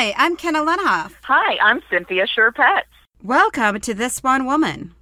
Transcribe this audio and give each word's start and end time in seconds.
Hi, 0.00 0.14
I'm 0.16 0.36
Kenna 0.36 0.60
Lenhoff. 0.60 1.14
Hi, 1.22 1.58
I'm 1.60 1.82
Cynthia 1.90 2.24
Sherpet. 2.28 2.82
Welcome 3.20 3.80
to 3.80 3.94
This 3.94 4.22
One 4.22 4.46
Woman. 4.46 4.94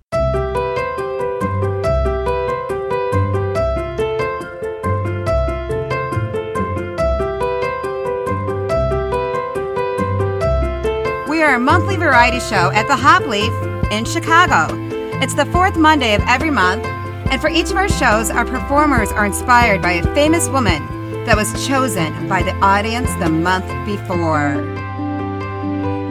We 11.29 11.43
are 11.43 11.57
a 11.57 11.61
monthly 11.61 11.97
variety 11.97 12.41
show 12.41 12.71
at 12.71 12.87
the 12.89 12.97
Hop 12.97 13.27
Leaf 13.27 13.53
in 13.93 14.07
Chicago. 14.07 14.75
It's 15.21 15.35
the 15.35 15.45
fourth 15.53 15.77
Monday 15.77 16.15
of 16.15 16.23
every 16.27 16.51
month, 16.51 16.87
and 16.87 17.39
for 17.39 17.51
each 17.51 17.71
of 17.71 17.77
our 17.77 17.91
shows, 17.91 18.31
our 18.31 18.47
performers 18.47 19.13
are 19.13 19.27
inspired 19.27 19.83
by 19.83 19.93
a 19.93 20.15
famous 20.15 20.49
woman 20.49 20.83
that 21.27 21.37
was 21.37 21.67
chosen 21.67 22.27
by 22.31 22.43
the 22.43 22.55
audience 22.63 23.11
the 23.17 23.29
month 23.29 23.67
before. 23.85 24.76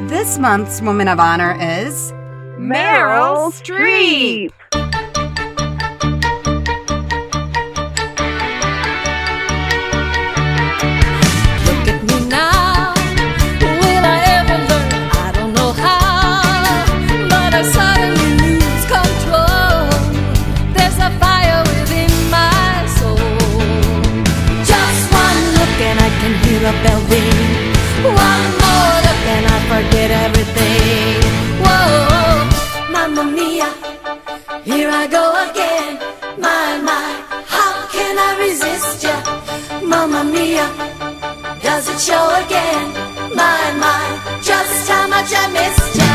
This 0.07 0.37
month's 0.37 0.81
Woman 0.83 1.07
of 1.07 1.19
Honor 1.19 1.57
is 1.59 2.11
Meryl 2.59 3.51
Streep. 3.51 4.45
Look 4.45 4.64
Mamma 40.07 40.31
mia. 40.31 40.67
Does 41.63 41.89
it 41.89 41.99
show 41.99 42.29
again? 42.45 42.93
My, 43.35 43.73
my, 43.79 44.39
just 44.39 44.87
how 44.87 45.07
much 45.07 45.33
I 45.33 45.47
missed 45.51 45.95
ya. 45.97 46.05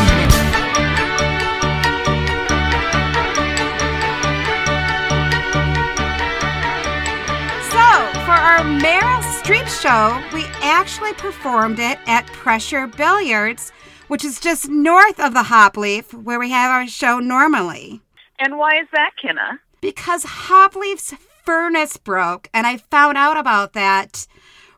So, 7.67 8.19
for 8.23 8.31
our 8.31 8.59
Meryl 8.79 9.21
Streep 9.41 9.67
show, 9.67 10.23
we 10.33 10.45
actually 10.61 11.11
performed 11.15 11.79
it 11.79 11.99
at 12.07 12.25
Pressure 12.27 12.87
Billiards, 12.87 13.73
which 14.07 14.23
is 14.23 14.39
just 14.39 14.69
north 14.69 15.19
of 15.19 15.33
the 15.33 15.43
Hop 15.43 15.75
Leaf, 15.75 16.13
where 16.13 16.39
we 16.39 16.49
have 16.51 16.71
our 16.71 16.87
show 16.87 17.19
normally. 17.19 17.99
And 18.39 18.57
why 18.57 18.79
is 18.79 18.87
that, 18.93 19.11
Kenna? 19.21 19.59
Because 19.81 20.23
Hop 20.23 20.77
Leaf's 20.77 21.13
furnace 21.43 21.97
broke, 21.97 22.49
and 22.53 22.65
I 22.67 22.77
found 22.77 23.17
out 23.17 23.37
about 23.37 23.73
that 23.73 24.27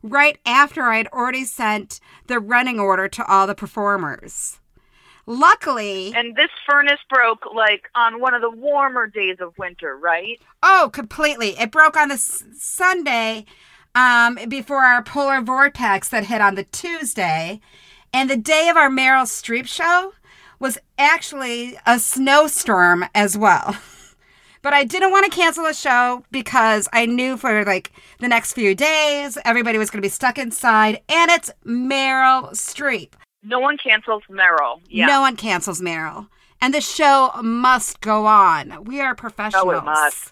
right 0.02 0.38
after 0.46 0.84
I 0.84 0.98
had 0.98 1.08
already 1.08 1.46
sent 1.46 2.00
the 2.28 2.40
running 2.40 2.80
order 2.80 3.08
to 3.08 3.26
all 3.26 3.48
the 3.48 3.56
performers. 3.56 4.60
Luckily, 5.26 6.14
And 6.14 6.36
this 6.36 6.50
furnace 6.70 7.00
broke 7.10 7.46
like 7.56 7.90
on 7.96 8.20
one 8.20 8.34
of 8.34 8.42
the 8.42 8.50
warmer 8.50 9.08
days 9.08 9.38
of 9.40 9.58
winter, 9.58 9.96
right? 9.98 10.38
Oh, 10.62 10.90
completely. 10.92 11.58
It 11.58 11.72
broke 11.72 11.96
on 11.96 12.10
the 12.10 12.16
s- 12.16 12.44
Sunday 12.58 13.46
um, 13.96 14.38
before 14.50 14.84
our 14.84 15.02
polar 15.02 15.40
vortex 15.42 16.10
that 16.10 16.26
hit 16.26 16.42
on 16.42 16.56
the 16.56 16.66
Tuesday. 16.66 17.62
And 18.12 18.30
the 18.30 18.36
day 18.36 18.68
of 18.68 18.76
our 18.76 18.90
Meryl 18.90 19.24
Streep 19.26 19.66
show 19.66 20.14
was 20.60 20.78
actually 20.98 21.78
a 21.86 22.00
snowstorm 22.00 23.06
as 23.16 23.38
well. 23.38 23.78
But 24.64 24.74
I 24.74 24.86
didn't 24.86 25.12
want 25.12 25.26
to 25.26 25.30
cancel 25.30 25.66
the 25.66 25.74
show 25.74 26.24
because 26.32 26.88
I 26.94 27.06
knew 27.06 27.36
for 27.36 27.66
like 27.66 27.92
the 28.20 28.30
next 28.30 28.54
few 28.54 28.74
days 28.74 29.38
everybody 29.44 29.78
was 29.78 29.92
going 29.92 30.02
to 30.02 30.06
be 30.06 30.10
stuck 30.10 30.40
inside. 30.40 31.02
And 31.10 31.30
it's 31.30 31.52
Meryl 31.66 32.50
Streep. 32.52 33.10
No 33.44 33.60
one 33.60 33.78
cancels 33.78 34.24
Meryl. 34.30 34.80
Yeah. 34.88 35.08
No 35.08 35.20
one 35.20 35.36
cancels 35.36 35.82
Meryl. 35.82 36.30
And 36.62 36.74
the 36.74 36.80
show 36.80 37.32
must 37.44 38.00
go 38.00 38.26
on. 38.26 38.86
We 38.86 39.02
are 39.02 39.14
professionals. 39.14 39.66
Oh, 39.68 39.72
it 39.72 39.84
must. 39.84 40.32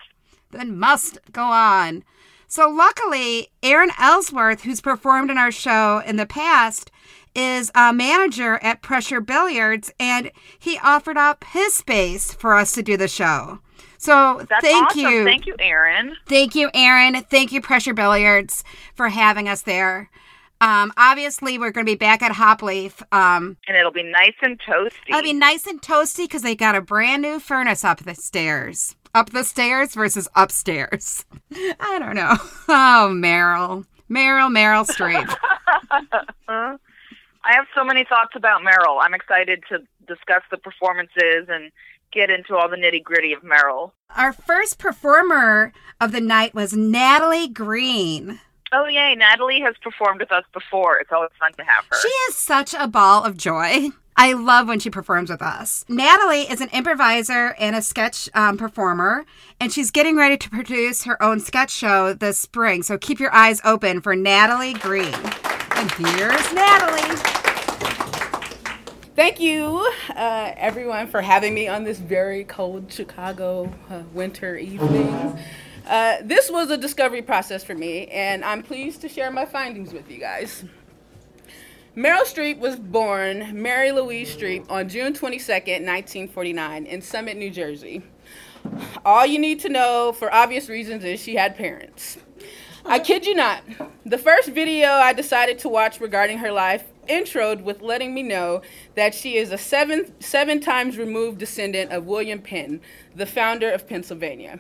Then 0.52 0.80
must 0.80 1.20
go 1.34 1.44
on. 1.44 2.06
So 2.48 2.70
luckily, 2.70 3.50
Aaron 3.62 3.92
Ellsworth, 4.00 4.62
who's 4.62 4.80
performed 4.80 5.30
in 5.30 5.38
our 5.38 5.52
show 5.52 6.02
in 6.06 6.16
the 6.16 6.26
past, 6.26 6.90
is 7.36 7.70
a 7.76 7.92
manager 7.92 8.60
at 8.62 8.82
Pressure 8.82 9.20
Billiards, 9.20 9.92
and 10.00 10.32
he 10.58 10.80
offered 10.82 11.18
up 11.18 11.44
his 11.52 11.74
space 11.74 12.34
for 12.34 12.56
us 12.56 12.72
to 12.74 12.84
do 12.84 12.96
the 12.96 13.08
show. 13.10 13.60
So 14.02 14.44
That's 14.50 14.66
thank 14.66 14.88
awesome. 14.88 15.00
you. 15.00 15.24
Thank 15.24 15.46
you, 15.46 15.56
Aaron. 15.60 16.16
Thank 16.28 16.56
you, 16.56 16.72
Aaron. 16.74 17.22
Thank 17.30 17.52
you, 17.52 17.62
Pressure 17.62 17.94
Billiards, 17.94 18.64
for 18.96 19.10
having 19.10 19.48
us 19.48 19.62
there. 19.62 20.10
Um, 20.60 20.92
obviously, 20.98 21.60
we're 21.60 21.70
going 21.70 21.86
to 21.86 21.92
be 21.92 21.98
back 21.98 22.24
at 22.24 22.32
Hop 22.32 22.64
Leaf. 22.64 23.04
Um, 23.12 23.58
And 23.68 23.78
it'll 23.78 23.92
be 23.92 24.02
nice 24.02 24.34
and 24.42 24.60
toasty. 24.60 24.92
It'll 25.08 25.22
be 25.22 25.34
nice 25.34 25.68
and 25.68 25.80
toasty 25.84 26.24
because 26.24 26.42
they 26.42 26.56
got 26.56 26.74
a 26.74 26.82
brand 26.82 27.22
new 27.22 27.40
furnace 27.40 27.84
up 27.84 28.00
the 28.00 28.16
stairs. 28.16 28.96
Up 29.14 29.30
the 29.30 29.44
stairs 29.44 29.94
versus 29.94 30.28
upstairs. 30.36 31.24
I 31.54 32.00
don't 32.00 32.16
know. 32.16 32.38
Oh, 32.70 33.12
Meryl. 33.14 33.86
Meryl, 34.10 34.50
Meryl 34.50 34.88
Streep. 34.88 35.32
I 36.48 36.78
have 37.56 37.66
so 37.76 37.84
many 37.84 38.04
thoughts 38.04 38.32
about 38.36 38.62
Meryl. 38.62 38.98
I'm 39.00 39.14
excited 39.14 39.64
to 39.70 39.80
discuss 40.08 40.42
the 40.50 40.58
performances 40.58 41.48
and 41.50 41.72
get 42.12 42.30
into 42.30 42.56
all 42.56 42.70
the 42.70 42.78
nitty 42.78 43.04
gritty 43.04 43.34
of 43.34 43.42
Meryl. 43.42 43.92
Our 44.16 44.34
first 44.34 44.78
performer 44.78 45.74
of 46.00 46.12
the 46.12 46.22
night 46.22 46.54
was 46.54 46.74
Natalie 46.74 47.48
Green. 47.48 48.40
Oh, 48.74 48.86
yay. 48.86 49.16
Natalie 49.16 49.62
has 49.62 49.76
performed 49.82 50.22
with 50.22 50.32
us 50.32 50.46
before. 50.54 50.98
It's 50.98 51.12
always 51.12 51.32
fun 51.40 51.54
to 51.54 51.64
have 51.64 51.86
her. 51.90 51.98
She 52.02 52.08
is 52.30 52.36
such 52.36 52.74
a 52.74 52.88
ball 52.88 53.24
of 53.24 53.36
joy. 53.36 53.90
I 54.16 54.34
love 54.34 54.68
when 54.68 54.80
she 54.80 54.90
performs 54.90 55.30
with 55.30 55.42
us. 55.42 55.86
Natalie 55.88 56.42
is 56.42 56.62
an 56.62 56.70
improviser 56.70 57.56
and 57.58 57.76
a 57.76 57.82
sketch 57.82 58.30
um, 58.34 58.58
performer, 58.58 59.26
and 59.60 59.72
she's 59.72 59.90
getting 59.90 60.18
ready 60.18 60.38
to 60.38 60.50
produce 60.50 61.06
her 61.06 61.22
own 61.24 61.40
sketch 61.40 61.72
show 61.72 62.14
this 62.14 62.38
spring. 62.38 62.84
So 62.84 62.98
keep 62.98 63.20
your 63.20 63.34
eyes 63.34 63.62
open 63.64 64.02
for 64.02 64.16
Natalie 64.16 64.74
Green. 64.74 65.16
And 65.76 65.92
here's 65.92 66.54
Natalie. 66.54 67.41
Thank 69.14 69.42
you, 69.42 69.86
uh, 70.16 70.54
everyone, 70.56 71.08
for 71.08 71.22
having 71.22 71.54
me 71.54 71.68
on 71.68 71.84
this 71.84 72.00
very 72.00 72.46
cold 72.46 72.94
Chicago 72.94 73.70
uh, 73.90 74.04
winter 74.14 74.56
evening. 74.56 75.38
Uh, 75.86 76.18
this 76.24 76.50
was 76.50 76.72
a 76.72 76.78
discovery 76.78 77.22
process 77.22 77.62
for 77.62 77.76
me, 77.76 78.08
and 78.08 78.46
I'm 78.46 78.64
pleased 78.64 79.02
to 79.02 79.10
share 79.10 79.30
my 79.30 79.46
findings 79.46 79.92
with 79.92 80.10
you 80.10 80.18
guys. 80.18 80.64
Meryl 81.94 82.22
Streep 82.22 82.60
was 82.60 82.78
born 82.78 83.62
Mary 83.62 83.92
Louise 83.92 84.34
Streep 84.34 84.72
on 84.72 84.88
June 84.88 85.14
22, 85.14 85.52
1949, 85.52 86.86
in 86.86 87.02
Summit, 87.02 87.36
New 87.36 87.52
Jersey. 87.52 88.04
All 89.04 89.26
you 89.26 89.40
need 89.40 89.60
to 89.60 89.68
know, 89.68 90.14
for 90.14 90.34
obvious 90.34 90.70
reasons, 90.70 91.04
is 91.04 91.20
she 91.20 91.36
had 91.36 91.58
parents. 91.58 92.18
I 92.86 93.00
kid 93.00 93.26
you 93.26 93.36
not. 93.36 93.62
The 94.06 94.18
first 94.18 94.48
video 94.50 94.88
I 94.88 95.12
decided 95.12 95.60
to 95.60 95.70
watch 95.70 96.00
regarding 96.00 96.38
her 96.38 96.52
life 96.54 96.86
introed 97.08 97.64
with 97.64 97.82
letting 97.82 98.14
me 98.14 98.24
know 98.24 98.62
that 98.96 99.14
she 99.14 99.38
is 99.38 99.52
a 99.52 99.58
seven, 99.58 100.14
seven 100.20 100.60
times 100.60 100.98
removed 100.98 101.38
descendant 101.38 101.92
of 101.92 102.06
William 102.06 102.42
Penn, 102.42 102.82
the 103.16 103.26
founder 103.26 103.72
of 103.72 103.88
Pennsylvania. 103.88 104.60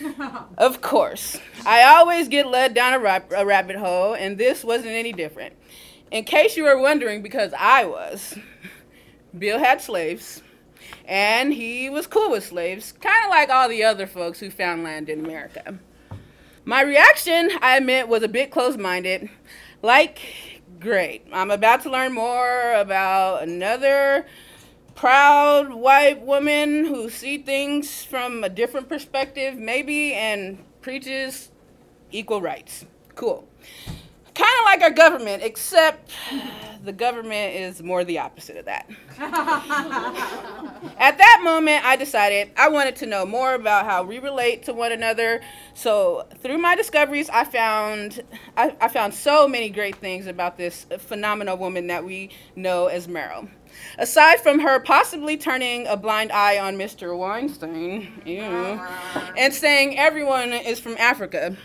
of 0.58 0.80
course. 0.80 1.38
I 1.64 1.82
always 1.84 2.28
get 2.28 2.46
led 2.46 2.74
down 2.74 2.94
a, 2.94 2.98
rap- 2.98 3.32
a 3.34 3.46
rabbit 3.46 3.76
hole, 3.76 4.14
and 4.14 4.38
this 4.38 4.64
wasn't 4.64 4.92
any 4.92 5.12
different. 5.12 5.54
In 6.10 6.24
case 6.24 6.56
you 6.56 6.64
were 6.64 6.78
wondering, 6.78 7.22
because 7.22 7.52
I 7.58 7.84
was, 7.84 8.38
Bill 9.36 9.58
had 9.58 9.80
slaves, 9.80 10.42
and 11.06 11.52
he 11.52 11.90
was 11.90 12.06
cool 12.06 12.30
with 12.30 12.44
slaves, 12.44 12.92
kind 12.92 13.24
of 13.24 13.30
like 13.30 13.48
all 13.48 13.68
the 13.68 13.84
other 13.84 14.06
folks 14.06 14.40
who 14.40 14.50
found 14.50 14.84
land 14.84 15.08
in 15.08 15.24
America. 15.24 15.78
My 16.64 16.82
reaction, 16.82 17.50
I 17.60 17.76
admit, 17.76 18.08
was 18.08 18.22
a 18.22 18.28
bit 18.28 18.50
closed 18.50 18.78
minded. 18.78 19.30
Like, 19.82 20.18
great. 20.86 21.26
I'm 21.32 21.50
about 21.50 21.82
to 21.82 21.90
learn 21.90 22.12
more 22.12 22.72
about 22.74 23.42
another 23.42 24.24
proud 24.94 25.72
white 25.72 26.22
woman 26.22 26.84
who 26.84 27.10
see 27.10 27.38
things 27.38 28.04
from 28.04 28.44
a 28.44 28.48
different 28.48 28.88
perspective, 28.88 29.56
maybe, 29.56 30.12
and 30.12 30.58
preaches 30.82 31.50
equal 32.12 32.40
rights. 32.40 32.84
Cool. 33.16 33.48
Kind 34.36 34.52
of 34.60 34.64
like 34.66 34.82
our 34.82 34.90
government, 34.90 35.42
except 35.42 36.12
the 36.84 36.92
government 36.92 37.54
is 37.54 37.82
more 37.82 38.04
the 38.04 38.18
opposite 38.18 38.56
of 38.58 38.66
that. 38.66 38.86
At 40.98 41.16
that 41.18 41.40
moment, 41.42 41.84
I 41.84 41.96
decided 41.96 42.50
I 42.56 42.68
wanted 42.68 42.96
to 42.96 43.06
know 43.06 43.24
more 43.24 43.54
about 43.54 43.86
how 43.86 44.02
we 44.02 44.18
relate 44.18 44.64
to 44.64 44.74
one 44.74 44.92
another. 44.92 45.40
So 45.74 46.26
through 46.42 46.58
my 46.58 46.74
discoveries, 46.74 47.30
I 47.30 47.44
found 47.44 48.22
I, 48.56 48.76
I 48.80 48.88
found 48.88 49.14
so 49.14 49.48
many 49.48 49.70
great 49.70 49.96
things 49.96 50.26
about 50.26 50.58
this 50.58 50.86
phenomenal 50.98 51.56
woman 51.56 51.86
that 51.86 52.04
we 52.04 52.30
know 52.54 52.86
as 52.86 53.06
Meryl. 53.06 53.48
Aside 53.98 54.40
from 54.40 54.60
her 54.60 54.80
possibly 54.80 55.36
turning 55.36 55.86
a 55.86 55.96
blind 55.96 56.30
eye 56.32 56.58
on 56.58 56.76
Mr. 56.76 57.16
Weinstein, 57.16 58.22
ew, 58.24 58.40
and 59.36 59.52
saying 59.52 59.98
everyone 59.98 60.52
is 60.52 60.78
from 60.78 60.96
Africa, 60.98 61.56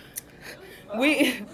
we 0.97 1.45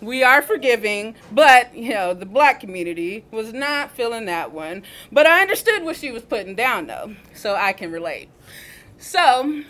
we 0.00 0.22
are 0.22 0.42
forgiving, 0.42 1.14
but 1.32 1.74
you 1.74 1.90
know 1.90 2.14
the 2.14 2.26
black 2.26 2.60
community 2.60 3.24
was 3.30 3.52
not 3.52 3.90
feeling 3.90 4.26
that 4.26 4.52
one. 4.52 4.82
But 5.10 5.26
I 5.26 5.40
understood 5.40 5.84
what 5.84 5.96
she 5.96 6.10
was 6.10 6.22
putting 6.22 6.54
down 6.54 6.86
though, 6.86 7.14
so 7.34 7.54
I 7.54 7.72
can 7.72 7.90
relate. 7.90 8.28
So 8.98 9.62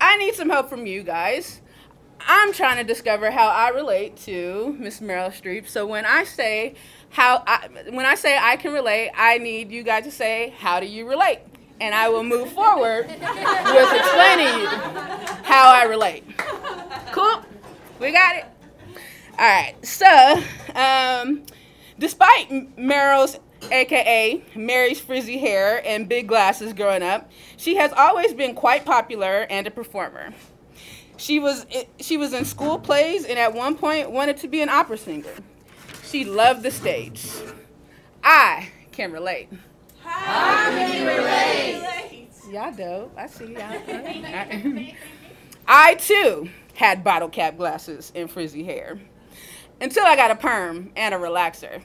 I 0.00 0.16
need 0.16 0.34
some 0.34 0.50
help 0.50 0.68
from 0.68 0.86
you 0.86 1.02
guys. 1.02 1.60
I'm 2.26 2.52
trying 2.52 2.76
to 2.76 2.84
discover 2.84 3.30
how 3.30 3.48
I 3.48 3.70
relate 3.70 4.16
to 4.18 4.76
Miss 4.78 5.00
Meryl 5.00 5.30
Streep. 5.30 5.66
So 5.66 5.86
when 5.86 6.04
I 6.04 6.24
say 6.24 6.74
how 7.08 7.42
I, 7.46 7.68
when 7.90 8.06
I 8.06 8.14
say 8.14 8.38
I 8.38 8.56
can 8.56 8.72
relate, 8.72 9.10
I 9.16 9.38
need 9.38 9.70
you 9.70 9.82
guys 9.82 10.04
to 10.04 10.10
say 10.10 10.54
how 10.58 10.80
do 10.80 10.86
you 10.86 11.08
relate, 11.08 11.40
and 11.80 11.94
I 11.94 12.08
will 12.08 12.22
move 12.22 12.52
forward 12.52 13.06
with 13.08 13.92
explaining 13.92 14.60
you 14.60 14.66
how 15.44 15.72
I 15.72 15.84
relate. 15.88 16.24
Cool, 17.12 17.42
we 17.98 18.12
got 18.12 18.36
it. 18.36 18.44
All 19.40 19.46
right. 19.46 19.74
So, 19.82 20.42
um, 20.74 21.44
despite 21.98 22.50
Meryl's 22.76 23.38
aka 23.72 24.44
Mary's 24.54 25.00
frizzy 25.00 25.38
hair 25.38 25.80
and 25.86 26.06
big 26.06 26.28
glasses 26.28 26.74
growing 26.74 27.02
up, 27.02 27.30
she 27.56 27.76
has 27.76 27.90
always 27.94 28.34
been 28.34 28.54
quite 28.54 28.84
popular 28.84 29.46
and 29.48 29.66
a 29.66 29.70
performer. 29.70 30.34
She 31.16 31.38
was 31.38 31.64
she 32.00 32.18
was 32.18 32.34
in 32.34 32.44
school 32.44 32.78
plays 32.78 33.24
and 33.24 33.38
at 33.38 33.54
one 33.54 33.76
point 33.76 34.10
wanted 34.10 34.36
to 34.38 34.48
be 34.48 34.60
an 34.60 34.68
opera 34.68 34.98
singer. 34.98 35.32
She 36.04 36.26
loved 36.26 36.62
the 36.62 36.70
stage. 36.70 37.26
I 38.22 38.68
can 38.92 39.10
relate. 39.10 39.48
How 40.02 40.68
can 40.68 41.00
you 41.00 41.08
relate? 41.08 42.28
Y'all 42.50 42.74
dope. 42.74 43.14
I 43.16 43.26
see 43.26 43.54
y'all. 43.54 44.92
I 45.66 45.94
too 45.94 46.50
had 46.74 47.02
bottle 47.02 47.30
cap 47.30 47.56
glasses 47.56 48.12
and 48.14 48.30
frizzy 48.30 48.64
hair 48.64 49.00
until 49.80 50.04
I 50.04 50.16
got 50.16 50.30
a 50.30 50.36
perm 50.36 50.90
and 50.96 51.14
a 51.14 51.18
relaxer. 51.18 51.82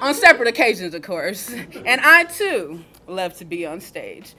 on 0.00 0.14
separate 0.14 0.48
occasions, 0.48 0.94
of 0.94 1.02
course. 1.02 1.50
And 1.84 2.00
I 2.00 2.24
too 2.24 2.84
love 3.06 3.36
to 3.38 3.44
be 3.44 3.66
on 3.66 3.80
stage. 3.80 4.34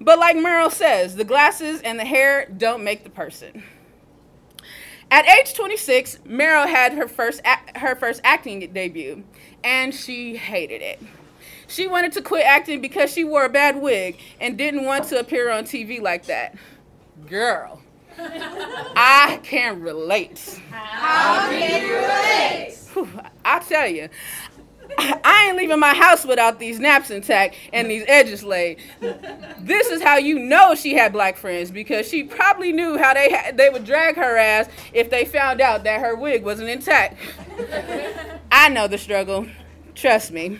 But 0.00 0.18
like 0.18 0.36
Meryl 0.36 0.70
says, 0.70 1.16
the 1.16 1.24
glasses 1.24 1.80
and 1.82 1.98
the 1.98 2.04
hair 2.04 2.46
don't 2.46 2.82
make 2.84 3.04
the 3.04 3.10
person. 3.10 3.62
At 5.10 5.28
age 5.28 5.54
26, 5.54 6.18
Meryl 6.26 6.68
had 6.68 6.92
her 6.94 7.08
first 7.08 7.40
a- 7.44 7.78
her 7.78 7.96
first 7.96 8.20
acting 8.22 8.60
debut, 8.72 9.24
and 9.64 9.92
she 9.94 10.36
hated 10.36 10.82
it. 10.82 11.00
She 11.66 11.86
wanted 11.88 12.12
to 12.12 12.22
quit 12.22 12.44
acting 12.46 12.80
because 12.80 13.12
she 13.12 13.24
wore 13.24 13.44
a 13.44 13.48
bad 13.48 13.80
wig 13.82 14.18
and 14.40 14.56
didn't 14.56 14.84
want 14.84 15.04
to 15.06 15.18
appear 15.18 15.50
on 15.50 15.64
TV 15.64 16.00
like 16.00 16.26
that. 16.26 16.56
Girl, 17.28 17.79
I 18.96 19.40
can 19.42 19.80
relate. 19.80 20.60
How 20.70 21.48
can 21.48 21.86
you 21.86 21.94
relate? 21.94 22.76
I 23.44 23.58
tell 23.60 23.88
you, 23.88 24.08
I 24.98 25.46
ain't 25.48 25.56
leaving 25.56 25.78
my 25.78 25.94
house 25.94 26.24
without 26.24 26.58
these 26.58 26.78
naps 26.78 27.10
intact 27.10 27.56
and 27.72 27.90
these 27.90 28.04
edges 28.06 28.42
laid. 28.42 28.80
This 29.60 29.88
is 29.88 30.02
how 30.02 30.16
you 30.18 30.38
know 30.38 30.74
she 30.74 30.94
had 30.94 31.12
black 31.12 31.36
friends 31.36 31.70
because 31.70 32.08
she 32.08 32.24
probably 32.24 32.72
knew 32.72 32.98
how 32.98 33.14
they 33.14 33.30
ha- 33.30 33.52
they 33.54 33.70
would 33.70 33.84
drag 33.84 34.16
her 34.16 34.36
ass 34.36 34.68
if 34.92 35.10
they 35.10 35.24
found 35.24 35.60
out 35.60 35.84
that 35.84 36.00
her 36.00 36.16
wig 36.16 36.44
wasn't 36.44 36.68
intact. 36.68 37.16
I 38.52 38.68
know 38.68 38.88
the 38.88 38.98
struggle. 38.98 39.46
Trust 39.94 40.32
me. 40.32 40.58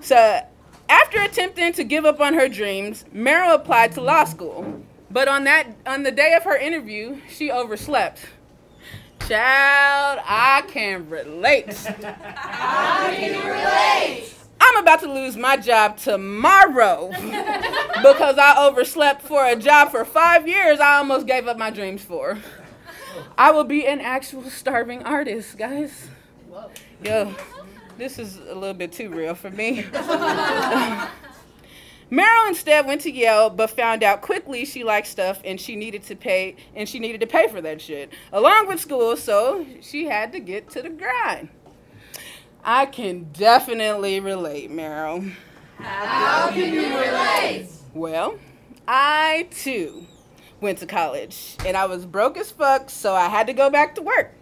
So, 0.00 0.46
after 0.88 1.20
attempting 1.20 1.72
to 1.74 1.84
give 1.84 2.04
up 2.04 2.20
on 2.20 2.34
her 2.34 2.48
dreams, 2.48 3.04
Meryl 3.14 3.54
applied 3.54 3.92
to 3.92 4.00
law 4.00 4.24
school. 4.24 4.82
But 5.16 5.28
on 5.28 5.44
that 5.44 5.68
on 5.86 6.02
the 6.02 6.12
day 6.12 6.34
of 6.34 6.42
her 6.42 6.54
interview, 6.54 7.22
she 7.30 7.50
overslept. 7.50 8.26
Child, 9.26 10.20
I 10.22 10.62
can 10.68 11.08
relate. 11.08 11.74
How 12.34 13.06
can 13.06 13.46
relate? 13.48 14.34
I'm 14.60 14.76
about 14.76 15.00
to 15.00 15.10
lose 15.10 15.34
my 15.38 15.56
job 15.56 15.96
tomorrow 15.96 17.08
because 17.16 18.36
I 18.36 18.56
overslept 18.68 19.22
for 19.22 19.46
a 19.46 19.56
job 19.56 19.90
for 19.90 20.04
five 20.04 20.46
years 20.46 20.80
I 20.80 20.98
almost 20.98 21.26
gave 21.26 21.48
up 21.48 21.56
my 21.56 21.70
dreams 21.70 22.04
for. 22.04 22.36
I 23.38 23.52
will 23.52 23.64
be 23.64 23.86
an 23.86 24.02
actual 24.02 24.44
starving 24.50 25.02
artist, 25.04 25.56
guys. 25.56 26.08
Yo, 27.02 27.34
this 27.96 28.18
is 28.18 28.36
a 28.36 28.54
little 28.54 28.74
bit 28.74 28.92
too 28.92 29.08
real 29.08 29.34
for 29.34 29.48
me. 29.48 29.86
Meryl 32.10 32.46
instead 32.48 32.86
went 32.86 33.00
to 33.00 33.10
Yale, 33.10 33.50
but 33.50 33.70
found 33.70 34.04
out 34.04 34.22
quickly 34.22 34.64
she 34.64 34.84
liked 34.84 35.08
stuff 35.08 35.40
and 35.44 35.60
she 35.60 35.74
needed 35.74 36.04
to 36.04 36.14
pay 36.14 36.54
and 36.74 36.88
she 36.88 37.00
needed 37.00 37.20
to 37.20 37.26
pay 37.26 37.48
for 37.48 37.60
that 37.60 37.80
shit 37.80 38.12
along 38.32 38.68
with 38.68 38.80
school, 38.80 39.16
so 39.16 39.66
she 39.80 40.04
had 40.04 40.30
to 40.32 40.38
get 40.38 40.70
to 40.70 40.82
the 40.82 40.88
grind. 40.88 41.48
I 42.64 42.86
can 42.86 43.32
definitely 43.32 44.20
relate, 44.20 44.70
Meryl. 44.70 45.32
How 45.78 46.50
can 46.50 46.72
you 46.72 46.96
relate? 46.96 47.68
Well, 47.92 48.38
I 48.86 49.48
too 49.50 50.06
went 50.60 50.78
to 50.78 50.86
college 50.86 51.56
and 51.66 51.76
I 51.76 51.86
was 51.86 52.06
broke 52.06 52.36
as 52.36 52.52
fuck, 52.52 52.88
so 52.88 53.14
I 53.14 53.28
had 53.28 53.48
to 53.48 53.52
go 53.52 53.68
back 53.68 53.96
to 53.96 54.02
work. 54.02 54.32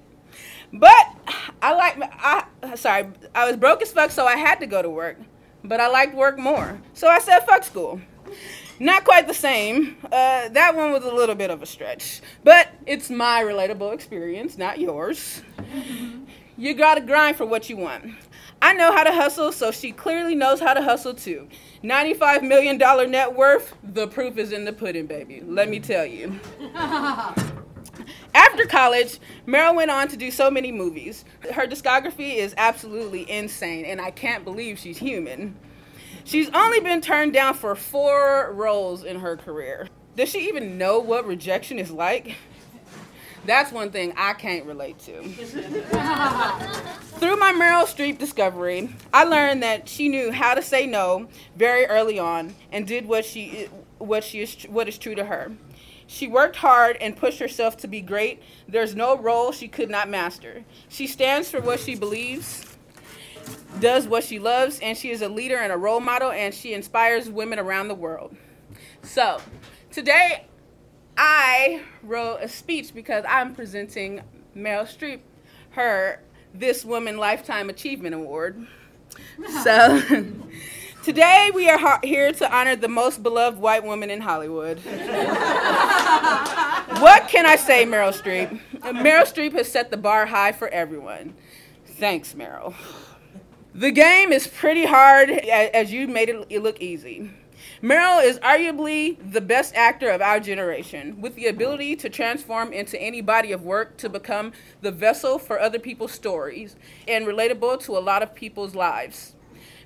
But 0.70 1.16
I 1.62 1.74
like 1.74 1.96
I 2.00 2.44
sorry, 2.74 3.06
I 3.34 3.46
was 3.46 3.56
broke 3.56 3.80
as 3.80 3.90
fuck, 3.90 4.10
so 4.10 4.26
I 4.26 4.36
had 4.36 4.60
to 4.60 4.66
go 4.66 4.82
to 4.82 4.90
work 4.90 5.18
but 5.64 5.80
I 5.80 5.88
liked 5.88 6.14
work 6.14 6.38
more. 6.38 6.80
So 6.92 7.08
I 7.08 7.18
said, 7.18 7.40
fuck 7.40 7.64
school. 7.64 8.00
Not 8.78 9.04
quite 9.04 9.26
the 9.26 9.34
same. 9.34 9.96
Uh, 10.04 10.48
that 10.48 10.74
one 10.74 10.92
was 10.92 11.04
a 11.04 11.12
little 11.12 11.34
bit 11.34 11.50
of 11.50 11.62
a 11.62 11.66
stretch, 11.66 12.20
but 12.42 12.68
it's 12.86 13.08
my 13.08 13.42
relatable 13.42 13.92
experience, 13.94 14.58
not 14.58 14.80
yours. 14.80 15.42
You 16.56 16.74
gotta 16.74 17.00
grind 17.00 17.36
for 17.36 17.46
what 17.46 17.70
you 17.70 17.76
want. 17.76 18.14
I 18.60 18.72
know 18.72 18.92
how 18.92 19.04
to 19.04 19.12
hustle, 19.12 19.52
so 19.52 19.70
she 19.70 19.92
clearly 19.92 20.34
knows 20.34 20.60
how 20.60 20.74
to 20.74 20.82
hustle 20.82 21.14
too. 21.14 21.48
$95 21.82 22.42
million 22.42 22.78
net 23.10 23.34
worth, 23.34 23.74
the 23.82 24.08
proof 24.08 24.38
is 24.38 24.52
in 24.52 24.64
the 24.64 24.72
pudding, 24.72 25.06
baby. 25.06 25.42
Let 25.44 25.68
me 25.68 25.80
tell 25.80 26.06
you. 26.06 26.38
After 28.34 28.66
college, 28.66 29.20
Meryl 29.46 29.76
went 29.76 29.92
on 29.92 30.08
to 30.08 30.16
do 30.16 30.30
so 30.30 30.50
many 30.50 30.72
movies. 30.72 31.24
Her 31.52 31.66
discography 31.66 32.34
is 32.34 32.54
absolutely 32.56 33.30
insane, 33.30 33.84
and 33.84 34.00
I 34.00 34.10
can't 34.10 34.44
believe 34.44 34.78
she's 34.78 34.98
human. 34.98 35.56
She's 36.24 36.50
only 36.50 36.80
been 36.80 37.00
turned 37.00 37.32
down 37.32 37.54
for 37.54 37.76
four 37.76 38.52
roles 38.52 39.04
in 39.04 39.20
her 39.20 39.36
career. 39.36 39.88
Does 40.16 40.30
she 40.30 40.48
even 40.48 40.78
know 40.78 40.98
what 40.98 41.26
rejection 41.26 41.78
is 41.78 41.90
like? 41.90 42.36
That's 43.46 43.70
one 43.70 43.90
thing 43.90 44.14
I 44.16 44.32
can't 44.32 44.64
relate 44.64 44.98
to. 45.00 45.22
Through 45.22 45.82
my 47.36 47.52
Meryl 47.52 47.84
Streep 47.84 48.18
discovery, 48.18 48.88
I 49.12 49.24
learned 49.24 49.62
that 49.62 49.88
she 49.88 50.08
knew 50.08 50.32
how 50.32 50.54
to 50.54 50.62
say 50.62 50.86
no 50.86 51.28
very 51.54 51.84
early 51.86 52.18
on 52.18 52.54
and 52.72 52.86
did 52.86 53.06
what 53.06 53.24
she 53.24 53.68
what 53.98 54.24
she 54.24 54.40
is 54.40 54.64
what 54.64 54.88
is 54.88 54.98
true 54.98 55.14
to 55.14 55.24
her. 55.24 55.52
She 56.06 56.28
worked 56.28 56.56
hard 56.56 56.96
and 57.00 57.16
pushed 57.16 57.38
herself 57.38 57.76
to 57.78 57.88
be 57.88 58.00
great. 58.00 58.42
There's 58.68 58.94
no 58.94 59.16
role 59.16 59.52
she 59.52 59.68
could 59.68 59.90
not 59.90 60.08
master. 60.08 60.64
She 60.88 61.06
stands 61.06 61.50
for 61.50 61.60
what 61.60 61.80
she 61.80 61.94
believes, 61.94 62.76
does 63.80 64.06
what 64.06 64.24
she 64.24 64.38
loves, 64.38 64.78
and 64.80 64.96
she 64.96 65.10
is 65.10 65.22
a 65.22 65.28
leader 65.28 65.56
and 65.56 65.72
a 65.72 65.76
role 65.76 66.00
model, 66.00 66.30
and 66.30 66.54
she 66.54 66.74
inspires 66.74 67.28
women 67.28 67.58
around 67.58 67.88
the 67.88 67.94
world. 67.94 68.36
So, 69.02 69.40
today 69.90 70.46
I 71.16 71.82
wrote 72.02 72.38
a 72.42 72.48
speech 72.48 72.94
because 72.94 73.24
I'm 73.28 73.54
presenting 73.54 74.22
Meryl 74.56 74.86
Streep 74.86 75.20
her 75.74 76.20
This 76.52 76.84
Woman 76.84 77.16
Lifetime 77.16 77.68
Achievement 77.70 78.14
Award. 78.14 78.66
So, 79.62 80.02
today 81.04 81.50
we 81.54 81.68
are 81.68 81.76
ha- 81.76 82.00
here 82.02 82.32
to 82.32 82.56
honor 82.56 82.74
the 82.74 82.88
most 82.88 83.22
beloved 83.22 83.58
white 83.58 83.84
woman 83.84 84.08
in 84.08 84.22
Hollywood. 84.22 84.78
what 86.98 87.28
can 87.28 87.44
I 87.44 87.56
say, 87.56 87.84
Meryl 87.84 88.18
Streep? 88.18 88.58
Meryl 88.80 89.24
Streep 89.24 89.52
has 89.52 89.70
set 89.70 89.90
the 89.90 89.98
bar 89.98 90.24
high 90.26 90.52
for 90.52 90.68
everyone. 90.68 91.34
Thanks, 91.84 92.32
Meryl. 92.32 92.74
The 93.74 93.90
game 93.90 94.32
is 94.32 94.46
pretty 94.46 94.86
hard 94.86 95.28
as 95.30 95.92
you 95.92 96.08
made 96.08 96.30
it 96.30 96.62
look 96.62 96.80
easy. 96.80 97.30
Meryl 97.82 98.24
is 98.24 98.38
arguably 98.38 99.18
the 99.30 99.42
best 99.42 99.74
actor 99.74 100.08
of 100.08 100.22
our 100.22 100.40
generation, 100.40 101.20
with 101.20 101.34
the 101.34 101.48
ability 101.48 101.96
to 101.96 102.08
transform 102.08 102.72
into 102.72 102.98
any 102.98 103.20
body 103.20 103.52
of 103.52 103.62
work 103.62 103.98
to 103.98 104.08
become 104.08 104.52
the 104.80 104.90
vessel 104.90 105.38
for 105.38 105.60
other 105.60 105.78
people's 105.78 106.12
stories 106.12 106.76
and 107.06 107.26
relatable 107.26 107.78
to 107.84 107.98
a 107.98 108.00
lot 108.00 108.22
of 108.22 108.34
people's 108.34 108.74
lives. 108.74 109.34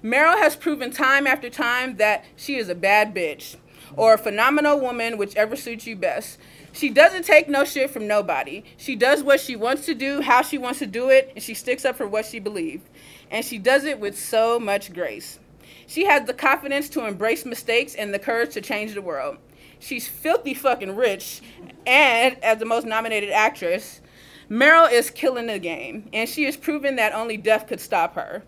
Meryl 0.03 0.39
has 0.39 0.57
proven 0.57 0.91
time 0.91 1.27
after 1.27 1.51
time 1.51 1.97
that 1.97 2.25
she 2.37 2.57
is 2.57 2.69
a 2.69 2.75
bad 2.75 3.15
bitch 3.15 3.57
or 3.97 4.15
a 4.15 4.19
phenomenal 4.19 4.79
woman, 4.79 5.19
whichever 5.19 5.57
suits 5.57 5.87
you 5.87 5.97
best. 5.97 6.39
She 6.73 6.91
doesn't 6.91 7.25
take 7.25 7.49
no 7.49 7.65
shit 7.65 7.91
from 7.91 8.07
nobody. 8.07 8.63
She 8.77 8.95
does 8.95 9.23
what 9.23 9.41
she 9.41 9.57
wants 9.57 9.87
to 9.87 9.95
do, 9.95 10.21
how 10.21 10.43
she 10.43 10.59
wants 10.59 10.79
to 10.81 10.87
do 10.87 11.09
it, 11.09 11.33
and 11.35 11.43
she 11.43 11.55
sticks 11.55 11.85
up 11.85 11.97
for 11.97 12.07
what 12.07 12.27
she 12.27 12.39
believes. 12.39 12.85
And 13.31 13.45
she 13.45 13.59
does 13.59 13.85
it 13.85 13.99
with 13.99 14.19
so 14.19 14.61
much 14.61 14.93
grace. 14.93 15.39
She 15.87 16.05
has 16.05 16.27
the 16.27 16.35
confidence 16.35 16.89
to 16.91 17.07
embrace 17.07 17.45
mistakes 17.45 17.95
and 17.95 18.13
the 18.13 18.19
courage 18.19 18.53
to 18.55 18.61
change 18.61 18.95
the 18.95 19.03
world. 19.03 19.39
She's 19.81 20.07
filthy 20.07 20.55
fucking 20.55 20.97
rich, 20.97 21.41
and 21.87 22.37
as 22.43 22.59
the 22.59 22.65
most 22.65 22.87
nominated 22.87 23.31
actress, 23.31 24.01
Meryl 24.51 24.91
is 24.91 25.11
killing 25.11 25.47
the 25.47 25.59
game, 25.59 26.09
and 26.13 26.29
she 26.29 26.45
has 26.45 26.57
proven 26.57 26.97
that 26.97 27.13
only 27.13 27.37
death 27.37 27.67
could 27.67 27.81
stop 27.81 28.15
her. 28.15 28.43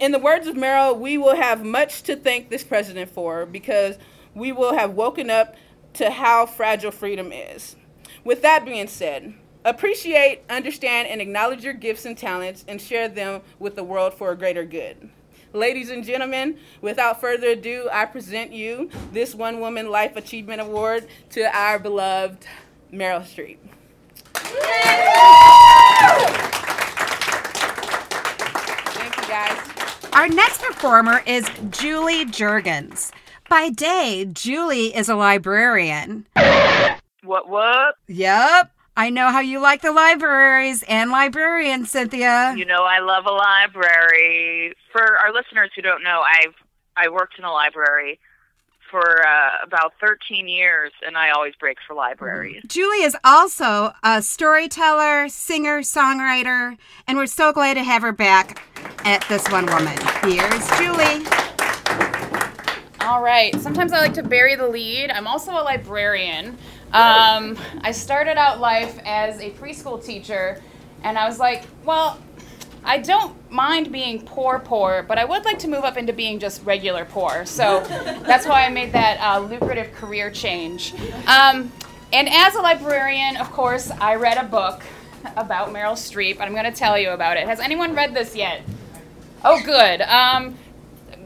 In 0.00 0.10
the 0.10 0.18
words 0.18 0.48
of 0.48 0.56
Meryl, 0.56 0.98
we 0.98 1.16
will 1.16 1.36
have 1.36 1.64
much 1.64 2.02
to 2.04 2.16
thank 2.16 2.50
this 2.50 2.64
president 2.64 3.10
for 3.10 3.46
because 3.46 3.96
we 4.34 4.50
will 4.50 4.74
have 4.74 4.94
woken 4.94 5.30
up 5.30 5.54
to 5.94 6.10
how 6.10 6.44
fragile 6.44 6.90
freedom 6.90 7.30
is. 7.32 7.76
With 8.24 8.42
that 8.42 8.64
being 8.64 8.88
said, 8.88 9.34
appreciate, 9.64 10.42
understand, 10.50 11.06
and 11.06 11.20
acknowledge 11.20 11.62
your 11.62 11.72
gifts 11.72 12.04
and 12.04 12.18
talents 12.18 12.64
and 12.66 12.80
share 12.80 13.08
them 13.08 13.40
with 13.60 13.76
the 13.76 13.84
world 13.84 14.14
for 14.14 14.32
a 14.32 14.36
greater 14.36 14.64
good. 14.64 15.08
Ladies 15.52 15.88
and 15.88 16.02
gentlemen, 16.02 16.58
without 16.80 17.20
further 17.20 17.50
ado, 17.50 17.88
I 17.92 18.06
present 18.06 18.52
you 18.52 18.90
this 19.12 19.36
One 19.36 19.60
Woman 19.60 19.88
Life 19.88 20.16
Achievement 20.16 20.60
Award 20.60 21.06
to 21.30 21.56
our 21.56 21.78
beloved 21.78 22.44
Meryl 22.92 23.22
Streep. 23.22 23.58
Thank 28.94 29.16
you 29.16 29.26
guys. 29.28 30.10
Our 30.12 30.28
next 30.28 30.62
performer 30.62 31.22
is 31.26 31.48
Julie 31.70 32.24
Jurgens. 32.26 33.10
By 33.48 33.68
day, 33.68 34.26
Julie 34.32 34.94
is 34.94 35.08
a 35.08 35.14
librarian. 35.14 36.26
What? 37.22 37.48
What? 37.48 37.96
Yep. 38.08 38.70
I 38.96 39.10
know 39.10 39.30
how 39.30 39.40
you 39.40 39.58
like 39.60 39.82
the 39.82 39.90
libraries 39.90 40.84
and 40.88 41.10
librarians, 41.10 41.90
Cynthia. 41.90 42.54
You 42.56 42.64
know, 42.64 42.84
I 42.84 43.00
love 43.00 43.26
a 43.26 43.32
library. 43.32 44.72
For 44.92 45.18
our 45.18 45.32
listeners 45.32 45.70
who 45.74 45.82
don't 45.82 46.04
know, 46.04 46.22
I've 46.22 46.54
I 46.96 47.08
worked 47.08 47.38
in 47.38 47.44
a 47.44 47.50
library 47.52 48.20
for 48.94 49.26
uh, 49.26 49.50
about 49.64 49.92
13 50.00 50.46
years, 50.46 50.92
and 51.04 51.16
I 51.16 51.30
always 51.30 51.56
break 51.56 51.78
for 51.84 51.94
libraries. 51.94 52.62
Julie 52.68 53.02
is 53.02 53.16
also 53.24 53.92
a 54.04 54.22
storyteller, 54.22 55.28
singer, 55.28 55.80
songwriter, 55.80 56.78
and 57.08 57.18
we're 57.18 57.26
so 57.26 57.52
glad 57.52 57.74
to 57.74 57.82
have 57.82 58.02
her 58.02 58.12
back 58.12 58.62
at 59.04 59.28
This 59.28 59.50
One 59.50 59.66
Woman. 59.66 59.98
Here's 60.22 60.68
Julie. 60.78 61.26
All 63.00 63.20
right. 63.20 63.52
Sometimes 63.60 63.92
I 63.92 63.98
like 63.98 64.14
to 64.14 64.22
bury 64.22 64.54
the 64.54 64.68
lead. 64.68 65.10
I'm 65.10 65.26
also 65.26 65.50
a 65.50 65.64
librarian. 65.64 66.56
Um, 66.92 67.58
I 67.80 67.90
started 67.90 68.38
out 68.38 68.60
life 68.60 69.00
as 69.04 69.40
a 69.40 69.50
preschool 69.50 70.04
teacher, 70.04 70.62
and 71.02 71.18
I 71.18 71.26
was 71.26 71.40
like, 71.40 71.64
well, 71.84 72.20
I 72.84 72.98
don't 72.98 73.50
mind 73.50 73.90
being 73.90 74.22
poor, 74.24 74.58
poor, 74.58 75.02
but 75.02 75.18
I 75.18 75.24
would 75.24 75.44
like 75.44 75.58
to 75.60 75.68
move 75.68 75.84
up 75.84 75.96
into 75.96 76.12
being 76.12 76.38
just 76.38 76.64
regular 76.64 77.04
poor. 77.04 77.46
So 77.46 77.80
that's 78.26 78.46
why 78.46 78.66
I 78.66 78.68
made 78.68 78.92
that 78.92 79.18
uh, 79.20 79.40
lucrative 79.40 79.92
career 79.94 80.30
change. 80.30 80.94
Um, 81.26 81.72
and 82.12 82.28
as 82.28 82.54
a 82.54 82.60
librarian, 82.60 83.36
of 83.36 83.50
course, 83.50 83.90
I 83.90 84.16
read 84.16 84.36
a 84.36 84.44
book 84.44 84.82
about 85.36 85.68
Meryl 85.70 85.94
Streep, 85.94 86.34
and 86.34 86.42
I'm 86.42 86.52
going 86.52 86.70
to 86.70 86.78
tell 86.78 86.98
you 86.98 87.10
about 87.10 87.36
it. 87.36 87.46
Has 87.46 87.58
anyone 87.58 87.94
read 87.94 88.14
this 88.14 88.36
yet? 88.36 88.62
Oh, 89.44 89.62
good. 89.62 90.02
Um, 90.02 90.56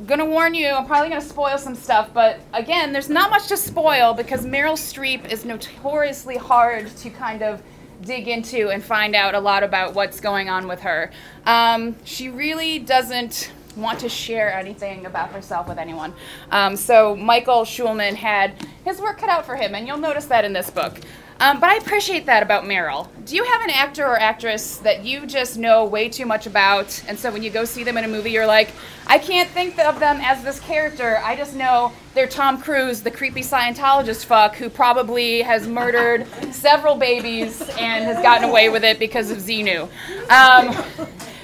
gonna 0.07 0.25
warn 0.25 0.55
you, 0.55 0.69
I'm 0.69 0.87
probably 0.87 1.11
gonna 1.11 1.21
spoil 1.21 1.59
some 1.59 1.75
stuff, 1.75 2.11
but 2.13 2.41
again, 2.53 2.93
there's 2.93 3.11
not 3.11 3.31
much 3.31 3.49
to 3.49 3.57
spoil 3.57 4.15
because 4.15 4.45
Meryl 4.45 4.75
Streep 4.75 5.31
is 5.31 5.45
notoriously 5.45 6.37
hard 6.37 6.89
to 6.97 7.11
kind 7.11 7.43
of 7.43 7.63
dig 8.03 8.29
into 8.29 8.71
and 8.71 8.83
find 8.83 9.15
out 9.15 9.35
a 9.35 9.41
lot 9.41 9.63
about 9.63 9.95
what's 9.95 10.21
going 10.21 10.49
on 10.49 10.69
with 10.69 10.81
her. 10.81 11.11
Um, 11.47 11.97
she 12.05 12.29
really 12.29 12.79
doesn't 12.79 13.51
want 13.77 14.01
to 14.01 14.09
share 14.09 14.53
anything 14.53 15.07
about 15.07 15.31
herself 15.31 15.69
with 15.69 15.79
anyone. 15.79 16.13
Um, 16.51 16.77
so 16.77 17.17
Michael 17.17 17.63
Schulman 17.63 18.15
had 18.15 18.55
his 18.85 19.01
work 19.01 19.19
cut 19.19 19.29
out 19.29 19.47
for 19.47 19.57
him, 19.57 19.75
and 19.75 19.87
you'll 19.87 19.99
notice 19.99 20.27
that 20.27 20.45
in 20.45 20.53
this 20.53 20.71
book. 20.71 21.01
Um, 21.41 21.61
but 21.61 21.71
I 21.71 21.77
appreciate 21.77 22.27
that 22.27 22.43
about 22.43 22.65
Meryl. 22.65 23.09
Do 23.25 23.37
you 23.37 23.45
have 23.45 23.63
an 23.63 23.71
actor 23.71 24.05
or 24.05 24.19
actress 24.19 24.79
that 24.79 25.05
you 25.05 25.25
just 25.25 25.57
know 25.57 25.85
way 25.85 26.09
too 26.09 26.27
much 26.27 26.47
about, 26.47 27.01
and 27.07 27.17
so 27.17 27.31
when 27.31 27.45
you 27.45 27.51
go 27.51 27.65
see 27.65 27.85
them 27.85 27.97
in 27.97 28.05
a 28.05 28.09
movie, 28.09 28.33
you're 28.33 28.47
like, 28.47 28.73
I 29.07 29.19
can't 29.19 29.49
think 29.51 29.79
of 29.79 30.01
them 30.01 30.19
as 30.21 30.43
this 30.43 30.59
character. 30.59 31.21
I 31.25 31.37
just 31.37 31.55
know 31.55 31.93
they're 32.15 32.27
Tom 32.27 32.61
Cruise, 32.61 33.03
the 33.03 33.11
creepy 33.11 33.43
Scientologist 33.43 34.25
fuck 34.25 34.57
who 34.57 34.69
probably 34.69 35.43
has 35.43 35.69
murdered 35.69 36.27
several 36.53 36.97
babies 36.97 37.61
and 37.79 38.05
has 38.05 38.21
gotten 38.23 38.49
away 38.49 38.69
with 38.69 38.83
it 38.83 38.99
because 38.99 39.31
of 39.31 39.39
Xenu. 39.39 39.83
Um, 40.29 40.75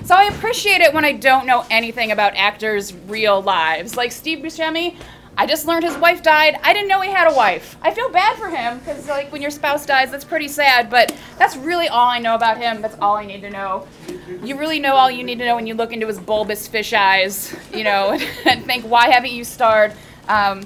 so 0.05 0.15
I 0.15 0.25
appreciate 0.25 0.83
it 0.83 0.93
when 0.93 1.05
I 1.05 1.13
don't 1.13 1.47
know 1.47 1.65
anything 1.71 2.13
about 2.13 2.35
actors' 2.35 2.93
real 2.93 3.41
lives. 3.41 3.97
Like 3.97 4.13
Steve 4.13 4.41
Buscemi, 4.41 4.97
I 5.37 5.47
just 5.47 5.67
learned 5.67 5.85
his 5.85 5.97
wife 5.97 6.23
died. 6.23 6.59
I 6.63 6.73
didn't 6.73 6.89
know 6.89 7.01
he 7.01 7.11
had 7.11 7.31
a 7.31 7.35
wife. 7.35 7.77
I 7.83 7.93
feel 7.93 8.09
bad 8.09 8.37
for 8.37 8.49
him 8.49 8.79
because, 8.79 9.09
like, 9.09 9.33
when 9.33 9.43
your 9.43 9.51
spouse 9.51 9.85
dies, 9.85 10.11
that's 10.11 10.25
pretty 10.25 10.47
sad. 10.49 10.89
But 10.89 11.15
that's 11.39 11.57
really 11.57 11.89
all 11.89 12.09
I 12.09 12.21
know 12.21 12.35
about 12.35 12.59
him. 12.59 12.81
That's 12.81 12.97
all 13.01 13.17
I 13.17 13.27
need 13.27 13.41
to 13.41 13.51
know. 13.51 13.89
You 14.43 14.57
really 14.57 14.79
know 14.79 14.95
all 14.95 15.11
you 15.11 15.25
need 15.25 15.39
to 15.41 15.45
know 15.45 15.57
when 15.57 15.67
you 15.67 15.75
look 15.75 15.93
into 15.93 16.07
his 16.07 16.21
bulbous 16.21 16.69
fish 16.69 16.93
eyes, 16.93 17.55
you 17.73 17.83
know, 17.83 18.13
and 18.45 18.65
think, 18.65 18.85
why 18.85 19.11
haven't 19.11 19.33
you 19.33 19.43
starred 19.43 19.93
um, 20.29 20.65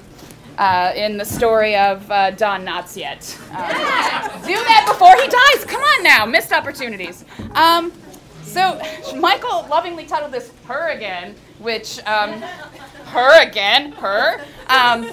uh, 0.58 0.92
in 0.94 1.16
the 1.16 1.24
story 1.24 1.74
of 1.76 2.10
uh, 2.10 2.32
Don 2.32 2.66
Knotts 2.66 2.94
yet? 2.96 3.38
Um, 3.50 4.42
do 4.42 4.54
that 4.54 4.84
before 4.86 5.16
he 5.16 5.28
dies. 5.28 5.64
Come 5.64 5.82
on 5.82 6.02
now, 6.04 6.26
missed 6.26 6.52
opportunities. 6.52 7.24
Um, 7.52 7.92
so 8.42 8.80
Michael 9.16 9.66
lovingly 9.68 10.06
titled 10.06 10.32
this 10.32 10.50
"Her 10.66 10.88
Again," 10.88 11.34
which 11.58 12.00
um, 12.06 12.42
her 13.08 13.42
again, 13.42 13.92
her. 13.92 14.40
Um, 14.68 15.10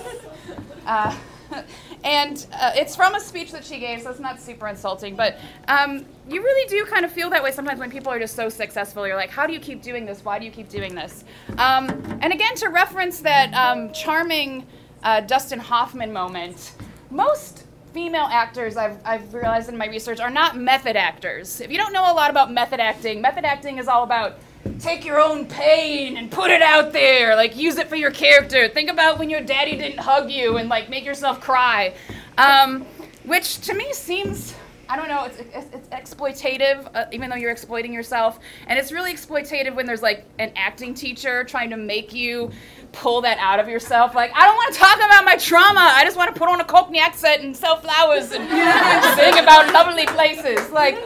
uh, 0.85 1.15
and 2.03 2.45
uh, 2.53 2.71
it's 2.75 2.95
from 2.95 3.15
a 3.15 3.19
speech 3.19 3.51
that 3.51 3.65
she 3.65 3.79
gave, 3.79 4.01
so 4.01 4.11
it's 4.11 4.19
not 4.19 4.39
super 4.39 4.67
insulting. 4.67 5.15
But 5.15 5.37
um, 5.67 6.05
you 6.29 6.41
really 6.41 6.69
do 6.69 6.85
kind 6.85 7.05
of 7.05 7.11
feel 7.11 7.29
that 7.31 7.43
way 7.43 7.51
sometimes 7.51 7.79
when 7.79 7.91
people 7.91 8.11
are 8.11 8.19
just 8.19 8.35
so 8.35 8.49
successful. 8.49 9.07
You're 9.07 9.15
like, 9.15 9.31
how 9.31 9.47
do 9.47 9.53
you 9.53 9.59
keep 9.59 9.81
doing 9.81 10.05
this? 10.05 10.23
Why 10.23 10.39
do 10.39 10.45
you 10.45 10.51
keep 10.51 10.69
doing 10.69 10.95
this? 10.95 11.23
Um, 11.57 11.89
and 12.21 12.31
again, 12.31 12.55
to 12.55 12.69
reference 12.69 13.19
that 13.21 13.53
um, 13.53 13.91
charming 13.93 14.65
uh, 15.03 15.21
Dustin 15.21 15.59
Hoffman 15.59 16.11
moment, 16.11 16.73
most 17.09 17.65
female 17.93 18.27
actors 18.29 18.75
I've, 18.75 18.97
I've 19.05 19.33
realized 19.33 19.69
in 19.69 19.77
my 19.77 19.87
research 19.87 20.19
are 20.19 20.29
not 20.29 20.57
method 20.57 20.97
actors. 20.97 21.61
If 21.61 21.71
you 21.71 21.77
don't 21.77 21.93
know 21.93 22.11
a 22.11 22.13
lot 22.13 22.29
about 22.29 22.51
method 22.51 22.81
acting, 22.81 23.21
method 23.21 23.45
acting 23.45 23.77
is 23.77 23.87
all 23.87 24.03
about 24.03 24.37
take 24.79 25.05
your 25.05 25.19
own 25.19 25.45
pain 25.45 26.17
and 26.17 26.31
put 26.31 26.51
it 26.51 26.61
out 26.61 26.91
there. 26.91 27.35
Like 27.35 27.55
use 27.55 27.77
it 27.77 27.87
for 27.87 27.95
your 27.95 28.11
character. 28.11 28.67
Think 28.67 28.89
about 28.89 29.19
when 29.19 29.29
your 29.29 29.41
daddy 29.41 29.77
didn't 29.77 29.99
hug 29.99 30.29
you 30.29 30.57
and 30.57 30.69
like 30.69 30.89
make 30.89 31.05
yourself 31.05 31.41
cry. 31.41 31.93
Um, 32.37 32.85
which 33.23 33.59
to 33.61 33.73
me 33.73 33.91
seems 33.93 34.53
i 34.87 34.95
don't 34.95 35.07
know 35.07 35.23
it's, 35.23 35.39
it's, 35.39 35.73
it's 35.73 35.87
exploitative 35.87 36.87
uh, 36.93 37.05
even 37.11 37.27
though 37.27 37.35
you're 37.35 37.51
exploiting 37.51 37.91
yourself. 37.91 38.39
And 38.67 38.77
it's 38.77 38.91
really 38.91 39.13
exploitative 39.13 39.73
when 39.73 39.85
there's 39.85 40.03
like 40.03 40.25
an 40.37 40.51
acting 40.55 40.93
teacher 40.93 41.43
trying 41.43 41.71
to 41.71 41.77
make 41.77 42.13
you 42.13 42.51
pull 42.91 43.21
that 43.21 43.39
out 43.39 43.59
of 43.59 43.67
yourself. 43.67 44.13
Like 44.13 44.31
i 44.35 44.45
don't 44.45 44.55
want 44.55 44.73
to 44.73 44.79
talk 44.79 44.97
about 44.97 45.25
my 45.25 45.37
trauma. 45.37 45.79
I 45.79 46.03
just 46.03 46.17
want 46.17 46.33
to 46.33 46.39
put 46.39 46.49
on 46.49 46.61
a 46.61 46.65
cockney 46.65 46.99
accent 46.99 47.41
and 47.41 47.55
sell 47.57 47.77
flowers 47.77 48.31
and 48.31 48.47
sing 49.17 49.43
about 49.43 49.73
lovely 49.73 50.05
places. 50.05 50.69
Like 50.69 50.97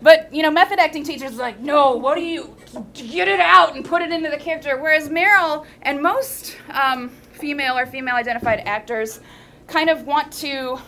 but 0.00 0.32
you 0.32 0.42
know, 0.42 0.50
method 0.50 0.78
acting 0.78 1.04
teachers 1.04 1.34
are 1.34 1.42
like, 1.42 1.60
no, 1.60 1.96
what 1.96 2.14
do 2.14 2.22
you 2.22 2.56
get 2.94 3.28
it 3.28 3.40
out 3.40 3.76
and 3.76 3.84
put 3.84 4.02
it 4.02 4.10
into 4.10 4.30
the 4.30 4.36
character? 4.36 4.80
Whereas 4.80 5.08
Meryl 5.08 5.66
and 5.82 6.02
most 6.02 6.56
um, 6.70 7.10
female 7.32 7.76
or 7.78 7.86
female 7.86 8.14
identified 8.14 8.60
actors 8.60 9.20
kind 9.66 9.90
of 9.90 10.04
want 10.04 10.32
to 10.32 10.78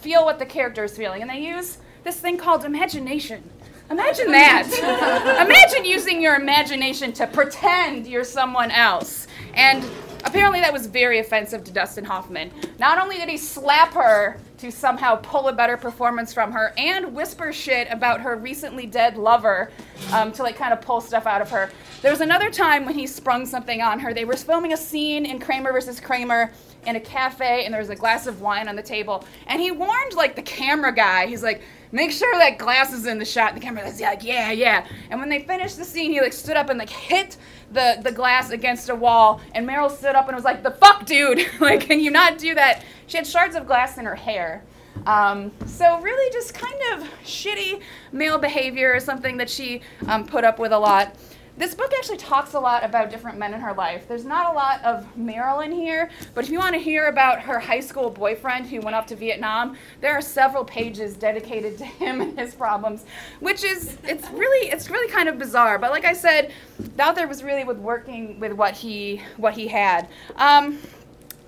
feel 0.00 0.24
what 0.24 0.38
the 0.38 0.46
character 0.46 0.84
is 0.84 0.96
feeling, 0.96 1.22
and 1.22 1.30
they 1.30 1.40
use 1.40 1.78
this 2.04 2.20
thing 2.20 2.36
called 2.36 2.64
imagination. 2.64 3.42
Imagine 3.90 4.32
that. 4.32 5.46
Imagine 5.46 5.84
using 5.84 6.20
your 6.20 6.34
imagination 6.34 7.12
to 7.14 7.26
pretend 7.26 8.06
you're 8.06 8.24
someone 8.24 8.70
else. 8.70 9.26
And 9.54 9.84
apparently 10.24 10.60
that 10.60 10.72
was 10.72 10.86
very 10.86 11.20
offensive 11.20 11.64
to 11.64 11.72
Dustin 11.72 12.04
Hoffman. 12.04 12.50
Not 12.78 12.98
only 12.98 13.16
did 13.16 13.28
he 13.28 13.36
slap 13.36 13.94
her 13.94 14.38
to 14.58 14.70
somehow 14.70 15.16
pull 15.16 15.48
a 15.48 15.52
better 15.52 15.76
performance 15.76 16.32
from 16.32 16.52
her 16.52 16.72
and 16.76 17.14
whisper 17.14 17.52
shit 17.52 17.88
about 17.90 18.20
her 18.20 18.36
recently 18.36 18.86
dead 18.86 19.16
lover 19.16 19.70
um, 20.12 20.32
to 20.32 20.42
like 20.42 20.56
kind 20.56 20.72
of 20.72 20.80
pull 20.80 21.00
stuff 21.00 21.26
out 21.26 21.42
of 21.42 21.50
her. 21.50 21.70
There 22.02 22.10
was 22.10 22.20
another 22.20 22.50
time 22.50 22.84
when 22.84 22.94
he 22.94 23.06
sprung 23.06 23.46
something 23.46 23.82
on 23.82 23.98
her. 24.00 24.14
They 24.14 24.24
were 24.24 24.36
filming 24.36 24.72
a 24.72 24.76
scene 24.76 25.26
in 25.26 25.38
Kramer 25.38 25.72
versus 25.72 26.00
Kramer 26.00 26.52
in 26.86 26.96
a 26.96 27.00
cafe, 27.00 27.64
and 27.64 27.74
there 27.74 27.80
was 27.80 27.90
a 27.90 27.96
glass 27.96 28.26
of 28.26 28.40
wine 28.40 28.68
on 28.68 28.76
the 28.76 28.82
table, 28.82 29.24
and 29.46 29.60
he 29.60 29.70
warned 29.70 30.14
like 30.14 30.36
the 30.36 30.42
camera 30.42 30.92
guy. 30.92 31.26
He's 31.26 31.42
like, 31.42 31.62
"Make 31.92 32.12
sure 32.12 32.32
that 32.38 32.58
glass 32.58 32.92
is 32.92 33.06
in 33.06 33.18
the 33.18 33.24
shot." 33.24 33.52
And 33.52 33.60
the 33.60 33.64
camera 33.64 33.82
guy's 33.84 34.00
like, 34.00 34.24
"Yeah, 34.24 34.50
yeah." 34.52 34.86
And 35.10 35.20
when 35.20 35.28
they 35.28 35.40
finished 35.40 35.76
the 35.76 35.84
scene, 35.84 36.12
he 36.12 36.20
like 36.20 36.32
stood 36.32 36.56
up 36.56 36.70
and 36.70 36.78
like 36.78 36.90
hit 36.90 37.36
the 37.72 37.98
the 38.02 38.12
glass 38.12 38.50
against 38.50 38.88
a 38.88 38.94
wall, 38.94 39.40
and 39.54 39.68
Meryl 39.68 39.90
stood 39.90 40.14
up 40.14 40.28
and 40.28 40.36
was 40.36 40.44
like, 40.44 40.62
"The 40.62 40.72
fuck, 40.72 41.04
dude! 41.06 41.46
like, 41.60 41.80
can 41.80 42.00
you 42.00 42.10
not 42.10 42.38
do 42.38 42.54
that?" 42.54 42.84
She 43.06 43.16
had 43.16 43.26
shards 43.26 43.56
of 43.56 43.66
glass 43.66 43.98
in 43.98 44.04
her 44.04 44.14
hair. 44.14 44.64
Um, 45.06 45.52
so 45.66 46.00
really, 46.00 46.32
just 46.32 46.54
kind 46.54 46.80
of 46.94 47.08
shitty 47.24 47.82
male 48.12 48.38
behavior 48.38 48.94
is 48.94 49.04
something 49.04 49.36
that 49.36 49.50
she 49.50 49.82
um, 50.08 50.26
put 50.26 50.44
up 50.44 50.58
with 50.58 50.72
a 50.72 50.78
lot. 50.78 51.14
This 51.58 51.74
book 51.74 51.90
actually 51.96 52.18
talks 52.18 52.52
a 52.52 52.60
lot 52.60 52.84
about 52.84 53.10
different 53.10 53.38
men 53.38 53.54
in 53.54 53.60
her 53.60 53.72
life. 53.72 54.06
There's 54.06 54.26
not 54.26 54.52
a 54.52 54.54
lot 54.54 54.84
of 54.84 55.16
Marilyn 55.16 55.72
here, 55.72 56.10
but 56.34 56.44
if 56.44 56.50
you 56.50 56.58
want 56.58 56.74
to 56.74 56.80
hear 56.80 57.06
about 57.06 57.40
her 57.40 57.58
high 57.58 57.80
school 57.80 58.10
boyfriend 58.10 58.66
who 58.66 58.80
went 58.82 58.94
off 58.94 59.06
to 59.06 59.16
Vietnam, 59.16 59.74
there 60.02 60.12
are 60.12 60.20
several 60.20 60.66
pages 60.66 61.16
dedicated 61.16 61.78
to 61.78 61.84
him 62.02 62.20
and 62.20 62.38
his 62.38 62.54
problems, 62.54 63.06
which 63.40 63.64
is 63.64 63.96
it's 64.04 64.28
really 64.30 64.68
it's 64.68 64.90
really 64.90 65.10
kind 65.10 65.30
of 65.30 65.38
bizarre. 65.38 65.78
But 65.78 65.92
like 65.92 66.04
I 66.04 66.12
said, 66.12 66.52
the 66.78 67.06
author 67.08 67.26
was 67.26 67.42
really 67.42 67.64
with 67.64 67.78
working 67.78 68.38
with 68.38 68.52
what 68.52 68.74
he 68.74 69.22
what 69.38 69.54
he 69.54 69.66
had. 69.66 70.08
Um, 70.36 70.78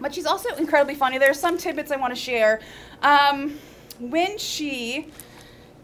but 0.00 0.14
she's 0.14 0.26
also 0.26 0.54
incredibly 0.54 0.94
funny. 0.94 1.18
There 1.18 1.30
are 1.30 1.34
some 1.34 1.58
tidbits 1.58 1.90
I 1.90 1.96
want 1.96 2.14
to 2.14 2.20
share. 2.20 2.60
Um, 3.02 3.58
when 4.00 4.38
she 4.38 5.08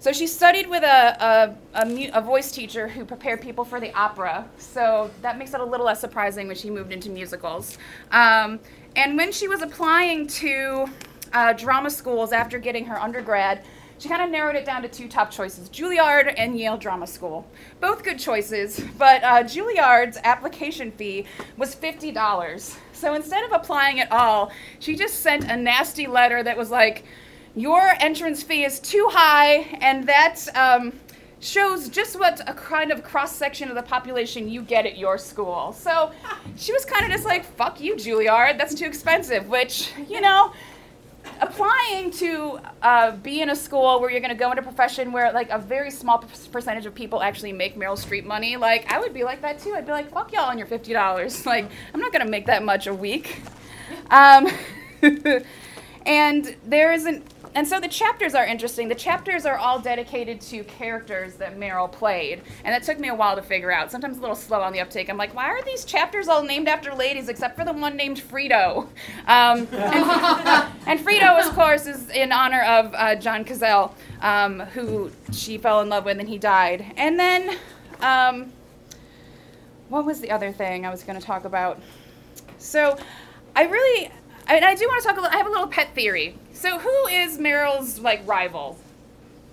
so 0.05 0.13
she 0.13 0.27
studied 0.27 0.69
with 0.69 0.83
a, 0.83 1.57
a, 1.75 1.83
a, 1.83 2.11
a 2.13 2.21
voice 2.21 2.53
teacher 2.53 2.89
who 2.89 3.07
prepared 3.07 3.41
people 3.41 3.65
for 3.65 3.81
the 3.81 3.91
opera. 3.95 4.47
So 4.59 5.11
that 5.23 5.39
makes 5.39 5.55
it 5.55 5.61
a 5.61 5.65
little 5.65 5.87
less 5.87 5.99
surprising 5.99 6.47
when 6.47 6.57
she 6.57 6.69
moved 6.69 6.93
into 6.93 7.09
musicals. 7.09 7.79
Um, 8.11 8.61
and 8.97 9.17
when 9.17 9.33
she 9.33 9.49
was 9.49 9.63
applying 9.63 10.27
to 10.27 10.91
uh, 11.33 11.55
drama 11.55 11.89
schools 11.89 12.33
after 12.33 12.59
getting 12.59 12.85
her 12.85 13.01
undergrad, 13.01 13.65
she 13.97 14.11
kind 14.11 14.21
of 14.21 14.29
narrowed 14.29 14.57
it 14.57 14.67
down 14.67 14.83
to 14.83 14.89
two 14.89 15.09
top 15.09 15.31
choices 15.31 15.71
Juilliard 15.71 16.35
and 16.37 16.59
Yale 16.59 16.77
Drama 16.77 17.07
School. 17.07 17.51
Both 17.81 18.05
good 18.05 18.19
choices, 18.19 18.85
but 18.99 19.25
uh, 19.25 19.43
Juilliard's 19.45 20.19
application 20.23 20.91
fee 20.93 21.25
was 21.57 21.75
$50. 21.75 22.77
So 22.93 23.15
instead 23.15 23.43
of 23.47 23.53
applying 23.53 24.01
at 24.01 24.13
all, 24.13 24.53
she 24.81 24.97
just 24.97 25.21
sent 25.21 25.45
a 25.45 25.57
nasty 25.57 26.07
letter 26.07 26.43
that 26.43 26.59
was 26.59 26.71
like, 26.71 27.05
your 27.57 27.93
entrance 28.01 28.43
fee 28.43 28.65
is 28.65 28.81
too 28.81 29.09
high, 29.11 29.79
and 29.81 30.07
that 30.09 30.37
um, 30.55 30.93
shows 31.45 31.89
just 31.89 32.19
what 32.19 32.41
a 32.49 32.55
kind 32.55 32.91
of 32.91 33.05
cross 33.05 33.35
section 33.35 33.69
of 33.69 33.75
the 33.75 33.83
population 33.83 34.49
you 34.49 34.63
get 34.63 34.87
at 34.87 34.97
your 34.97 35.19
school. 35.19 35.73
So 35.73 36.11
she 36.57 36.73
was 36.73 36.85
kind 36.85 37.05
of 37.05 37.11
just 37.11 37.25
like, 37.25 37.45
fuck 37.45 37.81
you, 37.81 37.97
Juilliard, 37.97 38.59
that's 38.59 38.75
too 38.75 38.87
expensive, 38.87 39.49
which, 39.49 39.93
you 40.09 40.21
know, 40.21 40.53
applying 41.41 42.11
to 42.13 42.59
uh, 42.83 43.13
be 43.17 43.41
in 43.41 43.51
a 43.51 43.57
school 43.57 44.01
where 44.01 44.11
you're 44.11 44.21
going 44.21 44.31
to 44.31 44.37
go 44.37 44.51
into 44.51 44.63
a 44.63 44.65
profession 44.65 45.13
where 45.13 45.33
like 45.33 45.51
a 45.51 45.59
very 45.59 45.91
small 45.91 46.19
p- 46.19 46.29
percentage 46.51 46.87
of 46.87 46.95
people 46.95 47.23
actually 47.23 47.53
make 47.53 47.77
Meryl 47.77 47.99
Streep 47.99 48.25
money, 48.25 48.57
like 48.57 48.91
I 48.91 48.99
would 48.99 49.13
be 49.13 49.25
like 49.25 49.43
that 49.43 49.59
too. 49.59 49.75
I'd 49.75 49.87
be 49.87 49.93
like, 49.93 50.13
fuck 50.13 50.33
y'all 50.33 50.45
on 50.45 50.59
your 50.59 50.67
$50. 50.67 50.95
Like, 51.47 51.71
I'm 51.93 52.01
not 52.01 52.11
going 52.11 52.25
to 52.25 52.31
make 52.31 52.47
that 52.47 52.65
much 52.65 52.87
a 52.87 52.95
week. 52.95 53.43
Um, 54.11 54.49
and 56.07 56.57
there 56.65 56.93
isn't 56.93 57.34
and 57.55 57.67
so 57.67 57.79
the 57.81 57.89
chapters 57.89 58.35
are 58.35 58.45
interesting. 58.45 58.89
The 58.89 58.95
chapters 58.95 59.47
are 59.47 59.57
all 59.57 59.79
dedicated 59.79 60.41
to 60.43 60.65
characters 60.65 61.35
that 61.35 61.57
Meryl 61.57 61.91
played, 61.91 62.43
and 62.65 62.75
that 62.75 62.83
took 62.83 62.99
me 62.99 63.09
a 63.09 63.15
while 63.15 63.37
to 63.37 63.43
figure 63.43 63.71
out. 63.71 63.91
Sometimes 63.91 64.19
a 64.19 64.21
little 64.21 64.37
slow 64.37 64.61
on 64.61 64.73
the 64.73 64.81
uptake. 64.81 65.09
I'm 65.09 65.17
like, 65.17 65.35
why 65.35 65.47
are 65.47 65.63
these 65.65 65.85
chapters 65.85 66.29
all 66.29 66.43
named 66.43 66.69
after 66.69 66.95
ladies 66.95 67.29
except 67.29 67.57
for 67.57 67.65
the 67.65 67.73
one 67.73 67.97
named 67.97 68.21
Fredo? 68.21 68.89
Um, 69.27 69.69
and, 69.71 69.71
and, 70.87 71.01
Fredo, 71.01 71.47
of 71.47 71.55
course, 71.55 71.87
is 71.87 72.11
in 72.11 72.33
honor 72.33 72.63
of 72.63 72.93
uh, 72.95 73.15
John 73.17 73.45
Cazale, 73.45 73.93
um, 74.21 74.61
who 74.61 75.11
she 75.33 75.59
fell 75.59 75.81
in 75.81 75.89
love 75.89 76.05
with, 76.05 76.19
and 76.19 76.29
he 76.29 76.39
died. 76.39 76.93
And 76.97 77.19
then, 77.19 77.57
um, 78.01 78.53
what 79.89 80.05
was 80.05 80.21
the 80.21 80.31
other 80.31 80.53
thing 80.53 80.85
I 80.85 80.91
was 80.91 81.03
going 81.05 81.19
to 81.19 81.25
talk 81.25 81.45
about? 81.45 81.81
So, 82.59 82.99
I 83.55 83.65
really 83.65 84.11
and 84.47 84.65
I 84.65 84.75
do 84.75 84.87
want 84.87 85.03
to 85.03 85.09
talk 85.09 85.17
a 85.17 85.21
little. 85.21 85.35
I 85.35 85.39
have 85.39 85.47
a 85.47 85.51
little 85.51 85.69
pet 85.69 85.95
theory. 85.95 86.37
So, 86.65 86.79
who 86.79 87.07
is 87.09 87.37
Meryl's 87.37 87.99
like 87.99 88.27
rival? 88.27 88.79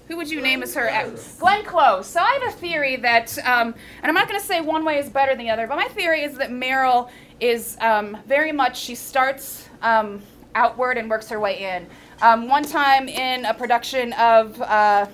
Who 0.07 0.15
would 0.15 0.31
you 0.31 0.39
name 0.39 0.63
as 0.63 0.73
her? 0.75 0.87
Close. 0.87 1.35
Glenn 1.41 1.65
Close. 1.65 2.07
So 2.07 2.21
I 2.21 2.39
have 2.41 2.53
a 2.53 2.57
theory 2.57 2.95
that, 2.95 3.37
um, 3.39 3.75
and 4.01 4.05
I'm 4.05 4.13
not 4.13 4.29
going 4.29 4.39
to 4.39 4.45
say 4.47 4.61
one 4.61 4.85
way 4.85 4.97
is 4.97 5.09
better 5.09 5.33
than 5.35 5.39
the 5.39 5.49
other, 5.49 5.67
but 5.67 5.75
my 5.75 5.89
theory 5.89 6.23
is 6.23 6.37
that 6.37 6.51
Meryl 6.51 7.09
is 7.41 7.75
um, 7.81 8.17
very 8.27 8.53
much 8.53 8.79
she 8.79 8.95
starts 8.95 9.67
um, 9.81 10.21
outward 10.55 10.97
and 10.97 11.09
works 11.09 11.27
her 11.27 11.37
way 11.37 11.75
in. 11.75 11.85
Um, 12.21 12.47
one 12.47 12.63
time 12.63 13.09
in 13.09 13.43
a 13.43 13.53
production 13.53 14.13
of. 14.13 14.61
Uh, 14.61 15.07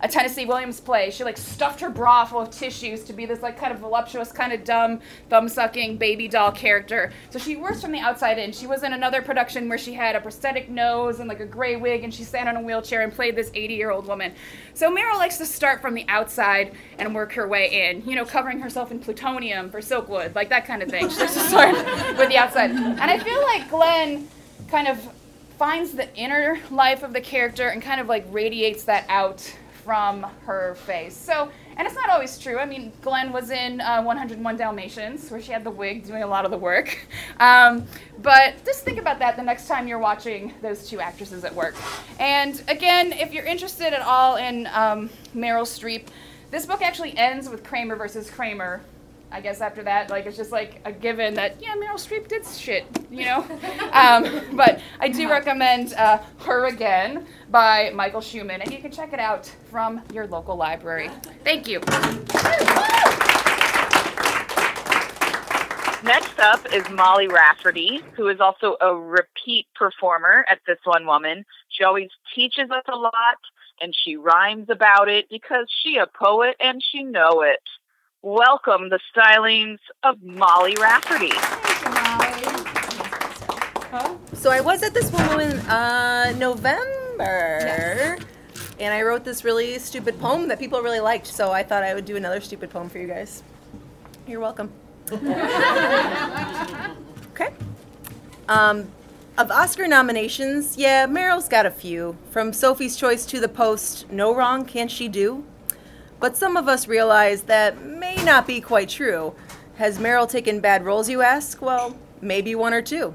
a 0.00 0.08
Tennessee 0.08 0.44
Williams 0.44 0.80
play. 0.80 1.10
She 1.10 1.24
like 1.24 1.36
stuffed 1.36 1.80
her 1.80 1.90
bra 1.90 2.24
full 2.24 2.40
of 2.40 2.50
tissues 2.50 3.04
to 3.04 3.12
be 3.12 3.26
this 3.26 3.42
like 3.42 3.58
kind 3.58 3.72
of 3.72 3.80
voluptuous, 3.80 4.32
kind 4.32 4.52
of 4.52 4.64
dumb, 4.64 5.00
thumb 5.28 5.48
sucking 5.48 5.96
baby 5.96 6.28
doll 6.28 6.52
character. 6.52 7.12
So 7.30 7.38
she 7.38 7.56
works 7.56 7.82
from 7.82 7.92
the 7.92 7.98
outside 7.98 8.38
in. 8.38 8.52
She 8.52 8.66
was 8.66 8.82
in 8.82 8.92
another 8.92 9.22
production 9.22 9.68
where 9.68 9.78
she 9.78 9.94
had 9.94 10.16
a 10.16 10.20
prosthetic 10.20 10.68
nose 10.68 11.20
and 11.20 11.28
like 11.28 11.40
a 11.40 11.46
gray 11.46 11.76
wig 11.76 12.04
and 12.04 12.12
she 12.12 12.24
sat 12.24 12.46
on 12.46 12.56
a 12.56 12.62
wheelchair 12.62 13.02
and 13.02 13.12
played 13.12 13.36
this 13.36 13.50
80 13.54 13.74
year 13.74 13.90
old 13.90 14.06
woman. 14.06 14.32
So 14.74 14.94
Meryl 14.94 15.16
likes 15.16 15.38
to 15.38 15.46
start 15.46 15.80
from 15.80 15.94
the 15.94 16.04
outside 16.08 16.74
and 16.98 17.14
work 17.14 17.32
her 17.32 17.48
way 17.48 17.88
in, 17.88 18.08
you 18.08 18.14
know, 18.14 18.24
covering 18.24 18.60
herself 18.60 18.90
in 18.90 19.00
plutonium 19.00 19.70
for 19.70 19.80
Silkwood, 19.80 20.34
like 20.34 20.48
that 20.50 20.64
kind 20.64 20.82
of 20.82 20.88
thing. 20.88 21.08
She 21.08 21.20
likes 21.20 21.34
to 21.34 21.40
start 21.40 21.74
with 22.18 22.28
the 22.28 22.36
outside. 22.36 22.70
And 22.70 23.00
I 23.00 23.18
feel 23.18 23.42
like 23.42 23.68
Glenn 23.70 24.28
kind 24.68 24.88
of 24.88 24.98
finds 25.58 25.92
the 25.92 26.14
inner 26.16 26.60
life 26.70 27.02
of 27.02 27.12
the 27.12 27.20
character 27.20 27.68
and 27.68 27.82
kind 27.82 28.00
of 28.00 28.06
like 28.06 28.24
radiates 28.30 28.84
that 28.84 29.04
out 29.08 29.52
from 29.88 30.22
her 30.44 30.74
face. 30.84 31.16
So, 31.16 31.50
and 31.78 31.86
it's 31.86 31.96
not 31.96 32.10
always 32.10 32.38
true. 32.38 32.58
I 32.58 32.66
mean, 32.66 32.92
Glenn 33.00 33.32
was 33.32 33.48
in 33.48 33.80
uh, 33.80 34.02
101 34.02 34.56
Dalmatians, 34.58 35.30
where 35.30 35.40
she 35.40 35.50
had 35.50 35.64
the 35.64 35.70
wig 35.70 36.04
doing 36.04 36.22
a 36.22 36.26
lot 36.26 36.44
of 36.44 36.50
the 36.50 36.58
work. 36.58 36.98
Um, 37.40 37.86
but 38.20 38.64
just 38.64 38.84
think 38.84 38.98
about 38.98 39.20
that 39.20 39.36
the 39.36 39.42
next 39.44 39.68
time 39.68 39.86
you're 39.86 40.00
watching 40.00 40.52
those 40.60 40.88
two 40.88 40.98
actresses 40.98 41.44
at 41.44 41.54
work. 41.54 41.76
And 42.18 42.60
again, 42.66 43.12
if 43.12 43.32
you're 43.32 43.44
interested 43.44 43.94
at 43.94 44.02
all 44.02 44.36
in 44.36 44.66
um, 44.72 45.08
Meryl 45.36 45.62
Streep, 45.62 46.08
this 46.50 46.66
book 46.66 46.82
actually 46.82 47.16
ends 47.16 47.48
with 47.48 47.62
Kramer 47.62 47.94
versus 47.94 48.28
Kramer, 48.28 48.80
I 49.30 49.40
guess 49.40 49.60
after 49.60 49.82
that, 49.82 50.10
like 50.10 50.26
it's 50.26 50.36
just 50.36 50.52
like 50.52 50.80
a 50.84 50.92
given 50.92 51.34
that 51.34 51.60
yeah, 51.60 51.74
Meryl 51.74 51.94
Streep 51.96 52.28
did 52.28 52.46
shit, 52.46 52.86
you 53.10 53.24
know. 53.24 53.44
um, 53.92 54.56
but 54.56 54.80
I 55.00 55.08
do 55.08 55.28
recommend 55.30 55.92
uh, 55.94 56.18
Her 56.38 56.66
Again 56.66 57.26
by 57.50 57.90
Michael 57.94 58.20
Schulman, 58.20 58.62
and 58.62 58.72
you 58.72 58.78
can 58.78 58.90
check 58.90 59.12
it 59.12 59.20
out 59.20 59.46
from 59.70 60.00
your 60.12 60.26
local 60.26 60.56
library. 60.56 61.10
Thank 61.44 61.68
you. 61.68 61.80
Next 66.04 66.38
up 66.38 66.72
is 66.72 66.88
Molly 66.90 67.28
Rafferty, 67.28 68.02
who 68.14 68.28
is 68.28 68.40
also 68.40 68.76
a 68.80 68.94
repeat 68.94 69.66
performer 69.74 70.46
at 70.50 70.60
This 70.66 70.78
One 70.84 71.04
Woman. 71.04 71.44
She 71.68 71.84
always 71.84 72.08
teaches 72.34 72.70
us 72.70 72.84
a 72.90 72.96
lot, 72.96 73.12
and 73.82 73.94
she 73.94 74.16
rhymes 74.16 74.70
about 74.70 75.08
it 75.08 75.28
because 75.28 75.66
she 75.82 75.98
a 75.98 76.06
poet 76.06 76.56
and 76.60 76.82
she 76.82 77.02
know 77.02 77.42
it 77.42 77.60
welcome 78.28 78.90
the 78.90 79.00
stylings 79.16 79.78
of 80.02 80.22
Molly 80.22 80.76
Rafferty. 80.78 81.30
So 84.34 84.50
I 84.50 84.60
was 84.60 84.82
at 84.82 84.92
this 84.92 85.10
one 85.10 85.26
woman 85.30 85.58
uh, 85.60 86.34
November, 86.36 87.56
yes. 87.58 88.20
and 88.78 88.92
I 88.92 89.00
wrote 89.00 89.24
this 89.24 89.44
really 89.44 89.78
stupid 89.78 90.20
poem 90.20 90.46
that 90.48 90.58
people 90.58 90.82
really 90.82 91.00
liked. 91.00 91.26
So 91.26 91.52
I 91.52 91.62
thought 91.62 91.82
I 91.82 91.94
would 91.94 92.04
do 92.04 92.16
another 92.16 92.42
stupid 92.42 92.68
poem 92.68 92.90
for 92.90 92.98
you 92.98 93.06
guys. 93.06 93.42
You're 94.26 94.40
welcome. 94.40 94.70
okay. 95.10 95.24
Um, 98.46 98.92
of 99.38 99.50
Oscar 99.50 99.88
nominations, 99.88 100.76
yeah, 100.76 101.06
Meryl's 101.06 101.48
got 101.48 101.64
a 101.64 101.70
few. 101.70 102.18
From 102.30 102.52
Sophie's 102.52 102.94
Choice 102.94 103.24
to 103.24 103.40
The 103.40 103.48
Post, 103.48 104.10
No 104.10 104.34
Wrong 104.34 104.66
Can 104.66 104.88
She 104.88 105.08
Do? 105.08 105.46
But 106.20 106.36
some 106.36 106.56
of 106.56 106.68
us 106.68 106.88
realize 106.88 107.42
that 107.42 107.84
may 107.84 108.16
not 108.24 108.46
be 108.46 108.60
quite 108.60 108.88
true. 108.88 109.34
Has 109.76 109.98
Meryl 109.98 110.28
taken 110.28 110.60
bad 110.60 110.84
roles, 110.84 111.08
you 111.08 111.22
ask? 111.22 111.62
Well, 111.62 111.96
maybe 112.20 112.54
one 112.54 112.74
or 112.74 112.82
two. 112.82 113.14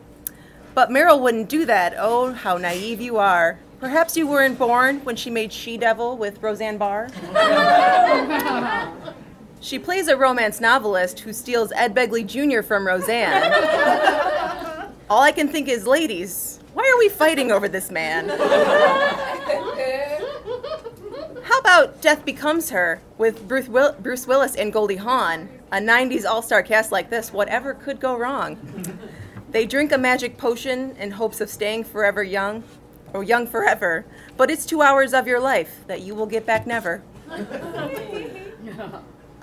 But 0.74 0.90
Meryl 0.90 1.20
wouldn't 1.22 1.50
do 1.50 1.66
that. 1.66 1.94
Oh, 1.98 2.32
how 2.32 2.58
naive 2.58 3.02
you 3.02 3.18
are. 3.18 3.60
Perhaps 3.80 4.16
you 4.16 4.26
weren't 4.28 4.58
born 4.58 5.02
when 5.02 5.18
she 5.18 5.30
made 5.30 5.52
She 5.52 5.78
Devil 5.78 6.16
with 6.18 6.42
Roseanne 6.42 6.78
Barr. 6.78 7.10
she 9.60 9.78
plays 9.78 10.08
a 10.08 10.16
romance 10.16 10.62
novelist 10.62 11.20
who 11.20 11.34
steals 11.34 11.74
Ed 11.74 11.94
Begley 11.94 12.26
Jr. 12.26 12.62
from 12.62 12.88
Roseanne. 12.88 13.44
All 15.10 15.22
I 15.22 15.34
can 15.34 15.50
think 15.50 15.68
is, 15.68 15.86
ladies, 15.86 16.62
Why 16.74 16.90
are 16.96 16.98
we 16.98 17.10
fighting 17.10 17.52
over 17.52 17.68
this 17.68 17.92
man? 17.92 18.30
How 21.44 21.60
about 21.60 22.02
Death 22.02 22.26
Becomes 22.26 22.70
Her 22.70 23.02
with 23.18 23.48
Bruce, 23.48 23.68
Will- 23.68 23.96
Bruce 24.00 24.26
Willis 24.28 24.56
and 24.56 24.72
Goldie 24.72 24.96
Hawn? 24.98 25.50
A 25.72 25.78
90s 25.78 26.26
all 26.26 26.42
star 26.42 26.64
cast 26.64 26.92
like 26.92 27.10
this, 27.10 27.34
whatever 27.34 27.74
could 27.74 28.00
go 28.00 28.18
wrong? 28.18 28.58
They 29.52 29.68
drink 29.68 29.92
a 29.92 30.00
magic 30.00 30.38
potion 30.40 30.96
in 30.98 31.12
hopes 31.12 31.40
of 31.40 31.48
staying 31.48 31.84
forever 31.84 32.24
young, 32.24 32.64
or 33.14 33.24
young 33.24 33.46
forever, 33.46 34.04
but 34.36 34.50
it's 34.50 34.66
two 34.66 34.82
hours 34.82 35.14
of 35.14 35.28
your 35.28 35.40
life 35.40 35.82
that 35.86 36.02
you 36.02 36.16
will 36.16 36.26
get 36.26 36.44
back 36.48 36.66
never. 36.66 37.04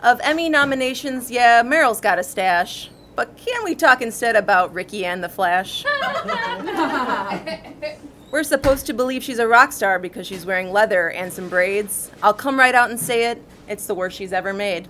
Of 0.03 0.19
Emmy 0.23 0.49
nominations, 0.49 1.31
yeah, 1.31 1.63
Meryl's 1.63 2.01
got 2.01 2.19
a 2.19 2.25
stash. 2.25 2.91
But 3.15 3.37
can 3.37 3.63
we 3.65 3.75
talk 3.75 4.01
instead 4.01 4.35
about 4.35 4.73
Ricki 4.73 5.05
and 5.05 5.23
the 5.23 5.29
Flash? 5.29 5.85
We're 8.31 8.45
supposed 8.45 8.87
to 8.87 8.93
believe 8.93 9.25
she's 9.25 9.41
a 9.41 9.49
rock 9.49 9.73
star 9.73 9.99
because 9.99 10.25
she's 10.25 10.47
wearing 10.47 10.73
leather 10.73 11.11
and 11.11 11.33
some 11.33 11.49
braids. 11.49 12.13
I'll 12.23 12.33
come 12.33 12.57
right 12.57 12.77
out 12.77 12.89
and 12.89 13.01
say 13.01 13.29
it. 13.29 13.43
It's 13.69 13.87
the 13.87 13.95
worst 13.95 14.17
she's 14.17 14.33
ever 14.33 14.53
made. 14.53 14.87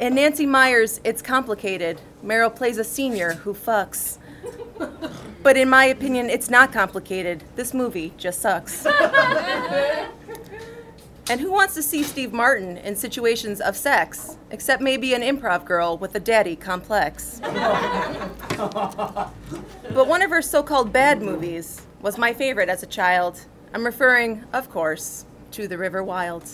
In 0.00 0.16
Nancy 0.16 0.46
Meyers, 0.46 1.00
it's 1.04 1.22
complicated. 1.22 2.00
Meryl 2.24 2.54
plays 2.54 2.78
a 2.78 2.84
senior 2.84 3.34
who 3.34 3.54
fucks. 3.54 4.18
But 5.44 5.56
in 5.56 5.70
my 5.70 5.84
opinion, 5.84 6.28
it's 6.28 6.50
not 6.50 6.72
complicated. 6.72 7.44
This 7.54 7.72
movie 7.72 8.14
just 8.16 8.40
sucks. 8.40 8.84
And 11.28 11.40
who 11.40 11.52
wants 11.52 11.74
to 11.74 11.82
see 11.82 12.02
Steve 12.02 12.32
Martin 12.32 12.78
in 12.78 12.96
situations 12.96 13.60
of 13.60 13.76
sex, 13.76 14.36
except 14.50 14.82
maybe 14.82 15.14
an 15.14 15.22
improv 15.22 15.64
girl 15.64 15.96
with 15.96 16.16
a 16.16 16.20
daddy 16.20 16.56
complex? 16.56 17.40
but 17.44 19.30
one 19.94 20.22
of 20.22 20.30
her 20.30 20.42
so 20.42 20.64
called 20.64 20.92
bad 20.92 21.22
movies 21.22 21.82
was 22.02 22.16
my 22.16 22.32
favorite 22.32 22.68
as 22.68 22.82
a 22.82 22.86
child. 22.86 23.46
I'm 23.74 23.84
referring, 23.84 24.44
of 24.52 24.70
course, 24.70 25.26
to 25.52 25.68
The 25.68 25.78
River 25.78 26.02
Wild. 26.02 26.44